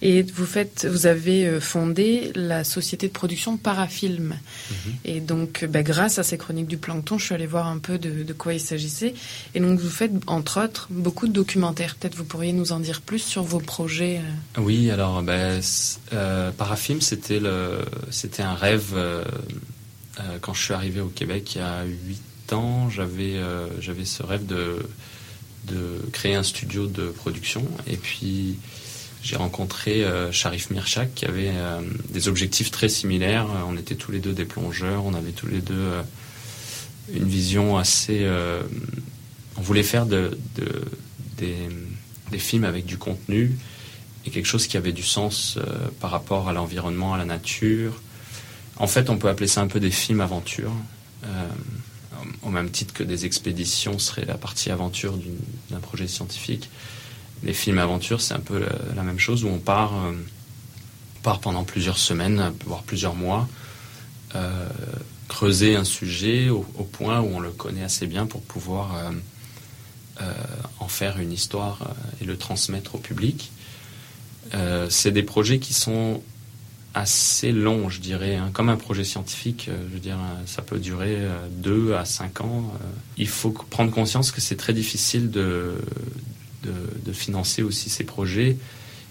Et 0.01 0.23
vous 0.23 0.45
faites, 0.45 0.87
vous 0.89 1.05
avez 1.05 1.59
fondé 1.59 2.31
la 2.35 2.63
société 2.63 3.07
de 3.07 3.13
production 3.13 3.57
Parafilm. 3.57 4.35
Et 5.05 5.19
donc, 5.19 5.65
bah, 5.65 5.83
grâce 5.83 6.19
à 6.19 6.23
ces 6.23 6.37
chroniques 6.37 6.67
du 6.67 6.77
plancton, 6.77 7.17
je 7.17 7.25
suis 7.25 7.35
allée 7.35 7.47
voir 7.47 7.67
un 7.67 7.77
peu 7.77 7.97
de, 7.97 8.23
de 8.23 8.33
quoi 8.33 8.53
il 8.53 8.59
s'agissait. 8.59 9.13
Et 9.53 9.59
donc, 9.59 9.79
vous 9.79 9.89
faites, 9.89 10.11
entre 10.27 10.63
autres, 10.63 10.87
beaucoup 10.89 11.27
de 11.27 11.33
documentaires. 11.33 11.95
Peut-être 11.95 12.15
vous 12.15 12.25
pourriez 12.25 12.53
nous 12.53 12.60
en 12.69 12.79
dire 12.79 13.01
plus 13.01 13.19
sur 13.19 13.43
vos 13.43 13.59
projets. 13.59 14.19
euh. 14.57 14.61
Oui, 14.61 14.91
alors 14.91 15.21
ben, 15.23 15.59
euh, 16.13 16.51
Parafilm, 16.51 17.01
c'était 17.01 17.39
un 18.43 18.53
rêve. 18.53 18.91
euh, 18.95 19.23
quand 20.41 20.53
je 20.53 20.61
suis 20.63 20.73
arrivé 20.73 21.01
au 21.01 21.07
Québec 21.07 21.55
il 21.55 21.59
y 21.59 21.61
a 21.61 21.83
huit 21.83 22.53
ans, 22.53 22.89
j'avais, 22.89 23.39
ce 24.05 24.23
rêve 24.23 24.45
de, 24.45 24.85
de 25.67 25.99
créer 26.11 26.35
un 26.35 26.43
studio 26.43 26.85
de 26.87 27.05
production. 27.09 27.65
Et 27.87 27.97
puis 27.97 28.57
j'ai 29.23 29.35
rencontré 29.37 30.05
Sharif 30.31 30.69
Mirchak 30.69 31.13
qui 31.15 31.25
avait 31.25 31.51
des 32.09 32.27
objectifs 32.27 32.71
très 32.71 32.89
similaires. 32.89 33.47
On 33.67 33.77
était 33.77 33.95
tous 33.95 34.11
les 34.11 34.19
deux 34.19 34.33
des 34.33 34.45
plongeurs, 34.45 35.05
on 35.05 35.13
avait 35.13 35.31
tous 35.31 35.47
les 35.47 35.61
deux 35.61 35.87
une 37.13 37.27
vision 37.27 37.77
assez. 37.77 38.29
on 39.57 39.61
voulait 39.61 39.83
faire 39.83 40.05
de, 40.05 40.37
de- 40.57 40.83
des, 41.37 41.55
des 42.31 42.39
films 42.39 42.63
avec 42.63 42.85
du 42.85 42.97
contenu 42.97 43.51
et 44.25 44.29
quelque 44.29 44.45
chose 44.45 44.67
qui 44.67 44.77
avait 44.77 44.91
du 44.91 45.03
sens 45.03 45.57
euh, 45.57 45.89
par 45.99 46.11
rapport 46.11 46.47
à 46.47 46.53
l'environnement, 46.53 47.13
à 47.13 47.17
la 47.17 47.25
nature. 47.25 48.01
En 48.77 48.87
fait, 48.87 49.09
on 49.09 49.17
peut 49.17 49.29
appeler 49.29 49.47
ça 49.47 49.61
un 49.61 49.67
peu 49.67 49.79
des 49.79 49.91
films 49.91 50.21
aventures. 50.21 50.73
Euh, 51.25 51.47
au 52.43 52.49
même 52.49 52.69
titre 52.69 52.93
que 52.93 53.03
des 53.03 53.25
expéditions 53.25 53.97
seraient 53.97 54.25
la 54.25 54.37
partie 54.37 54.69
aventure 54.69 55.17
d'un 55.71 55.79
projet 55.79 56.07
scientifique. 56.07 56.69
Les 57.43 57.53
films 57.53 57.79
aventures, 57.79 58.21
c'est 58.21 58.35
un 58.35 58.39
peu 58.39 58.63
la, 58.95 59.01
même 59.01 59.17
chose 59.17 59.43
où 59.43 59.47
on 59.47 59.57
part, 59.57 59.93
euh, 59.93 60.13
part 61.23 61.39
pendant 61.39 61.63
plusieurs 61.63 61.97
semaines, 61.97 62.53
voire 62.65 62.83
plusieurs 62.83 63.15
mois, 63.15 63.47
creuser 65.27 65.75
un 65.75 65.83
sujet 65.83 66.49
au, 66.49 66.61
point 66.61 67.19
où 67.19 67.35
on 67.35 67.39
le 67.39 67.51
connaît 67.51 67.83
assez 67.83 68.07
bien 68.07 68.25
pour 68.25 68.41
pouvoir 68.41 69.11
en 70.79 70.87
faire 70.87 71.19
une 71.19 71.31
histoire 71.31 71.79
euh, 71.81 72.23
et 72.23 72.25
le 72.25 72.37
transmettre 72.37 72.95
au 72.95 72.97
public. 72.97 73.51
Euh, 74.53 74.87
c'est 74.89 75.11
des 75.11 75.23
projets 75.23 75.59
qui 75.59 75.73
sont 75.73 76.21
assez 76.93 77.51
longs, 77.51 77.89
je 77.89 78.01
dirais. 78.01 78.35
hein. 78.35 78.49
Comme 78.53 78.69
un 78.69 78.75
projet 78.75 79.03
scientifique, 79.03 79.67
euh, 79.69 79.77
je 79.89 79.93
veux 79.93 79.99
dire, 79.99 80.17
euh, 80.17 80.41
ça 80.45 80.61
peut 80.61 80.79
durer 80.79 81.15
euh, 81.17 81.47
deux 81.49 81.93
à 81.93 82.05
cinq 82.05 82.41
ans. 82.41 82.71
Euh, 82.75 82.85
il 83.17 83.29
faut 83.29 83.51
prendre 83.51 83.91
conscience 83.91 84.31
que 84.31 84.41
c'est 84.41 84.57
très 84.57 84.73
difficile 84.73 85.31
de, 85.31 85.75
financer 87.13 87.61
aussi 87.61 87.89
ces 87.89 88.03
projets. 88.03 88.57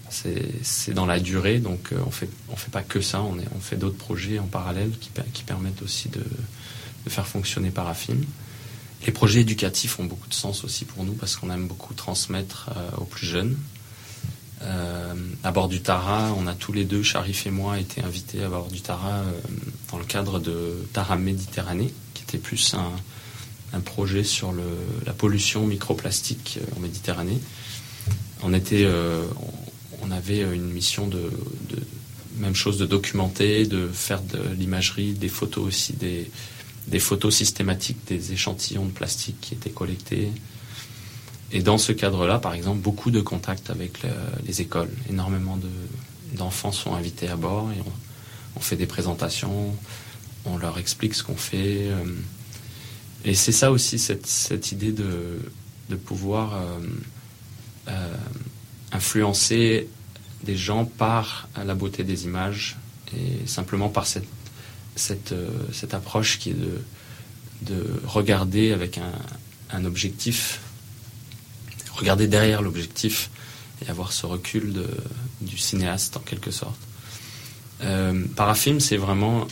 C'est 0.09 0.93
dans 0.93 1.05
la 1.05 1.19
durée, 1.19 1.59
donc 1.59 1.93
euh, 1.93 1.97
on 2.05 2.11
fait 2.11 2.29
on 2.49 2.55
fait 2.57 2.71
pas 2.71 2.81
que 2.83 2.99
ça. 2.99 3.21
On, 3.21 3.59
fait 3.61 3.77
d'autres 3.77 3.97
projets 3.97 4.39
en 4.39 4.47
parallèle 4.47 4.91
qui 5.31 5.43
permettent 5.43 5.81
aussi 5.81 6.09
de, 6.09 6.23
de 7.05 7.09
faire 7.09 7.27
fonctionner 7.27 7.69
Parafilm. 7.71 8.23
Les 9.05 9.11
projets 9.11 9.41
éducatifs 9.41 9.99
ont 9.99 10.03
beaucoup 10.05 10.29
de 10.29 10.33
sens 10.33 10.63
aussi 10.63 10.85
pour 10.85 11.03
nous 11.03 11.13
parce 11.13 11.35
qu'on 11.35 11.49
aime 11.49 11.67
beaucoup 11.67 11.93
transmettre 11.93 12.69
euh, 12.75 12.97
aux 12.97 13.05
plus 13.05 13.25
jeunes. 13.25 13.57
Euh, 14.61 15.15
à 15.43 15.51
bord 15.51 15.69
du 15.69 15.81
Tara, 15.81 16.31
on 16.37 16.45
a 16.45 16.53
tous 16.53 16.71
les 16.71 16.85
deux, 16.85 17.01
Sharif 17.01 17.47
et 17.47 17.51
moi, 17.51 17.79
été 17.79 18.03
invités 18.03 18.43
à 18.43 18.49
bord 18.49 18.67
du 18.67 18.81
Tara 18.81 19.21
euh, 19.21 19.31
dans 19.91 19.97
le 19.97 20.05
cadre 20.05 20.39
de 20.39 20.85
Tara 20.93 21.15
Méditerranée, 21.15 21.91
qui 22.13 22.23
était 22.23 22.37
plus 22.37 22.75
un, 22.75 22.91
projet 23.85 24.25
sur 24.25 24.53
la 25.05 25.13
pollution 25.13 25.65
microplastique 25.65 26.59
en 26.75 26.81
Méditerranée. 26.81 27.39
On 28.43 28.51
avait 30.11 30.41
une 30.41 30.69
mission 30.69 31.07
de, 31.07 31.31
de 31.69 31.77
même 32.37 32.53
chose 32.53 32.77
de 32.77 32.85
documenter, 32.85 33.65
de 33.65 33.87
faire 33.87 34.21
de 34.21 34.39
l'imagerie, 34.57 35.13
des 35.13 35.29
photos 35.29 35.65
aussi, 35.65 35.93
des, 35.93 36.29
des 36.87 36.99
photos 36.99 37.35
systématiques 37.35 37.99
des 38.07 38.33
échantillons 38.33 38.85
de 38.85 38.91
plastique 38.91 39.37
qui 39.41 39.53
étaient 39.53 39.69
collectés. 39.69 40.31
Et 41.51 41.61
dans 41.61 41.77
ce 41.77 41.91
cadre-là, 41.91 42.39
par 42.39 42.53
exemple, 42.53 42.79
beaucoup 42.79 43.11
de 43.11 43.21
contacts 43.21 43.69
avec 43.69 44.03
le- 44.03 44.09
les 44.45 44.61
écoles. 44.61 44.89
Énormément 45.09 45.57
de- 45.57 46.37
d'enfants 46.37 46.71
sont 46.71 46.95
invités 46.95 47.27
à 47.27 47.35
bord 47.35 47.71
et 47.71 47.81
on, 48.55 48.59
fait 48.59 48.75
des 48.77 48.85
présentations, 48.85 49.75
on 50.45 50.57
leur 50.57 50.77
explique 50.79 51.13
ce 51.15 51.23
qu'on 51.23 51.35
fait. 51.35 51.87
euh, 51.89 52.05
et 53.25 53.35
c'est 53.35 53.51
ça 53.51 53.71
aussi, 53.71 53.99
cette, 53.99 54.71
idée 54.71 54.91
de, 54.91 55.39
de 55.89 55.95
pouvoir 55.95 56.55
euh, 56.55 56.79
euh, 57.89 58.15
influencer 58.91 59.87
des 60.43 60.55
gens 60.57 60.85
par 60.85 61.47
la 61.63 61.75
beauté 61.75 62.03
des 62.03 62.25
images 62.25 62.77
et 63.15 63.45
simplement 63.47 63.89
par 63.89 64.07
cette, 64.07 64.25
cette, 64.95 65.31
euh, 65.31 65.49
cette 65.73 65.93
approche 65.93 66.39
qui 66.39 66.51
est 66.51 66.53
de, 66.53 66.81
de 67.63 68.01
regarder 68.05 68.71
avec 68.71 68.97
un, 68.97 69.11
un 69.71 69.85
objectif, 69.85 70.59
regarder 71.93 72.27
derrière 72.27 72.61
l'objectif 72.61 73.29
et 73.85 73.89
avoir 73.89 74.13
ce 74.13 74.25
recul 74.25 74.83
du 75.41 75.57
cinéaste 75.57 76.17
en 76.17 76.21
quelque 76.21 76.51
sorte. 76.51 76.79
Euh, 77.83 78.25
Parafilm, 78.35 78.79
c'est 78.79 78.97
vraiment 78.97 79.47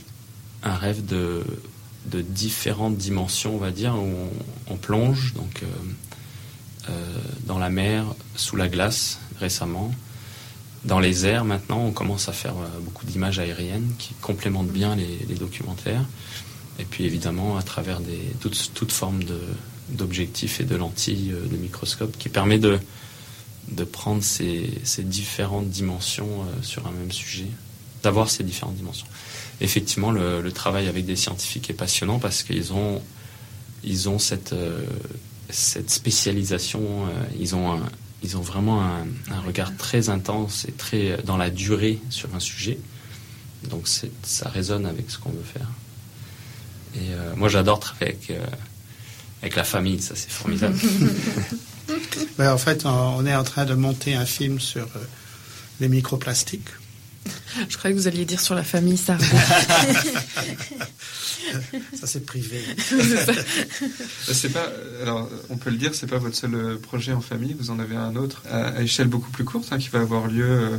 un 0.64 0.76
rêve 0.76 1.06
de, 1.06 1.44
de 2.06 2.22
différentes 2.22 2.98
dimensions, 2.98 3.56
on 3.56 3.60
va 3.60 3.72
dire, 3.72 3.96
où 3.96 4.30
on, 4.68 4.74
on 4.74 4.78
plonge 4.78 5.34
donc 5.34 5.64
euh, 5.64 6.94
dans 7.46 7.58
la 7.60 7.70
mer, 7.70 8.06
sous 8.36 8.56
la 8.56 8.68
glace 8.68 9.20
récemment, 9.40 9.92
dans 10.86 11.00
les 11.00 11.26
airs 11.26 11.44
maintenant, 11.46 11.80
on 11.86 11.92
commence 11.92 12.30
à 12.30 12.34
faire 12.34 12.54
euh, 12.58 12.80
beaucoup 12.82 13.06
d'images 13.06 13.40
aériennes 13.40 13.92
qui 14.00 14.14
complémentent 14.22 14.72
bien 14.72 14.96
les, 14.96 15.36
documentaires. 15.36 16.04
Et 16.80 16.86
puis 16.86 17.04
évidemment 17.06 17.58
à 17.58 17.64
travers 17.64 18.00
des, 18.00 18.20
toutes, 18.40 18.92
formes 18.92 19.24
de- 19.24 19.42
d'objectifs 19.90 20.62
et 20.62 20.64
de 20.64 20.76
lentilles 20.76 21.34
euh, 21.34 21.46
de 21.48 21.58
microscope 21.58 22.18
qui 22.18 22.30
permet 22.30 22.60
de, 22.60 22.80
de 23.72 23.84
prendre 23.84 24.24
ces, 24.24 24.70
ces 24.84 25.04
différentes 25.04 25.70
dimensions 25.70 26.30
euh, 26.44 26.64
sur 26.64 26.88
un 26.88 26.92
même 26.92 27.12
sujet, 27.12 27.48
d'avoir 28.02 28.30
ces 28.30 28.44
différentes 28.46 28.76
dimensions. 28.78 29.08
Effectivement, 29.60 30.12
le, 30.12 30.42
le 30.42 30.52
travail 30.54 30.88
avec 30.88 31.06
des 31.06 31.18
scientifiques 31.18 31.70
est 31.70 31.74
passionnant 31.74 32.20
parce 32.20 32.44
qu'ils 32.44 32.72
ont, 32.72 33.02
ils 33.84 34.08
ont 34.08 34.18
cette, 34.20 34.56
cette 35.50 35.90
spécialisation, 35.90 36.82
ils 37.38 37.56
ont, 37.56 37.74
un- 37.74 37.82
ils 38.24 38.38
ont 38.38 38.42
vraiment 38.42 38.84
un, 38.84 39.08
un 39.32 39.40
regard 39.46 39.76
très 39.78 40.10
intense 40.10 40.66
et 40.68 40.72
très 40.72 41.12
euh, 41.12 41.18
dans 41.24 41.38
la 41.38 41.50
durée 41.50 42.00
sur 42.10 42.34
un 42.36 42.40
sujet. 42.40 42.80
Donc 43.70 43.88
ça 43.88 44.50
résonne 44.50 44.86
avec 44.86 45.10
ce 45.12 45.18
qu'on 45.18 45.32
veut 45.32 45.44
faire. 45.44 45.68
Et 46.96 47.14
euh, 47.14 47.36
moi 47.36 47.50
j'adore 47.50 47.80
travailler 47.80 48.16
avec, 48.16 48.32
euh, 48.32 48.46
avec 49.42 49.56
la 49.56 49.64
famille, 49.64 50.02
ça 50.02 50.16
c'est 50.16 50.32
formidable. 50.32 50.78
Ben, 52.38 52.54
en 52.54 52.58
fait, 52.58 52.86
on 52.86 52.90
on 52.90 53.26
est 53.26 53.36
en 53.36 53.44
train 53.44 53.66
de 53.66 53.74
monter 53.74 54.14
un 54.14 54.26
film 54.26 54.60
sur 54.60 54.84
euh, 54.84 55.00
les 55.80 55.90
microplastiques. 55.90 56.70
Je 57.70 57.78
croyais 57.78 57.96
que 57.96 58.00
vous 58.02 58.08
alliez 58.08 58.26
dire 58.26 58.40
sur 58.40 58.56
la 58.56 58.64
famille 58.64 58.98
Sardé. 58.98 59.26
Ça, 62.00 62.06
c'est 62.06 62.26
privé. 62.26 62.62
Euh, 62.94 63.34
C'est 64.28 64.50
pas, 64.50 64.68
alors 65.02 65.30
on 65.50 65.58
peut 65.58 65.72
le 65.72 65.78
dire, 65.78 65.96
c'est 65.96 66.08
pas 66.08 66.20
votre 66.20 66.36
seul 66.36 66.54
euh, 66.54 66.78
projet 66.78 67.12
en 67.12 67.22
famille. 67.22 67.56
Vous 67.60 67.72
en 67.72 67.80
avez 67.80 67.96
un 67.96 68.16
autre 68.16 68.44
à, 68.50 68.68
à 68.68 68.82
échelle 68.82 69.08
beaucoup 69.08 69.32
plus 69.32 69.46
courte 69.46 69.70
hein, 69.72 69.80
qui 69.80 69.90
va 69.90 70.00
avoir 70.00 70.28
lieu 70.28 70.46
euh, 70.48 70.78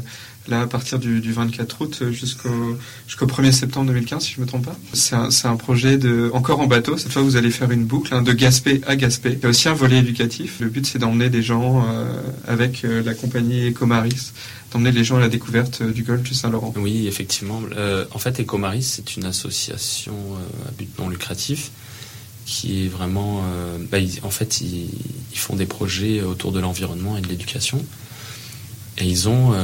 là 0.49 0.63
à 0.63 0.67
partir 0.67 0.99
du, 0.99 1.21
du 1.21 1.33
24 1.33 1.81
août 1.81 2.03
jusqu'au 2.11 2.79
jusqu'au 3.07 3.27
1er 3.27 3.53
septembre 3.53 3.87
2015, 3.89 4.23
si 4.23 4.35
je 4.35 4.41
me 4.41 4.47
trompe 4.47 4.67
pas. 4.67 4.77
C'est 4.93 5.15
un, 5.15 5.57
projet 5.57 5.99
de 5.99 6.31
encore 6.33 6.61
en 6.61 6.67
bateau. 6.67 6.97
Cette 6.97 7.13
fois, 7.13 7.23
vous 7.23 7.37
allez 7.37 7.51
faire 7.51 7.71
une 7.71 7.85
boucle 7.85 8.15
hein, 8.15 8.23
de 8.23 8.33
Gaspé 8.33 8.81
à 8.87 8.97
Gaspé. 8.97 9.33
Il 9.33 9.43
y 9.43 9.47
a 9.47 9.49
aussi 9.49 9.69
un 9.69 9.75
volet 9.75 9.99
éducatif. 9.99 10.61
Le 10.61 10.69
but, 10.69 10.87
c'est 10.87 10.99
d'emmener 10.99 11.29
des 11.29 11.43
gens 11.43 11.85
euh, 11.87 12.05
avec 12.47 12.85
euh, 12.85 13.03
la 13.03 13.15
compagnie 13.15 13.69
Ecomaris, 13.69 14.33
d'emmener 14.73 14.93
les 14.93 15.05
gens 15.05 15.17
à 15.17 15.21
la 15.21 15.29
découverte 15.29 15.81
euh, 15.81 15.93
du 15.93 16.03
golfe 16.03 16.23
du 16.23 16.35
Saint-Laurent. 16.35 16.73
Oui, 16.77 17.07
effectivement. 17.07 17.61
Euh, 17.77 18.05
en 18.13 18.19
fait, 18.19 18.41
Ecomaris, 18.41 18.83
c'est 18.85 19.17
une 19.17 19.25
association 19.25 20.15
euh, 20.15 20.69
à 20.69 20.73
but 20.73 20.89
non 20.99 21.09
lucratif 21.09 21.71
qui 22.47 22.85
est 22.85 22.89
vraiment. 22.89 23.43
euh, 23.53 23.79
bah, 23.91 23.99
ils- 23.99 24.21
en 24.23 24.31
fait, 24.31 24.61
ils, 24.61 24.89
ils 25.33 25.39
font 25.39 25.57
des 25.57 25.67
projets 25.67 26.23
autour 26.23 26.53
de 26.53 26.61
l'environnement 26.61 27.17
et 27.17 27.21
de 27.21 27.29
l'éducation. 27.29 27.85
Et 28.99 29.05
ils 29.07 29.29
ont, 29.31 29.55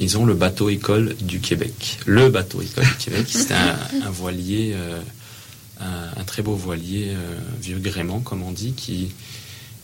ils 0.00 0.18
ont 0.18 0.24
le 0.24 0.34
bateau 0.34 0.68
école 0.68 1.14
du 1.20 1.38
Québec. 1.38 1.98
Le 2.06 2.28
bateau 2.28 2.60
école 2.60 2.84
du 2.84 2.94
Québec, 3.04 3.26
c'est 3.30 3.52
un, 3.52 3.76
un 4.04 4.10
voilier, 4.10 4.74
un, 5.80 5.86
un 6.20 6.24
très 6.24 6.42
beau 6.42 6.54
voilier, 6.56 7.12
vieux 7.62 7.78
gréement, 7.78 8.18
comme 8.18 8.42
on 8.42 8.50
dit, 8.50 8.72
qui, 8.72 9.12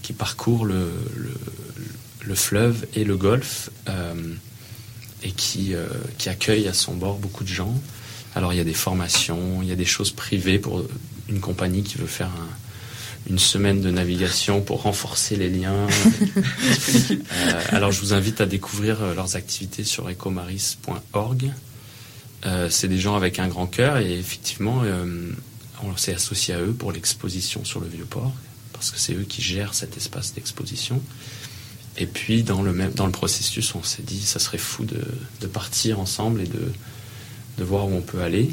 qui 0.02 0.12
parcourt 0.12 0.64
le, 0.64 0.90
le, 1.16 1.28
le 1.76 1.84
fleuve 2.34 2.86
et 2.94 3.04
le 3.04 3.18
golfe. 3.18 3.68
euh, 3.90 4.14
et 5.26 5.30
qui, 5.32 5.74
euh, 5.74 5.86
qui 6.18 6.28
accueille 6.28 6.68
à 6.68 6.74
son 6.74 6.92
bord 6.94 7.16
beaucoup 7.18 7.44
de 7.44 7.48
gens. 7.48 7.74
Alors 8.34 8.52
il 8.52 8.56
y 8.56 8.60
a 8.60 8.64
des 8.64 8.74
formations, 8.74 9.60
il 9.62 9.68
y 9.68 9.72
a 9.72 9.74
des 9.74 9.86
choses 9.86 10.10
privées 10.10 10.58
pour 10.58 10.84
une 11.30 11.40
compagnie 11.40 11.82
qui 11.82 11.96
veut 11.96 12.06
faire 12.06 12.26
un- 12.28 13.30
une 13.30 13.38
semaine 13.38 13.80
de 13.80 13.90
navigation 13.90 14.60
pour 14.60 14.82
renforcer 14.82 15.36
les 15.36 15.48
liens. 15.48 15.86
Euh, 17.32 17.62
alors 17.70 17.90
je 17.90 18.00
vous 18.00 18.12
invite 18.12 18.40
à 18.42 18.46
découvrir 18.46 18.98
leurs 19.14 19.34
activités 19.36 19.82
sur 19.84 20.08
ecomaris.org. 20.10 21.50
Euh, 22.46 22.68
c'est 22.68 22.88
des 22.88 22.98
gens 22.98 23.16
avec 23.16 23.38
un 23.38 23.48
grand 23.48 23.66
cœur 23.66 23.96
et 23.98 24.18
effectivement 24.18 24.82
euh, 24.84 25.30
on 25.82 25.96
s'est 25.96 26.14
associé 26.14 26.52
à 26.54 26.60
eux 26.60 26.72
pour 26.74 26.92
l'exposition 26.92 27.64
sur 27.64 27.80
le 27.80 27.88
Vieux-Port 27.88 28.32
parce 28.74 28.90
que 28.90 28.98
c'est 28.98 29.14
eux 29.14 29.24
qui 29.26 29.40
gèrent 29.40 29.72
cet 29.72 29.96
espace 29.96 30.34
d'exposition. 30.34 31.00
Et 31.96 32.06
puis 32.06 32.42
dans 32.42 32.62
le 32.62 32.72
même 32.72 32.92
dans 32.92 33.06
le 33.06 33.12
processus, 33.12 33.74
on 33.74 33.82
s'est 33.82 34.02
dit 34.02 34.20
ça 34.20 34.38
serait 34.38 34.58
fou 34.58 34.84
de, 34.84 35.00
de 35.40 35.46
partir 35.46 36.00
ensemble 36.00 36.40
et 36.40 36.46
de, 36.46 36.72
de 37.58 37.64
voir 37.64 37.86
où 37.86 37.94
on 37.94 38.00
peut 38.00 38.20
aller. 38.20 38.50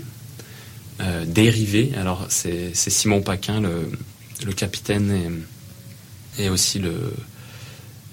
Euh, 0.99 1.25
dériver. 1.25 1.91
Alors 1.97 2.27
c'est 2.29 2.75
Simon 2.75 3.21
Paquin, 3.21 3.61
le, 3.61 3.89
le 4.45 4.53
capitaine 4.53 5.43
et, 6.37 6.43
et 6.43 6.49
aussi 6.49 6.77
le, 6.77 6.93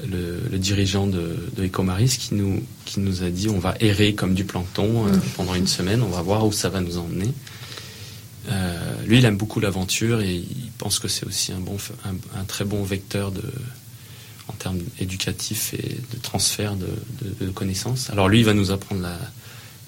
le, 0.07 0.41
le 0.51 0.59
dirigeant 0.59 1.07
de, 1.07 1.37
de 1.55 1.65
Ecomaris 1.67 2.17
qui 2.19 2.35
nous, 2.35 2.63
qui 2.87 3.01
nous 3.01 3.23
a 3.23 3.29
dit 3.29 3.51
on 3.51 3.59
va 3.59 3.75
errer 3.81 4.15
comme 4.15 4.33
du 4.33 4.45
plancton 4.45 5.07
euh, 5.07 5.13
pendant 5.37 5.55
une 5.55 5.67
semaine, 5.67 6.03
on 6.03 6.09
va 6.09 6.23
voir 6.23 6.47
où 6.47 6.53
ça 6.53 6.71
va 6.71 6.81
nous 6.81 6.97
emmener. 6.97 7.31
Euh, 8.51 8.95
lui, 9.05 9.19
il 9.19 9.25
aime 9.27 9.37
beaucoup 9.37 9.61
l'aventure 9.61 10.23
et 10.23 10.37
il 10.37 10.71
pense 10.79 10.99
que 10.99 11.09
c'est 11.09 11.27
aussi 11.27 11.53
un, 11.53 11.61
bon, 11.61 11.77
un 12.07 12.45
très 12.45 12.65
bon 12.65 12.83
vecteur 12.83 13.31
de, 13.31 13.43
en 14.49 14.53
termes 14.53 14.81
éducatifs 15.01 15.75
et 15.75 15.97
de 16.15 16.21
transfert 16.21 16.75
de, 16.77 17.51
connaissances. 17.51 18.11
Alors 18.11 18.29
lui, 18.29 18.41
il 18.41 18.45
va 18.45 18.55
nous 18.55 18.71
apprendre 18.71 19.03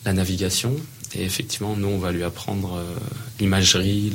la, 0.05 0.13
navigation 0.13 0.77
et 1.15 1.25
effectivement, 1.25 1.77
nous, 1.77 1.89
on 1.89 1.99
va 1.99 2.13
lui 2.13 2.25
apprendre 2.25 2.77
euh, 2.77 2.85
l'imagerie, 3.39 4.13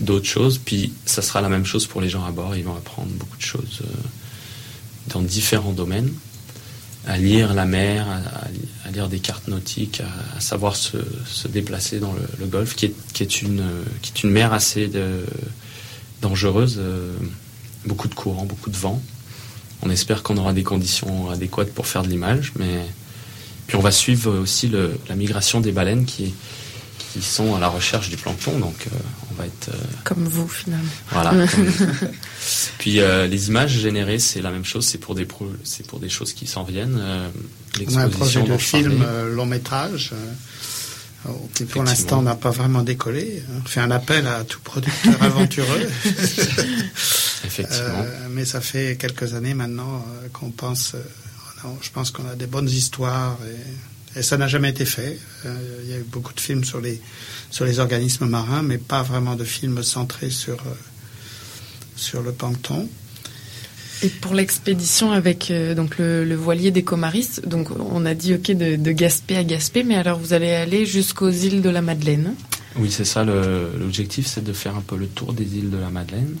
d'autres 0.00 0.26
choses. 0.26 0.58
Puis 0.58 0.92
ça 1.06 1.22
sera 1.22 1.40
la 1.40 1.48
même 1.48 1.66
chose 1.66 1.86
pour 1.86 2.00
les 2.00 2.08
gens 2.08 2.24
à 2.24 2.30
bord. 2.30 2.54
Ils 2.56 2.64
vont 2.64 2.76
apprendre 2.76 3.10
beaucoup 3.12 3.36
de 3.36 3.42
choses 3.42 3.80
euh, 3.82 3.86
dans 5.08 5.22
différents 5.22 5.72
domaines, 5.72 6.12
à 7.06 7.18
lire 7.18 7.52
la 7.52 7.64
mer, 7.66 8.06
à, 8.08 8.46
à 8.46 8.48
li- 8.50 8.68
à 8.86 8.90
lire 8.90 9.08
des 9.08 9.18
cartes 9.18 9.48
nautiques, 9.48 10.00
à, 10.36 10.40
savoir 10.40 10.76
se, 10.76 10.96
déplacer 11.48 11.98
dans 11.98 12.12
le, 12.12 12.22
le 12.38 12.46
Golfe, 12.46 12.76
qui 12.76 12.86
est, 12.86 13.42
une 13.42 14.30
mer 14.30 14.52
assez 14.52 14.90
dangereuse, 16.22 16.76
euh, 16.78 17.16
beaucoup 17.86 18.08
de 18.08 18.14
courants, 18.14 18.44
beaucoup 18.44 18.70
de 18.70 18.76
vent. 18.76 19.00
On 19.82 19.90
espère 19.90 20.22
qu'on 20.22 20.36
aura 20.36 20.52
des 20.52 20.62
conditions 20.62 21.30
adéquates 21.30 21.72
pour 21.72 21.86
faire 21.86 22.02
de 22.02 22.08
l'image, 22.08 22.52
mais 22.58 22.84
puis 23.66 23.76
on 23.76 23.80
va 23.80 23.90
suivre 23.90 24.32
aussi 24.38 24.68
le- 24.68 24.98
la 25.08 25.14
migration 25.16 25.60
des 25.60 25.72
baleines 25.72 26.04
qui, 26.06 26.34
qui 27.12 27.22
sont 27.22 27.54
à 27.54 27.60
la 27.60 27.68
recherche 27.68 28.08
du 28.08 28.16
plancton, 28.16 28.58
donc 28.58 28.74
euh, 28.86 28.96
on 29.30 29.34
va 29.34 29.46
être 29.46 29.68
euh, 29.68 29.78
Comme 30.04 30.24
vous, 30.24 30.48
finalement. 30.48 30.84
voilà. 31.10 31.30
comme- 31.46 31.68
Puis 32.78 33.00
euh, 33.00 33.26
les 33.26 33.48
images 33.48 33.72
générées, 33.78 34.18
c'est 34.18 34.40
la 34.42 34.50
même 34.50 34.64
chose, 34.64 34.86
c'est 34.86 34.98
pour 34.98 35.14
des 35.14 35.24
pro- 35.26 35.52
c'est 35.64 35.86
pour 35.86 35.98
des 36.00 36.08
choses 36.08 36.32
qui 36.32 36.46
s'en 36.46 36.62
viennent. 36.64 36.98
euh, 37.00 37.28
On 37.88 37.96
a 37.96 38.04
un 38.04 38.08
projet 38.08 38.42
de 38.42 38.56
film 38.56 39.04
long 39.32 39.46
métrage 39.46 40.10
euh, 40.12 40.32
qui 41.54 41.64
pour 41.64 41.82
l'instant 41.82 42.22
n'a 42.22 42.34
pas 42.34 42.50
vraiment 42.50 42.82
décollé. 42.82 43.42
On 43.56 43.66
fait 43.66 43.80
un 43.80 43.90
appel 43.90 44.26
à 44.26 44.44
tout 44.44 44.60
producteur 44.60 45.14
aventureux. 45.22 45.88
Effectivement. 47.44 48.04
Euh, 48.04 48.28
mais 48.30 48.44
ça 48.44 48.60
fait 48.60 48.96
quelques 48.98 49.34
années 49.34 49.54
maintenant 49.54 50.04
euh, 50.22 50.28
qu'on 50.32 50.50
pense, 50.50 50.94
euh, 50.94 50.98
non, 51.64 51.76
je 51.80 51.90
pense 51.90 52.10
qu'on 52.10 52.26
a 52.28 52.34
des 52.34 52.46
bonnes 52.46 52.68
histoires 52.68 53.38
et, 54.14 54.18
et 54.20 54.22
ça 54.22 54.36
n'a 54.36 54.48
jamais 54.48 54.70
été 54.70 54.84
fait. 54.84 55.18
Euh, 55.44 55.80
il 55.84 55.90
y 55.90 55.94
a 55.94 55.98
eu 55.98 56.04
beaucoup 56.04 56.32
de 56.32 56.40
films 56.40 56.64
sur 56.64 56.80
les, 56.80 57.00
sur 57.50 57.64
les 57.64 57.78
organismes 57.78 58.26
marins, 58.26 58.62
mais 58.62 58.78
pas 58.78 59.02
vraiment 59.02 59.36
de 59.36 59.44
films 59.44 59.82
centrés 59.82 60.30
sur, 60.30 60.58
sur 61.96 62.22
le 62.22 62.32
plancton. 62.32 62.88
Et 64.02 64.08
pour 64.08 64.34
l'expédition 64.34 65.12
avec 65.12 65.50
euh, 65.50 65.74
donc 65.74 65.98
le, 65.98 66.24
le 66.24 66.34
voilier 66.34 66.70
des 66.70 66.82
Comaris, 66.82 67.40
donc 67.46 67.68
on 67.78 68.04
a 68.04 68.14
dit 68.14 68.34
ok 68.34 68.50
de, 68.52 68.76
de 68.76 68.92
Gaspé 68.92 69.36
à 69.36 69.44
Gaspé, 69.44 69.82
mais 69.84 69.94
alors 69.96 70.18
vous 70.18 70.32
allez 70.32 70.50
aller 70.52 70.84
jusqu'aux 70.84 71.30
îles 71.30 71.62
de 71.62 71.70
la 71.70 71.80
Madeleine. 71.80 72.34
Oui, 72.76 72.90
c'est 72.90 73.04
ça. 73.04 73.24
L'objectif, 73.24 74.26
c'est 74.26 74.42
de 74.42 74.52
faire 74.52 74.74
un 74.76 74.80
peu 74.80 74.96
le 74.96 75.06
tour 75.06 75.32
des 75.32 75.44
îles 75.56 75.70
de 75.70 75.76
la 75.78 75.90
Madeleine. 75.90 76.34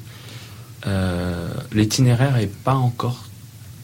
Euh, 0.86 1.48
L'itinéraire 1.72 2.36
est 2.36 2.52
pas 2.52 2.74
encore 2.74 3.24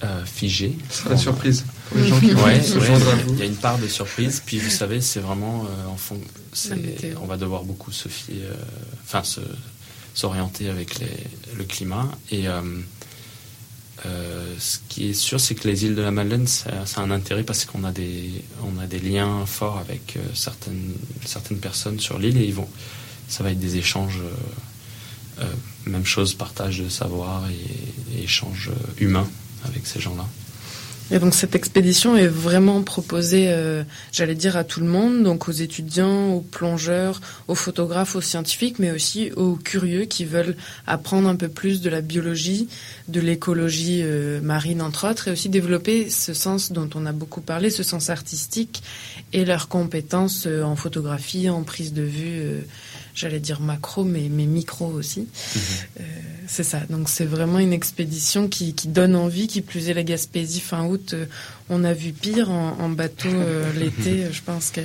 euh, 0.04 0.24
figé. 0.24 0.76
Ce 0.90 0.98
sera 0.98 1.10
la 1.10 1.16
surprise 1.16 1.64
pour 1.88 1.98
les 1.98 2.08
gens 2.08 2.18
qui 2.20 2.34
Ouais, 2.34 2.60
se 2.62 2.78
ouais, 2.78 2.84
joindre 2.86 3.08
à 3.08 3.14
vous. 3.16 3.34
il 3.34 3.38
y 3.38 3.42
a 3.42 3.46
une 3.46 3.54
part 3.56 3.78
de 3.78 3.86
surprise. 3.86 4.42
Puis 4.44 4.58
vous 4.58 4.70
savez, 4.70 5.00
c'est 5.00 5.20
vraiment 5.20 5.64
euh, 5.64 5.88
en 5.88 5.96
fond, 5.96 6.18
c'est- 6.52 7.14
on 7.22 7.26
va 7.26 7.36
devoir 7.36 7.62
beaucoup 7.64 7.92
se 7.92 8.08
fier, 8.08 8.36
euh, 8.42 8.54
enfin 9.04 9.22
se 9.22 9.40
s'orienter 10.14 10.68
avec 10.68 10.98
les, 10.98 11.06
le 11.56 11.64
climat. 11.64 12.08
Et 12.32 12.48
euh, 14.06 14.54
ce 14.58 14.78
qui 14.88 15.10
est 15.10 15.14
sûr, 15.14 15.40
c'est 15.40 15.54
que 15.54 15.68
les 15.68 15.84
îles 15.84 15.94
de 15.94 16.02
la 16.02 16.10
Madeleine, 16.10 16.46
ça, 16.46 16.70
a 16.96 17.00
un 17.00 17.10
intérêt 17.10 17.44
parce 17.44 17.64
qu'on 17.64 17.84
a 17.84 17.92
des 17.92 18.30
on 18.62 18.80
a 18.80 18.86
des 18.86 18.98
liens 18.98 19.44
forts 19.46 19.78
avec 19.78 20.16
euh, 20.16 20.20
certaines 20.34 20.94
certaines 21.24 21.58
personnes 21.58 22.00
sur 22.00 22.18
l'île 22.18 22.38
et 22.38 22.44
ils 22.44 22.54
vont, 22.54 22.68
ça 23.28 23.44
va 23.44 23.50
être 23.50 23.60
des 23.60 23.76
échanges. 23.76 24.20
euh, 25.40 25.44
même 25.86 26.04
chose, 26.04 26.34
partage 26.34 26.78
de 26.78 26.88
savoir 26.88 27.42
et, 27.48 28.16
et 28.18 28.24
échange 28.24 28.70
euh, 28.70 29.04
humain 29.04 29.26
avec 29.64 29.86
ces 29.86 30.00
gens-là. 30.00 30.26
Et 31.12 31.18
donc 31.18 31.34
cette 31.34 31.56
expédition 31.56 32.16
est 32.16 32.28
vraiment 32.28 32.82
proposée, 32.82 33.46
euh, 33.48 33.82
j'allais 34.12 34.36
dire, 34.36 34.56
à 34.56 34.62
tout 34.62 34.80
le 34.80 34.86
monde, 34.86 35.24
donc 35.24 35.48
aux 35.48 35.52
étudiants, 35.52 36.28
aux 36.32 36.40
plongeurs, 36.40 37.20
aux 37.48 37.56
photographes, 37.56 38.14
aux 38.14 38.20
scientifiques, 38.20 38.78
mais 38.78 38.92
aussi 38.92 39.32
aux 39.32 39.56
curieux 39.56 40.04
qui 40.04 40.24
veulent 40.24 40.56
apprendre 40.86 41.28
un 41.28 41.36
peu 41.36 41.48
plus 41.48 41.80
de 41.80 41.90
la 41.90 42.00
biologie, 42.00 42.68
de 43.08 43.20
l'écologie 43.20 44.02
euh, 44.02 44.40
marine, 44.40 44.82
entre 44.82 45.10
autres, 45.10 45.28
et 45.28 45.32
aussi 45.32 45.48
développer 45.48 46.08
ce 46.10 46.32
sens 46.32 46.70
dont 46.70 46.88
on 46.94 47.06
a 47.06 47.12
beaucoup 47.12 47.40
parlé, 47.40 47.70
ce 47.70 47.82
sens 47.82 48.08
artistique 48.08 48.82
et 49.32 49.44
leurs 49.44 49.68
compétences 49.68 50.44
euh, 50.46 50.62
en 50.62 50.76
photographie, 50.76 51.48
en 51.48 51.62
prise 51.62 51.92
de 51.92 52.02
vue, 52.02 52.40
euh, 52.40 52.60
j'allais 53.14 53.40
dire 53.40 53.60
macro, 53.60 54.04
mais, 54.04 54.28
mais 54.30 54.46
micro 54.46 54.86
aussi. 54.86 55.28
Euh, 55.98 56.02
c'est 56.46 56.64
ça. 56.64 56.80
Donc 56.90 57.08
c'est 57.08 57.24
vraiment 57.24 57.58
une 57.58 57.72
expédition 57.72 58.48
qui, 58.48 58.74
qui 58.74 58.88
donne 58.88 59.14
envie. 59.16 59.46
Qui 59.46 59.60
plus 59.62 59.88
est 59.88 59.94
la 59.94 60.02
Gaspésie 60.02 60.60
fin 60.60 60.86
août, 60.86 61.12
euh, 61.14 61.26
on 61.68 61.84
a 61.84 61.92
vu 61.92 62.12
pire 62.12 62.50
en, 62.50 62.78
en 62.80 62.88
bateau 62.88 63.28
euh, 63.28 63.72
l'été. 63.78 64.26
Je 64.32 64.42
pense 64.42 64.70
que 64.70 64.80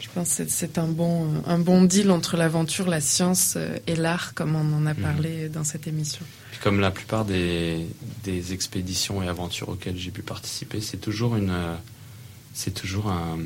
je 0.00 0.08
pense 0.14 0.34
que 0.36 0.44
c'est- 0.48 0.78
un 0.78 0.86
bon 0.88 1.42
un 1.46 1.58
bon 1.58 1.82
deal 1.84 2.10
entre 2.10 2.36
l'aventure, 2.36 2.88
la 2.88 3.00
science 3.00 3.56
et 3.86 3.96
l'art, 3.96 4.34
comme 4.34 4.54
on 4.56 4.76
en 4.76 4.86
a 4.86 4.94
parlé 4.94 5.48
dans 5.48 5.64
cette 5.64 5.86
émission. 5.86 6.20
Puis 6.50 6.60
comme 6.62 6.80
la 6.80 6.90
plupart 6.90 7.24
des, 7.24 7.86
des 8.24 8.52
expéditions 8.52 9.22
et 9.22 9.28
aventures 9.28 9.68
auxquelles 9.70 9.96
j'ai 9.98 10.10
pu 10.10 10.22
participer, 10.22 10.80
c'est 10.80 10.96
toujours 10.98 11.36
une, 11.36 11.52
c'est 12.54 12.72
toujours 12.74 13.08
un- 13.10 13.38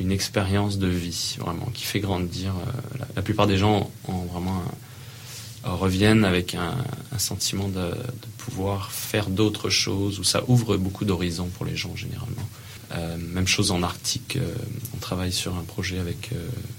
une 0.00 0.12
expérience 0.12 0.78
de 0.78 0.88
vie 0.88 1.36
vraiment 1.38 1.66
qui 1.72 1.84
fait 1.84 2.00
grandir. 2.00 2.52
euh, 2.54 3.04
La, 3.14 3.22
plupart 3.22 3.46
des 3.46 3.58
gens 3.58 3.90
reviennent 5.64 6.24
avec 6.24 6.54
un, 6.54 6.74
sentiment 7.18 7.68
de, 7.68 7.90
pouvoir 8.38 8.92
faire 8.92 9.28
d'autres 9.28 9.70
choses 9.70 10.20
où 10.20 10.24
ça 10.24 10.44
ouvre 10.46 10.76
beaucoup 10.76 11.04
d'horizons 11.04 11.48
pour 11.48 11.66
les 11.66 11.74
gens 11.76 11.96
généralement. 11.96 12.48
Euh, 12.92 13.16
même 13.16 13.48
chose 13.48 13.72
en 13.72 13.82
Arctique, 13.82 14.36
euh, 14.36 14.54
on 14.94 14.98
travaille 14.98 15.32
sur 15.32 15.56
un 15.56 15.62
projet 15.62 15.98
avec 15.98 16.30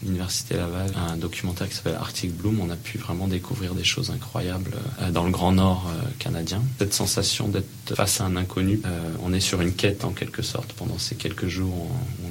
l'Université 0.01 0.55
Laval, 0.55 0.89
un 0.95 1.17
documentaire 1.17 1.67
qui 1.67 1.75
s'appelle 1.75 1.97
Arctic 1.99 2.33
Bloom. 2.33 2.61
On 2.61 2.69
a 2.69 2.77
pu 2.77 2.97
vraiment 2.97 3.27
découvrir 3.27 3.73
des 3.73 3.83
choses 3.83 4.09
incroyables 4.11 4.77
dans 5.11 5.25
le 5.25 5.31
Grand 5.31 5.51
Nord 5.51 5.91
canadien. 6.17 6.63
Cette 6.79 6.93
sensation 6.93 7.49
d'être 7.49 7.95
face 7.95 8.21
à 8.21 8.23
un 8.23 8.37
inconnu, 8.37 8.81
on 9.21 9.33
est 9.33 9.41
sur 9.41 9.59
une 9.59 9.73
quête 9.73 10.05
en 10.05 10.11
quelque 10.11 10.41
sorte. 10.41 10.71
Pendant 10.71 10.97
ces 10.97 11.15
quelques 11.15 11.47
jours, 11.47 11.89
est 12.23 12.26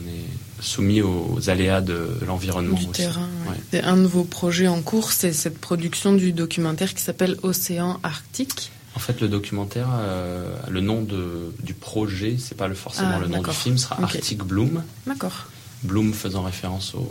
soumis 0.61 1.03
aux, 1.03 1.39
aléas 1.51 1.81
de 1.81 2.09
l'environnement 2.27 2.77
Du 2.77 2.85
aussi. 2.85 2.93
terrain. 3.03 3.29
ouais. 3.73 3.81
Un 3.83 3.97
de 3.99 4.07
vos 4.07 4.25
projets 4.25 4.69
en 4.69 4.81
cours, 4.83 5.13
c'est 5.13 5.33
cette 5.33 5.59
production 5.59 6.15
du 6.15 6.33
documentaire 6.33 6.95
qui 6.95 7.03
s'appelle 7.03 7.37
Océan 7.43 8.01
Arctique. 8.03 8.71
En 8.95 8.99
fait, 8.99 9.21
le 9.21 9.29
documentaire, 9.29 9.89
euh, 9.93 10.57
le 10.71 10.81
nom 10.81 11.03
de, 11.03 11.53
du 11.63 11.75
projet, 11.75 12.37
c'est 12.39 12.57
pas 12.57 12.67
le, 12.69 12.75
forcément 12.75 13.13
Ah, 13.17 13.19
le 13.19 13.29
nom 13.29 13.43
du 13.43 13.51
film, 13.51 13.77
sera 13.77 13.97
Ok. 13.97 14.05
Arctic 14.05 14.39
Bloom. 14.43 14.83
D'accord. 15.07 15.47
Bloom 15.83 16.15
faisant 16.15 16.43
référence 16.43 16.95
au, 16.95 17.07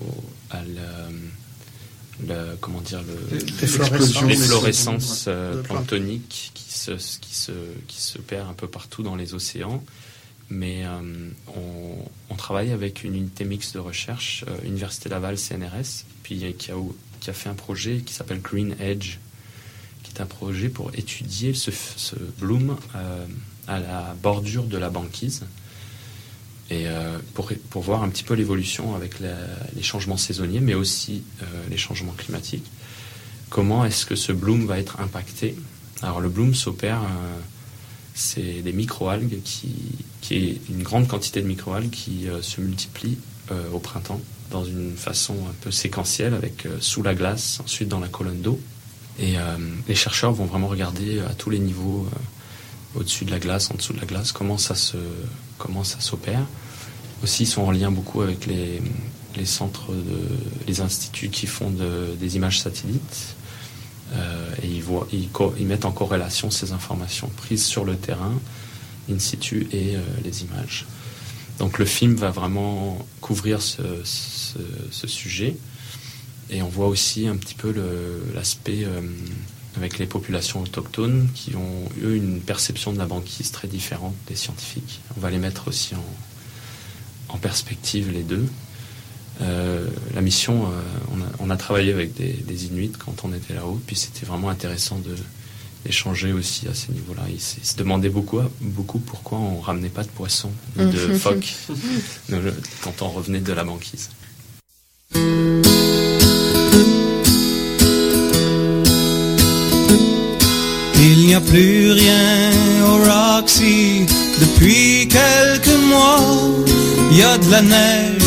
à 0.49 0.61
le, 0.63 2.27
le- 2.27 2.57
comment 2.59 2.81
dire 2.81 3.01
le, 3.03 3.37
L'efflorescence. 3.61 5.25
euh, 5.27 5.61
planctonique 5.61 6.51
qui 6.55 6.73
se, 6.73 6.91
qui, 6.91 7.35
se, 7.35 7.51
qui 7.87 8.01
se 8.01 8.17
perd 8.17 8.49
un 8.49 8.53
peu 8.53 8.67
partout 8.67 9.03
dans 9.03 9.15
les 9.15 9.33
océans. 9.35 9.83
Mais 10.49 10.85
euh, 10.85 11.29
on, 12.29 12.35
travaille 12.35 12.71
avec 12.71 13.03
une 13.03 13.15
unité 13.15 13.43
mixte 13.45 13.73
de 13.73 13.79
recherche, 13.79 14.45
euh, 14.47 14.67
Université 14.67 15.09
Laval, 15.09 15.37
CNRS, 15.37 16.05
puis 16.21 16.43
euh, 16.45 16.51
qui 16.51 16.71
a, 17.29 17.33
fait 17.33 17.49
un 17.49 17.55
projet 17.55 18.01
qui 18.05 18.13
s'appelle 18.13 18.41
Green 18.41 18.75
Edge, 18.79 19.17
qui 20.03 20.11
est 20.13 20.21
un 20.21 20.27
projet 20.27 20.69
pour 20.69 20.91
étudier 20.93 21.55
ce, 21.55 21.71
bloom 22.39 22.77
à 23.67 23.79
la 23.79 24.15
bordure 24.21 24.65
de 24.65 24.77
la 24.77 24.91
banquise 24.91 25.45
et 26.69 26.85
pour, 27.33 27.51
pour 27.71 27.81
voir 27.81 28.03
un 28.03 28.09
petit 28.09 28.23
peu 28.23 28.35
l'évolution 28.35 28.95
avec 28.95 29.15
les 29.19 29.81
changements 29.81 30.17
saisonniers, 30.17 30.59
mais 30.59 30.75
aussi 30.75 31.23
les 31.71 31.77
changements 31.77 32.11
climatiques. 32.11 32.65
Comment 33.49 33.85
est-ce 33.85 34.05
que 34.05 34.15
ce 34.15 34.31
bloom 34.31 34.67
va 34.67 34.77
être 34.77 34.99
impacté? 34.99 35.55
Alors 36.03 36.21
le 36.21 36.29
bloom 36.29 36.53
s'opère, 36.53 37.01
c'est 38.13 38.61
des 38.61 38.73
microalgues 38.73 39.41
qui, 39.43 39.73
qui 40.25 40.35
est 40.37 40.61
une 40.69 40.81
grande 40.81 41.07
quantité 41.07 41.39
de 41.39 41.47
microalgues 41.47 41.91
qui 41.91 42.27
euh, 42.27 42.41
se 42.41 42.59
multiplient 42.59 43.19
euh, 43.51 43.69
au 43.71 43.77
printemps 43.77 44.19
dans 44.49 44.65
une 44.65 44.95
façon 44.97 45.33
un 45.33 45.53
peu 45.61 45.69
séquentielle 45.69 46.33
avec 46.33 46.65
euh, 46.65 46.77
sous 46.79 47.03
la 47.03 47.13
glace, 47.13 47.59
ensuite 47.63 47.89
dans 47.89 47.99
la 47.99 48.07
colonne 48.07 48.41
d'eau. 48.41 48.59
Et 49.17 49.35
les 49.87 49.95
chercheurs 49.95 50.33
vont 50.33 50.43
vraiment 50.43 50.67
regarder 50.67 51.21
à 51.21 51.33
tous 51.33 51.49
les 51.49 51.59
niveaux, 51.59 52.05
au-dessus 52.95 53.23
de 53.23 53.31
la 53.31 53.39
glace, 53.39 53.71
en 53.71 53.75
dessous 53.75 53.93
de 53.93 53.99
la 54.01 54.05
glace, 54.05 54.33
comment 54.33 54.57
ça 54.57 54.75
se, 54.75 54.97
comment 55.57 55.85
ça 55.85 56.01
s'opère. 56.01 56.41
Aussi, 57.23 57.43
ils 57.43 57.47
sont 57.47 57.61
en 57.61 57.71
lien 57.71 57.91
beaucoup 57.91 58.23
avec 58.23 58.45
les, 58.45 58.81
centres, 59.45 59.93
les 60.67 60.81
instituts 60.81 61.29
qui 61.29 61.47
font 61.47 61.69
de- 61.69 62.13
des 62.19 62.35
images 62.35 62.59
satellites. 62.59 63.37
Et 64.61 64.67
ils, 64.67 64.83
voient, 64.83 65.07
ils 65.13 65.65
mettent 65.65 65.85
en 65.85 65.93
corrélation 65.93 66.51
ces 66.51 66.73
informations 66.73 67.29
prises 67.37 67.63
sur 67.63 67.85
le 67.85 67.95
terrain, 67.95 68.33
in 69.09 69.19
situ, 69.19 69.67
et 69.71 69.95
euh, 69.95 69.99
les 70.23 70.43
images. 70.43 70.85
Donc 71.59 71.79
le 71.79 71.85
film 71.85 72.15
va 72.15 72.31
vraiment 72.31 73.05
couvrir 73.21 73.61
ce, 73.61 74.03
sujet. 75.07 75.55
Et 76.49 76.61
on 76.61 76.67
voit 76.67 76.87
aussi 76.87 77.27
un 77.27 77.37
petit 77.37 77.55
peu 77.55 77.73
l'aspect 78.33 78.83
euh, 78.83 79.01
avec 79.77 79.97
les 79.97 80.05
populations 80.05 80.61
autochtones 80.61 81.27
qui 81.33 81.55
ont 81.55 81.89
eu 82.01 82.15
une 82.15 82.39
perception 82.39 82.93
de 82.93 82.97
la 82.97 83.05
banquise 83.05 83.51
très 83.51 83.67
différente 83.67 84.15
des 84.27 84.35
scientifiques. 84.35 85.01
On 85.17 85.21
va 85.21 85.31
les 85.31 85.39
mettre 85.39 85.67
aussi 85.67 85.95
en, 85.95 87.37
perspective 87.37 88.11
les 88.11 88.23
deux. 88.23 88.47
Euh, 89.41 89.89
la 90.13 90.21
mission, 90.21 90.71
on, 91.39 91.49
a, 91.49 91.57
travaillé 91.57 91.91
avec 91.91 92.13
des 92.15 92.65
Inuits 92.67 92.93
quand 92.97 93.25
on 93.25 93.33
était 93.33 93.53
là-haut, 93.53 93.81
puis 93.85 93.97
c'était 93.97 94.25
vraiment 94.25 94.47
intéressant 94.47 94.97
de 94.99 95.15
d'échanger 95.85 96.33
aussi 96.33 96.67
à 96.67 96.73
ce 96.73 96.91
niveau-là. 96.91 97.23
Ils, 97.29 97.39
se- 97.39 97.75
demandaient 97.77 98.09
beaucoup, 98.09 98.39
beaucoup 98.61 98.99
pourquoi 98.99 99.37
on 99.37 99.59
ramenait 99.59 99.89
pas 99.89 100.03
de 100.03 100.09
poissons, 100.09 100.51
ni 100.77 100.85
de 100.91 100.97
phoques 101.17 101.53
quand 102.81 103.01
on 103.01 103.09
revenait 103.09 103.39
de 103.41 103.53
la 103.53 103.63
banquise. 103.63 104.09
Il 110.97 111.27
n'y 111.27 111.35
a 111.35 111.41
plus 111.41 111.91
rien 111.91 112.51
au 112.87 112.97
Roxy 113.09 114.05
depuis 114.39 115.07
quelques 115.07 115.77
mois. 115.89 116.19
Il 117.11 117.17
y 117.17 117.23
a 117.23 117.37
de 117.37 117.51
la 117.51 117.61
neige 117.61 118.24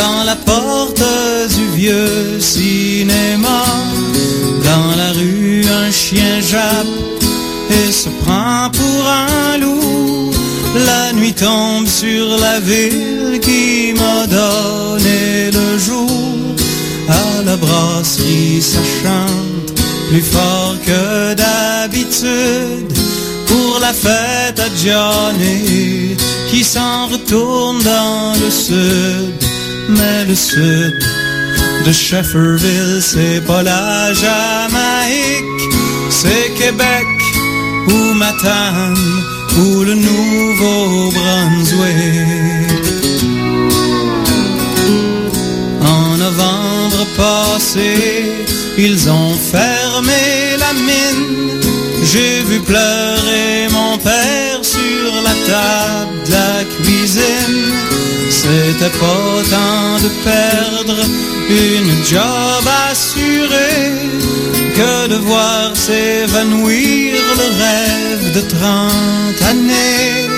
dans 0.00 0.24
la 0.24 0.36
porte 0.36 1.02
du 1.56 1.66
vieux 1.76 2.40
cinéma. 2.40 3.64
Dans 4.68 4.90
la 4.96 5.10
rue, 5.12 5.64
un 5.84 5.90
chien 5.90 6.40
jappe 6.40 7.22
et 7.70 7.92
se 7.92 8.08
prend 8.22 8.70
pour 8.78 9.02
un 9.06 9.58
loup. 9.58 10.30
La 10.90 11.12
nuit 11.12 11.32
tombe 11.32 11.86
sur 11.86 12.26
la 12.38 12.60
ville 12.60 13.40
qui 13.40 13.94
m'a 14.00 14.26
donné 14.26 15.50
le 15.58 15.78
jour. 15.78 16.10
À 17.08 17.42
la 17.44 17.56
brasserie, 17.56 18.60
ça 18.60 18.82
chante 19.02 19.78
plus 20.08 20.22
fort 20.22 20.76
que 20.84 21.34
d'habitude 21.34 22.92
pour 23.46 23.78
la 23.80 23.92
fête 23.92 24.58
à 24.58 24.68
Johnny 24.82 26.16
qui 26.50 26.62
s'en 26.64 27.06
retourne 27.06 27.82
dans 27.82 28.32
le 28.42 28.50
sud. 28.50 29.45
Mais 29.88 30.24
le 30.26 30.34
sud 30.34 30.98
de 31.84 31.92
Shefferville, 31.92 33.00
c'est 33.00 33.40
pas 33.46 33.62
la 33.62 34.12
Jamaïque, 34.12 35.44
c'est 36.10 36.52
Québec 36.58 37.06
ou 37.88 38.12
Matane 38.14 38.96
ou 39.58 39.84
le 39.84 39.94
Nouveau-Brunswick. 39.94 41.86
En 45.82 46.16
novembre 46.16 47.06
passé, 47.16 48.24
ils 48.76 49.08
ont 49.08 49.34
fermé 49.34 50.56
la 50.58 50.72
mine. 50.72 51.60
J'ai 52.02 52.42
vu 52.42 52.58
pleurer 52.60 53.68
mon 53.70 53.96
père 53.98 54.58
sur 54.62 55.22
la 55.22 55.34
table 55.46 56.24
de 56.26 56.32
la 56.32 56.64
cuisine. 56.82 57.72
C'était 58.46 58.96
pas 58.98 59.42
temps 59.50 59.98
de 60.04 60.10
perdre 60.22 60.96
une 61.50 62.04
job 62.04 62.64
assurée 62.88 63.90
que 64.76 65.08
de 65.08 65.16
voir 65.16 65.74
s'évanouir 65.74 67.16
le 67.40 67.48
rêve 67.64 68.32
de 68.34 68.40
30 68.42 69.42
années. 69.50 70.28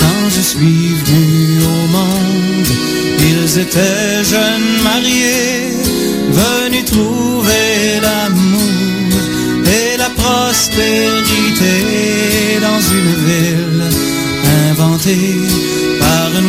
Quand 0.00 0.28
je 0.28 0.40
suis 0.40 0.94
venu 1.04 1.62
au 1.62 1.86
monde, 1.96 2.70
ils 3.20 3.58
étaient 3.60 4.24
jeunes 4.24 4.55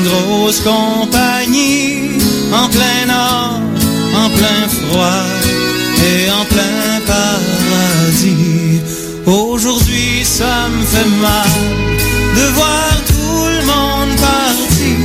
grosse 0.07 0.61
compagnie 0.61 2.11
en 2.53 2.67
plein 2.69 3.05
nord, 3.07 3.59
en 4.15 4.29
plein 4.29 4.63
froid 4.67 5.25
et 6.09 6.31
en 6.31 6.45
plein 6.45 7.01
paradis. 7.05 8.81
Aujourd'hui, 9.25 10.23
ça 10.23 10.69
me 10.69 10.85
fait 10.85 11.09
mal 11.21 11.57
de 12.37 12.45
voir 12.53 12.91
tout 13.07 13.45
le 13.57 13.65
monde 13.65 14.15
partir. 14.19 14.97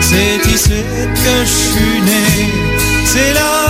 C'est 0.00 0.50
ici 0.54 0.82
que 1.24 1.36
je 1.44 1.56
suis 1.70 2.00
né, 2.02 2.52
c'est 3.04 3.34
là 3.34 3.67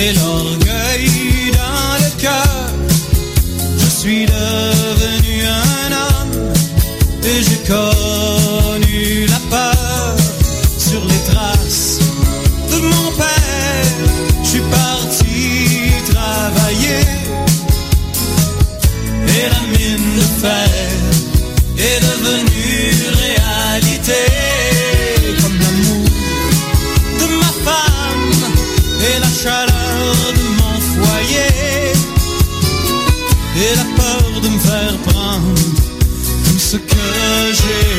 et 0.00 0.12
l'orgueil 0.14 0.69
tout 35.38 36.58
ce 36.58 36.76
que 36.76 36.96
j'ai 37.52 37.89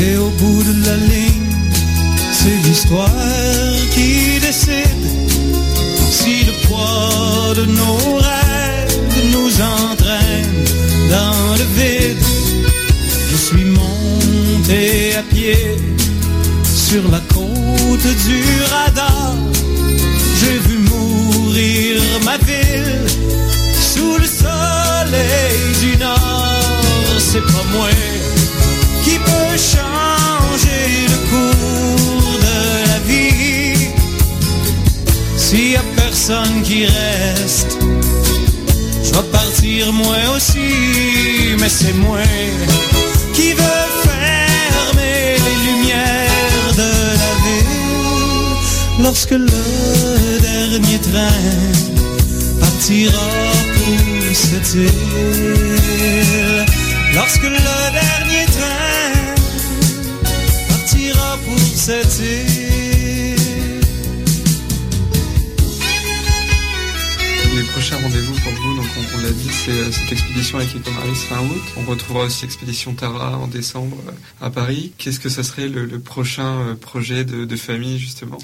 Et 0.00 0.16
au 0.16 0.30
bout 0.30 0.62
de 0.62 0.86
la 0.86 0.96
ligne, 0.96 1.52
c'est 2.32 2.56
l'histoire 2.66 3.10
qui 3.92 4.40
décide 4.40 5.04
si 6.10 6.44
le 6.46 6.52
poids 6.66 7.54
de 7.56 7.66
nos 7.66 8.16
rêves 8.16 8.96
nous 9.32 9.52
entraîne 9.60 10.64
dans 11.10 11.56
le 11.60 11.66
vide. 11.76 12.24
Je 13.30 13.36
suis 13.36 13.64
monté 13.64 15.14
à 15.14 15.22
pied 15.22 15.76
sur 16.64 17.02
la 17.10 17.20
côte 17.34 18.08
du 18.26 18.42
radar. 18.72 19.34
C'est 27.38 27.52
pas 27.52 27.66
moi 27.72 27.88
qui 29.04 29.16
peut 29.16 29.56
changer 29.56 31.06
le 31.06 31.18
cours 31.30 32.38
de 32.46 32.58
la 32.90 32.98
vie. 33.06 33.90
qui 36.64 36.86
reste. 36.86 37.78
Je 39.04 39.10
vais 39.12 39.28
partir 39.30 39.92
moi 39.92 40.16
aussi, 40.34 41.54
mais 41.60 41.68
c'est 41.68 41.92
moi 41.92 42.18
qui 43.34 43.52
veux 43.52 43.86
fermer 44.02 45.36
les 45.46 45.56
lumières 45.66 46.72
de 46.76 46.90
la 47.22 47.32
ville 47.44 49.04
lorsque 49.04 49.30
le 49.30 50.40
dernier 50.40 50.98
train 50.98 51.38
partira 52.60 53.28
pour 53.76 54.34
cette 54.34 54.74
île. 54.74 55.68
Lorsque 57.14 57.42
le 57.42 57.50
dernier 57.50 58.46
train 58.46 59.34
partira 60.68 61.38
pour 61.44 61.58
cette 61.58 62.18
île. 62.20 63.36
Les 67.56 67.64
prochains 67.72 67.96
rendez-vous 67.96 68.34
pour 68.40 68.52
vous, 68.52 68.76
donc 68.76 68.86
on, 68.96 69.18
on 69.18 69.22
l'a 69.22 69.30
dit, 69.30 69.50
c'est 69.50 69.72
euh, 69.72 69.90
cette 69.90 70.12
expédition 70.12 70.58
avec 70.58 70.76
Ecomaris 70.76 71.14
fin 71.28 71.40
août. 71.40 71.62
On 71.76 71.82
retrouvera 71.90 72.26
aussi 72.26 72.42
l'expédition 72.42 72.94
Tara 72.94 73.36
en 73.36 73.48
décembre 73.48 73.96
euh, 74.06 74.12
à 74.46 74.50
Paris. 74.50 74.92
Qu'est-ce 74.96 75.18
que 75.18 75.28
ça 75.28 75.42
serait 75.42 75.66
le, 75.68 75.84
le 75.86 75.98
prochain 75.98 76.60
euh, 76.60 76.74
projet 76.76 77.24
de, 77.24 77.44
de 77.44 77.56
famille, 77.56 77.98
justement? 77.98 78.38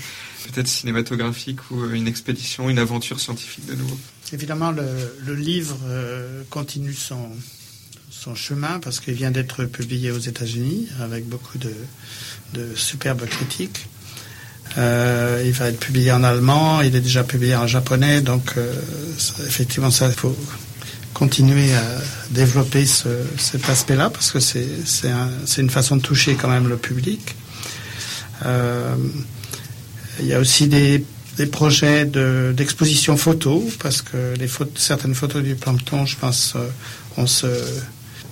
Peut-être 0.52 0.66
cinématographique 0.66 1.70
ou 1.70 1.88
une 1.90 2.08
expédition, 2.08 2.68
une 2.68 2.78
aventure 2.80 3.20
scientifique 3.20 3.66
de 3.66 3.74
nouveau? 3.76 3.96
Évidemment, 4.32 4.72
le, 4.72 4.84
le 5.24 5.34
livre 5.36 5.76
continue 6.50 6.92
son, 6.92 7.30
son 8.25 8.35
chemin 8.35 8.79
parce 8.81 9.01
qu'il 9.01 9.12
vient 9.14 9.31
d'être 9.31 9.66
publié 9.66 10.11
aux 10.11 10.18
États-Unis 10.18 10.89
avec 11.03 11.29
beaucoup 11.29 11.59
de, 11.59 11.72
superbes 12.75 13.27
critiques. 13.27 13.87
Euh, 14.79 15.43
il 15.45 15.53
va 15.53 15.68
être 15.68 15.79
publié 15.79 16.11
en 16.12 16.25
allemand, 16.25 16.81
il 16.81 16.95
est 16.97 17.01
déjà 17.03 17.22
publié 17.25 17.55
en 17.55 17.66
japonais, 17.66 18.22
donc 18.22 18.53
euh, 18.57 18.72
effectivement, 19.47 19.91
ça 19.91 20.09
faut 20.11 20.35
continuer 21.12 21.75
à 21.75 21.85
développer 22.31 22.87
ce, 22.87 23.09
cet 23.39 23.68
aspect-là 23.68 24.09
parce 24.09 24.31
que 24.31 24.41
c'est 24.41 25.11
un- 25.11 25.31
une 25.59 25.70
façon 25.70 25.97
de 25.97 26.03
toucher 26.03 26.35
quand 26.37 26.49
même 26.49 26.68
le 26.68 26.77
public. 26.79 27.35
Euh, 28.47 28.95
il 30.20 30.27
y 30.27 30.33
a 30.33 30.39
aussi 30.41 30.66
des, 30.68 31.05
projets 31.53 32.07
de- 32.07 32.55
d'exposition 32.57 33.16
photo, 33.16 33.68
parce 33.81 34.01
que 34.01 34.35
les 34.39 34.49
photos, 34.49 34.81
certaines 34.83 35.14
photos 35.14 35.43
du 35.43 35.57
plancton, 35.57 36.07
je 36.07 36.16
pense, 36.16 36.55
on 37.16 37.27
se, 37.27 37.47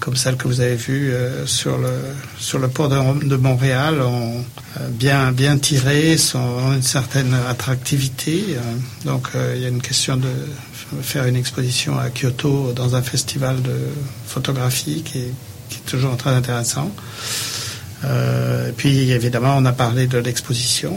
comme 0.03 0.17
celle 0.17 0.37
que 0.37 0.49
vous 0.49 0.61
avez 0.61 0.75
vue 0.75 1.13
euh, 1.13 1.47
sur, 1.47 1.79
le, 1.79 1.93
sur 2.37 2.59
le 2.59 2.67
port 2.67 2.89
de, 2.89 3.37
Montréal, 3.37 4.03
ont 4.03 4.45
euh, 4.81 4.89
bien, 4.89 5.31
bien 5.31 5.57
sont, 6.19 6.39
ont 6.41 6.73
une 6.75 6.83
certaine 6.83 7.33
attractivité. 7.49 8.45
euh, 8.57 8.61
donc 9.05 9.29
il 9.55 9.63
y 9.63 9.65
a 9.65 9.69
une 9.69 9.81
question 9.81 10.17
de 10.17 10.29
faire 11.03 11.25
une 11.27 11.37
exposition 11.37 12.01
à 12.01 12.11
Kyoto 12.11 12.73
dans 12.75 12.97
un 12.97 13.03
festival 13.03 13.63
de 13.63 13.77
photographie 14.27 15.05
qui 15.05 15.19
est, 15.19 15.33
qui 15.69 15.77
est 15.77 15.89
toujours 15.89 16.17
très 16.17 16.31
intéressant. 16.31 16.91
Et 18.05 18.73
puis 18.77 19.13
évidemment, 19.13 19.55
on 19.57 19.65
a 19.65 19.73
parlé 19.73 20.09
de 20.09 20.19
l'exposition, 20.19 20.93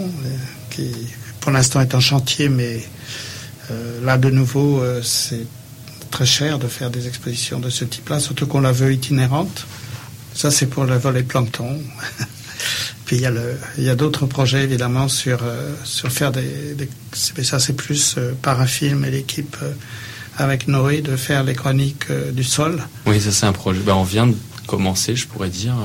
qui 0.71 0.91
pour 1.39 1.51
l'instant 1.51 1.79
est 1.81 1.93
en 1.93 1.99
chantier, 1.99 2.49
mais 2.49 2.83
là 4.03 4.17
de 4.17 4.31
nouveau, 4.31 4.83
c'est 5.03 5.45
très 6.15 6.25
cher 6.25 6.59
de 6.59 6.69
faire 6.69 6.91
des 6.91 7.09
expositions 7.09 7.59
de 7.59 7.69
ce 7.69 7.83
type-là, 7.83 8.21
surtout 8.21 8.47
qu'on 8.47 8.61
la 8.61 8.71
veut 8.71 8.93
itinérante. 8.93 9.65
Ça, 10.33 10.49
c'est 10.49 10.67
pour 10.67 10.85
le 10.85 10.95
volet 10.97 11.23
plancton. 11.23 11.77
Puis 13.05 13.17
il 13.17 13.83
y 13.83 13.89
a, 13.89 13.95
d'autres 13.95 14.25
projets 14.25 14.63
évidemment 14.63 15.09
sur, 15.09 15.39
euh, 15.43 15.73
sur 15.83 16.09
faire 16.09 16.31
des, 16.31 16.77
mais 17.37 17.43
ça 17.43 17.59
c'est 17.59 17.73
plus 17.73 18.15
euh, 18.17 18.31
Parafilm 18.41 19.03
et 19.03 19.11
l'équipe 19.11 19.57
euh, 19.61 19.73
avec 20.37 20.69
Noé 20.69 21.01
de 21.01 21.17
faire 21.17 21.43
les 21.43 21.53
chroniques 21.53 22.07
du 22.31 22.45
sol. 22.45 22.81
Oui, 23.05 23.19
ça 23.19 23.31
c'est 23.31 23.45
un 23.45 23.51
projet. 23.51 23.81
Ben, 23.81 23.95
on 23.95 24.03
vient 24.03 24.27
de 24.27 24.35
commencer, 24.67 25.17
je 25.17 25.27
pourrais 25.27 25.49
dire. 25.49 25.75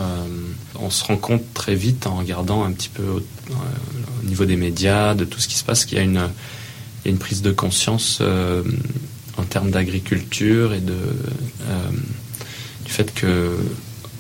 On 0.77 0.91
se 0.91 1.05
rend 1.05 1.17
compte 1.17 1.43
très 1.55 1.75
vite 1.75 2.07
en 2.07 2.17
regardant 2.17 2.63
un 2.65 2.71
petit 2.71 2.89
peu 2.89 3.03
au, 3.03 3.21
au 3.21 4.27
niveau 4.27 4.45
des 4.45 4.57
médias, 4.57 5.15
de 5.15 5.25
tout 5.25 5.41
ce 5.41 5.49
qui 5.49 5.57
se 5.57 5.65
passe, 5.65 5.85
qu'il 5.85 5.99
y 5.99 6.01
a 6.01 6.05
une, 6.05 6.29
il 7.05 7.09
y 7.09 7.09
a 7.09 7.11
une 7.11 7.19
prise 7.19 7.43
de 7.43 7.51
conscience 7.51 8.23
en 9.41 9.45
termes 9.45 9.71
d'agriculture 9.71 10.75
et 10.75 10.81
de, 10.81 10.93
euh, 10.93 11.91
du 12.85 12.91
fait 12.93 13.13
que 13.15 13.57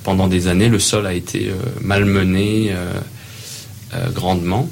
pendant 0.03 0.29
des 0.29 0.49
années, 0.49 0.69
le 0.69 0.79
sol 0.79 1.07
a 1.07 1.13
été 1.13 1.51
euh, 1.51 1.55
malmené 1.83 2.73
euh, 2.73 4.11
grandement. 4.13 4.69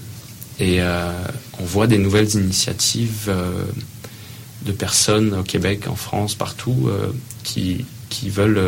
Et 0.61 0.81
on 0.81 1.65
voit 1.65 1.87
des 1.87 1.99
nouvelles 1.99 2.35
initiatives 2.35 3.33
de 4.67 4.73
personnes 4.73 5.33
au 5.35 5.45
Québec, 5.45 5.87
en 5.87 5.95
France, 5.95 6.35
partout, 6.35 6.91
qui, 7.45 7.85
qui 8.09 8.29
veulent 8.29 8.61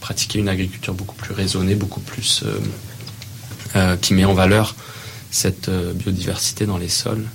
pratiquer 0.00 0.40
une 0.40 0.48
agriculture 0.48 0.92
beaucoup 0.92 1.14
plus 1.14 1.32
raisonnée, 1.32 1.76
beaucoup 1.76 2.00
plus 2.00 2.42
qui 4.00 4.14
met 4.14 4.24
en 4.24 4.34
valeur 4.34 4.74
cette 5.30 5.70
biodiversité 5.70 6.66
dans 6.66 6.78
les 6.78 6.88
sols, 6.88 7.26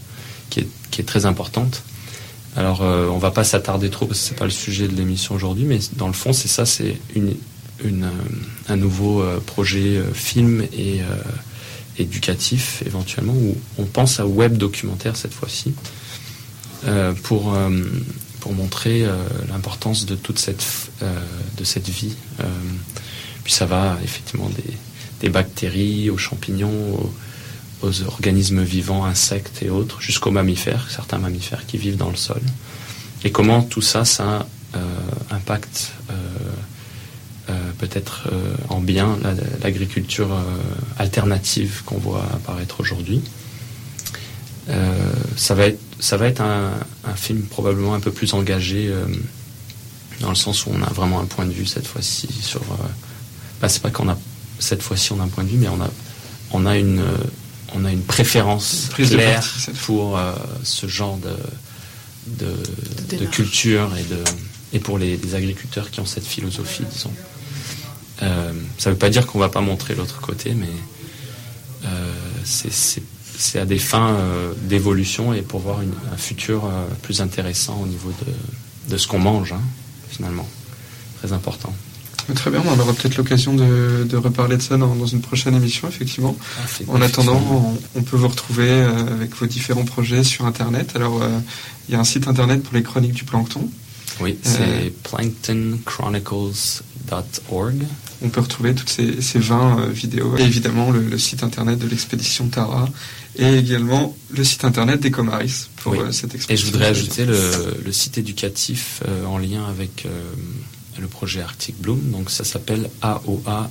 qui 0.49 0.59
est, 0.59 0.67
qui 0.91 0.99
est 0.99 1.05
très 1.05 1.25
importante. 1.25 1.83
Alors, 2.55 2.81
euh, 2.81 3.07
on 3.07 3.19
va 3.19 3.31
pas 3.31 3.43
s'attarder 3.43 3.89
trop 3.89 4.05
parce 4.05 4.19
que 4.19 4.25
c'est 4.27 4.37
pas 4.37 4.45
le 4.45 4.51
sujet 4.51 4.87
de 4.87 4.95
l'émission 4.95 5.35
aujourd'hui, 5.35 5.65
mais 5.65 5.79
dans 5.97 6.07
le 6.07 6.13
fond, 6.13 6.33
c'est 6.33 6.47
ça, 6.47 6.65
c'est 6.65 6.97
une, 7.15 7.35
euh, 7.85 8.09
un 8.67 8.75
nouveau 8.75 9.21
euh, 9.21 9.39
projet 9.39 9.97
euh, 9.97 10.13
film 10.13 10.63
et 10.73 11.01
éducatif 11.97 12.83
éventuellement, 12.85 13.33
où 13.33 13.57
on 13.77 13.85
pense 13.85 14.19
à 14.19 14.25
web 14.25 14.57
documentaire 14.57 15.17
cette 15.17 15.33
fois-ci, 15.33 15.73
pour, 17.23 17.53
pour 18.39 18.53
montrer 18.53 19.05
l'importance 19.49 20.05
de 20.05 20.15
toute 20.15 20.39
cette, 20.39 20.63
de 21.57 21.63
cette 21.65 21.89
vie. 21.89 22.13
Puis 23.43 23.51
ça 23.51 23.65
va 23.65 23.97
effectivement 24.01 24.47
des, 24.47 24.77
des 25.19 25.27
bactéries 25.27 26.09
aux 26.09 26.17
champignons, 26.17 27.11
aux 27.81 28.03
organismes 28.03 28.61
vivants, 28.63 29.05
insectes 29.05 29.61
et 29.61 29.69
autres, 29.69 30.01
jusqu'aux 30.01 30.31
mammifères, 30.31 30.87
certains 30.89 31.17
mammifères 31.17 31.65
qui 31.65 31.77
vivent 31.77 31.97
dans 31.97 32.09
le 32.09 32.15
sol. 32.17 32.41
Et 33.23 33.31
comment 33.31 33.61
tout 33.61 33.81
ça, 33.81 34.05
ça 34.05 34.45
euh, 34.75 34.79
impacte 35.31 35.91
euh, 36.09 36.13
euh, 37.49 37.71
peut-être 37.79 38.29
en 38.69 38.79
bien 38.79 39.17
la- 39.23 39.33
l'agriculture 39.63 40.29
alternative 40.97 41.81
qu'on 41.85 41.97
voit 41.97 42.23
apparaître 42.33 42.79
aujourd'hui. 42.79 43.21
Ça 45.35 45.55
va 45.55 45.65
être, 45.65 45.79
ça 45.99 46.15
va 46.17 46.27
être 46.27 46.41
un, 46.41 46.73
un 47.03 47.15
film 47.15 47.41
probablement 47.43 47.95
un 47.95 47.99
peu 47.99 48.11
plus 48.11 48.33
engagé 48.35 48.93
dans 50.21 50.29
le 50.29 50.35
sens 50.35 50.67
où 50.67 50.69
on 50.71 50.83
a 50.83 50.89
vraiment 50.93 51.19
un 51.19 51.25
point 51.25 51.45
de 51.47 51.51
vue 51.51 51.65
cette 51.65 51.87
fois-ci 51.87 52.27
sur. 52.41 52.61
Bah, 53.61 53.67
c'est 53.67 53.81
pas 53.81 53.89
qu'on 53.89 54.09
a 54.09 54.17
cette 54.59 54.83
fois-ci 54.83 55.11
on 55.11 55.19
a 55.21 55.23
un 55.23 55.27
point 55.27 55.43
de 55.43 55.49
vue, 55.49 55.57
mais 55.57 55.69
on 55.69 55.81
a, 55.81 55.89
on 56.51 56.65
a 56.67 56.77
une, 56.77 57.01
on 57.75 57.85
a 57.85 57.91
une 57.91 58.03
préférence 58.03 58.83
Une 58.85 58.89
prise 58.91 59.09
de 59.11 59.15
claire 59.17 59.43
pour 59.85 60.17
euh, 60.17 60.33
ce 60.63 60.87
genre 60.87 61.17
de, 61.17 61.29
de, 62.27 62.45
de 62.45 63.05
démarche. 63.17 63.35
culture 63.35 63.89
et 63.97 64.03
de 64.03 64.23
et 64.71 64.79
pour 64.79 64.97
les, 64.99 65.17
les 65.17 65.33
agriculteurs 65.35 65.89
qui 65.89 65.99
ont 65.99 66.05
cette 66.05 66.25
philosophie, 66.27 66.83
disons. 66.93 67.11
Euh, 68.21 68.51
ça 68.77 68.89
ne 68.89 68.93
veut 68.93 68.99
pas 68.99 69.09
dire 69.09 69.25
qu'on 69.25 69.39
va 69.39 69.49
pas 69.49 69.61
montrer 69.61 69.95
l'autre 69.95 70.21
côté, 70.21 70.53
mais 70.53 70.67
euh, 71.85 72.11
c'est- 72.43 73.01
à 73.57 73.65
des 73.65 73.79
fins 73.79 74.11
euh, 74.15 74.53
d'évolution 74.63 75.33
et 75.33 75.41
pour 75.41 75.61
voir 75.61 75.81
une- 75.81 75.93
un 76.13 76.17
futur 76.17 76.65
euh, 76.65 76.85
plus 77.01 77.21
intéressant 77.21 77.79
au 77.81 77.87
niveau 77.87 78.11
de, 78.25 78.91
de 78.93 78.97
ce 78.97 79.07
qu'on 79.07 79.17
mange, 79.19 79.53
hein, 79.53 79.61
finalement. 80.09 80.47
Très 81.19 81.31
important. 81.33 81.73
Très 82.35 82.51
bien, 82.51 82.63
on 82.65 82.79
aura 82.79 82.93
peut-être 82.93 83.17
l'occasion 83.17 83.53
de, 83.55 84.05
de 84.09 84.17
reparler 84.17 84.57
de 84.57 84.61
ça 84.61 84.77
dans, 84.77 84.95
dans 84.95 85.05
une 85.07 85.21
prochaine 85.21 85.55
émission, 85.55 85.87
effectivement. 85.87 86.35
En 86.87 87.01
attendant, 87.01 87.41
on, 87.51 87.99
on 87.99 88.03
peut 88.03 88.17
vous 88.17 88.27
retrouver 88.27 88.67
euh, 88.69 89.13
avec 89.13 89.35
vos 89.35 89.45
différents 89.45 89.85
projets 89.85 90.23
sur 90.23 90.45
Internet. 90.45 90.91
Alors, 90.95 91.21
euh, 91.21 91.27
il 91.87 91.93
y 91.93 91.95
a 91.95 91.99
un 91.99 92.03
site 92.03 92.27
Internet 92.27 92.63
pour 92.63 92.73
les 92.75 92.83
chroniques 92.83 93.13
du 93.13 93.23
plancton. 93.23 93.69
Oui, 94.21 94.37
Euh, 94.45 94.49
c'est 94.83 94.93
planktonchronicles.org. 95.09 97.75
On 98.21 98.29
peut 98.29 98.41
retrouver 98.41 98.75
toutes 98.75 98.89
ces, 98.89 99.21
ces 99.21 99.39
20 99.39 99.79
euh, 99.79 99.85
vidéos. 99.87 100.35
Et 100.37 100.41
évidemment, 100.43 100.91
le, 100.91 101.01
le 101.01 101.17
site 101.17 101.43
Internet 101.43 101.79
de 101.79 101.87
l'expédition 101.87 102.47
Tara 102.47 102.87
et 103.37 103.57
également 103.57 104.15
le 104.29 104.43
site 104.43 104.65
Internet 104.65 104.99
des 104.99 105.11
Comaris 105.11 105.67
pour 105.77 105.93
Oui. 105.93 105.99
cette 106.11 106.33
Et 106.33 106.37
expédition. 106.37 106.67
je 106.67 106.71
voudrais 106.73 106.89
ajouter 106.89 107.25
le, 107.25 107.37
le 107.85 107.91
site 107.93 108.17
éducatif 108.17 109.01
euh, 109.07 109.23
en 109.25 109.37
lien 109.37 109.65
avec 109.69 110.05
euh, 110.05 110.09
le 110.99 111.07
projet 111.07 111.41
Arctic 111.41 111.79
Bloom. 111.81 112.11
Donc 112.11 112.29
ça 112.31 112.43
s'appelle 112.43 112.89
aoa.edu. 113.01 113.67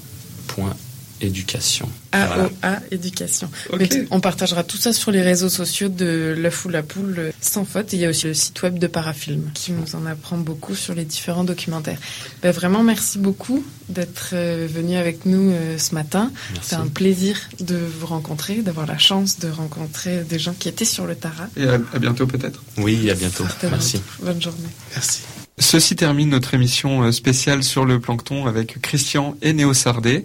éducation. 1.21 1.89
Voilà. 2.13 2.49
AOA 2.63 2.79
Éducation. 2.93 3.51
Ok. 3.71 3.79
Mais 3.81 3.89
t- 3.89 4.07
on 4.13 4.21
partagera 4.21 4.63
tout 4.63 4.77
ça 4.77 4.93
sur 4.93 5.11
les 5.11 5.21
réseaux 5.21 5.49
sociaux 5.49 5.89
de 5.89 6.33
l'œuf 6.39 6.65
ou 6.65 6.69
la 6.69 6.85
poule 6.85 7.17
euh, 7.19 7.33
sans 7.41 7.65
faute. 7.65 7.93
Et 7.93 7.97
il 7.97 8.01
y 8.03 8.07
a 8.07 8.11
aussi 8.11 8.27
le 8.29 8.35
site 8.35 8.63
web 8.63 8.79
de 8.79 8.87
Parafilm 8.87 9.51
qui 9.53 9.73
nous 9.73 9.97
en 9.97 10.07
apprend 10.07 10.39
beaucoup 10.39 10.77
sur 10.77 10.95
les 10.95 11.05
différents 11.05 11.43
documentaires. 11.43 11.99
Ben, 12.41 12.53
vraiment, 12.53 12.85
merci 12.85 13.19
beaucoup 13.19 13.65
d'être 13.89 14.31
euh, 14.35 14.69
venu 14.73 14.97
avec 14.97 15.27
nous 15.27 15.51
euh, 15.51 15.77
ce 15.77 15.93
matin. 15.93 16.31
C'est 16.63 16.77
un 16.77 16.87
plaisir 16.87 17.37
de 17.59 17.77
vous 17.77 18.07
rencontrer, 18.07 18.63
d'avoir 18.63 18.87
la 18.87 18.99
chance 18.99 19.41
de 19.41 19.49
rencontrer 19.51 20.23
des 20.23 20.39
gens 20.39 20.55
qui 20.57 20.69
étaient 20.69 20.85
sur 20.85 21.05
le 21.05 21.17
Tara. 21.17 21.49
Et 21.57 21.67
à, 21.67 21.81
à 21.95 21.99
bientôt 21.99 22.29
peut-être. 22.29 22.63
Oui, 22.77 23.11
à 23.11 23.15
bientôt. 23.15 23.43
Certainement. 23.45 23.77
Merci. 23.77 24.01
Bonne 24.23 24.41
journée. 24.41 24.69
Merci. 24.95 25.23
Ceci 25.61 25.97
termine 25.97 26.31
notre 26.31 26.55
émission 26.55 27.03
euh, 27.03 27.13
spéciale 27.13 27.65
sur 27.65 27.85
le 27.85 27.99
plancton 28.01 28.47
avec 28.47 28.81
Christian 28.81 29.37
et 29.43 29.53
Néo 29.53 29.75
Sardé. 29.75 30.25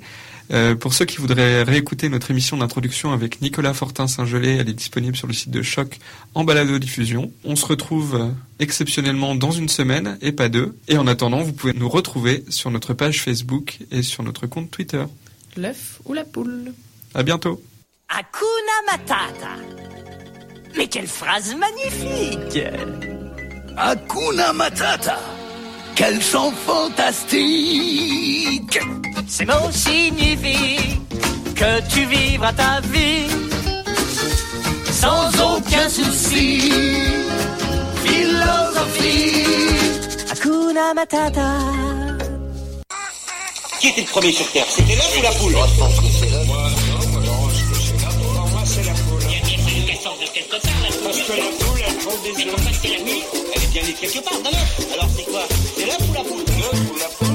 Euh, 0.52 0.76
pour 0.76 0.94
ceux 0.94 1.06
qui 1.06 1.18
voudraient 1.18 1.64
réécouter 1.64 2.10
notre 2.10 2.30
émission 2.30 2.58
d'introduction 2.58 3.12
avec 3.14 3.42
Nicolas 3.42 3.74
Fortin-Saint-Gelais, 3.74 4.58
elle 4.58 4.70
est 4.70 4.74
disponible 4.74 5.16
sur 5.16 5.26
le 5.26 5.34
site 5.34 5.50
de 5.50 5.62
Choc 5.62 6.00
en 6.36 6.44
balado-diffusion. 6.44 7.32
On 7.44 7.56
se 7.56 7.66
retrouve 7.66 8.16
euh, 8.16 8.30
exceptionnellement 8.60 9.34
dans 9.34 9.52
une 9.52 9.70
semaine 9.70 10.18
et 10.22 10.32
pas 10.32 10.50
deux. 10.50 10.78
Et 10.88 10.98
en 10.98 11.08
attendant, 11.08 11.42
vous 11.42 11.54
pouvez 11.54 11.74
nous 11.74 11.90
retrouver 11.90 12.44
sur 12.50 12.70
notre 12.70 12.94
page 12.94 13.22
Facebook 13.22 13.80
et 13.90 14.04
sur 14.04 14.22
notre 14.24 14.46
compte 14.46 14.70
Twitter. 14.70 15.04
L'œuf 15.58 16.00
ou 16.06 16.14
la 16.14 16.26
poule 16.26 16.74
À 17.16 17.24
bientôt. 17.24 17.64
Hakuna 18.10 18.92
Matata. 18.92 19.56
Mais 20.78 20.88
quelle 20.88 21.08
phrase 21.08 21.56
magnifique 21.56 22.60
Hakuna 23.78 24.54
Matata. 24.54 25.18
Quel 25.96 26.22
chant 26.22 26.52
fantastique 26.66 27.50
Ces 29.28 29.46
mots 29.46 29.72
signifient 29.72 31.00
que 31.56 31.82
tu 31.90 32.06
vivras 32.06 32.54
ta 32.54 32.82
vie 32.82 33.28
sans 34.92 35.30
aucun 35.56 35.90
souci. 35.90 36.72
Philosophie 38.04 39.46
Hakuna 40.32 40.94
Matata. 40.94 41.58
Qui 43.80 43.88
était 43.90 44.02
le 44.02 44.08
premier 44.08 44.32
sur 44.32 44.52
Terre? 44.52 44.66
C'était 44.70 44.96
l'œuf 44.96 45.18
ou 45.18 45.22
la 45.22 45.32
poule? 45.32 45.52
Je 45.52 45.80
pense 45.80 46.00
que 46.00 46.06
c'est 46.20 46.30
l'œuf. 46.30 46.48
Il 49.22 49.32
y 49.32 49.36
a 49.36 49.42
bien 49.44 49.58
fallu 49.58 49.82
qu'elle 49.86 49.98
sorte 49.98 50.22
de 50.22 50.28
quelque 50.28 50.58
part, 50.62 50.80
la 50.84 50.90
poule. 51.12 51.63
C'est 52.22 52.46
qu'en 52.46 52.58
fait, 52.58 52.74
c'est 52.82 52.98
la 52.98 53.04
nuit, 53.04 53.24
elle 53.56 53.64
est 53.64 53.68
bien 53.68 53.82
née 53.82 53.94
quelque 53.94 54.20
part. 54.24 54.40
Non. 54.44 54.52
Alors, 54.94 55.10
c'est 55.18 55.24
quoi? 55.24 55.48
C'est 55.76 55.86
l'œuf 55.86 55.98
ou 56.10 56.14
la 56.14 56.22
poule 56.22 56.44
L'œuf 56.60 56.92
ou 56.94 56.98
la 57.00 57.08
poule 57.08 57.33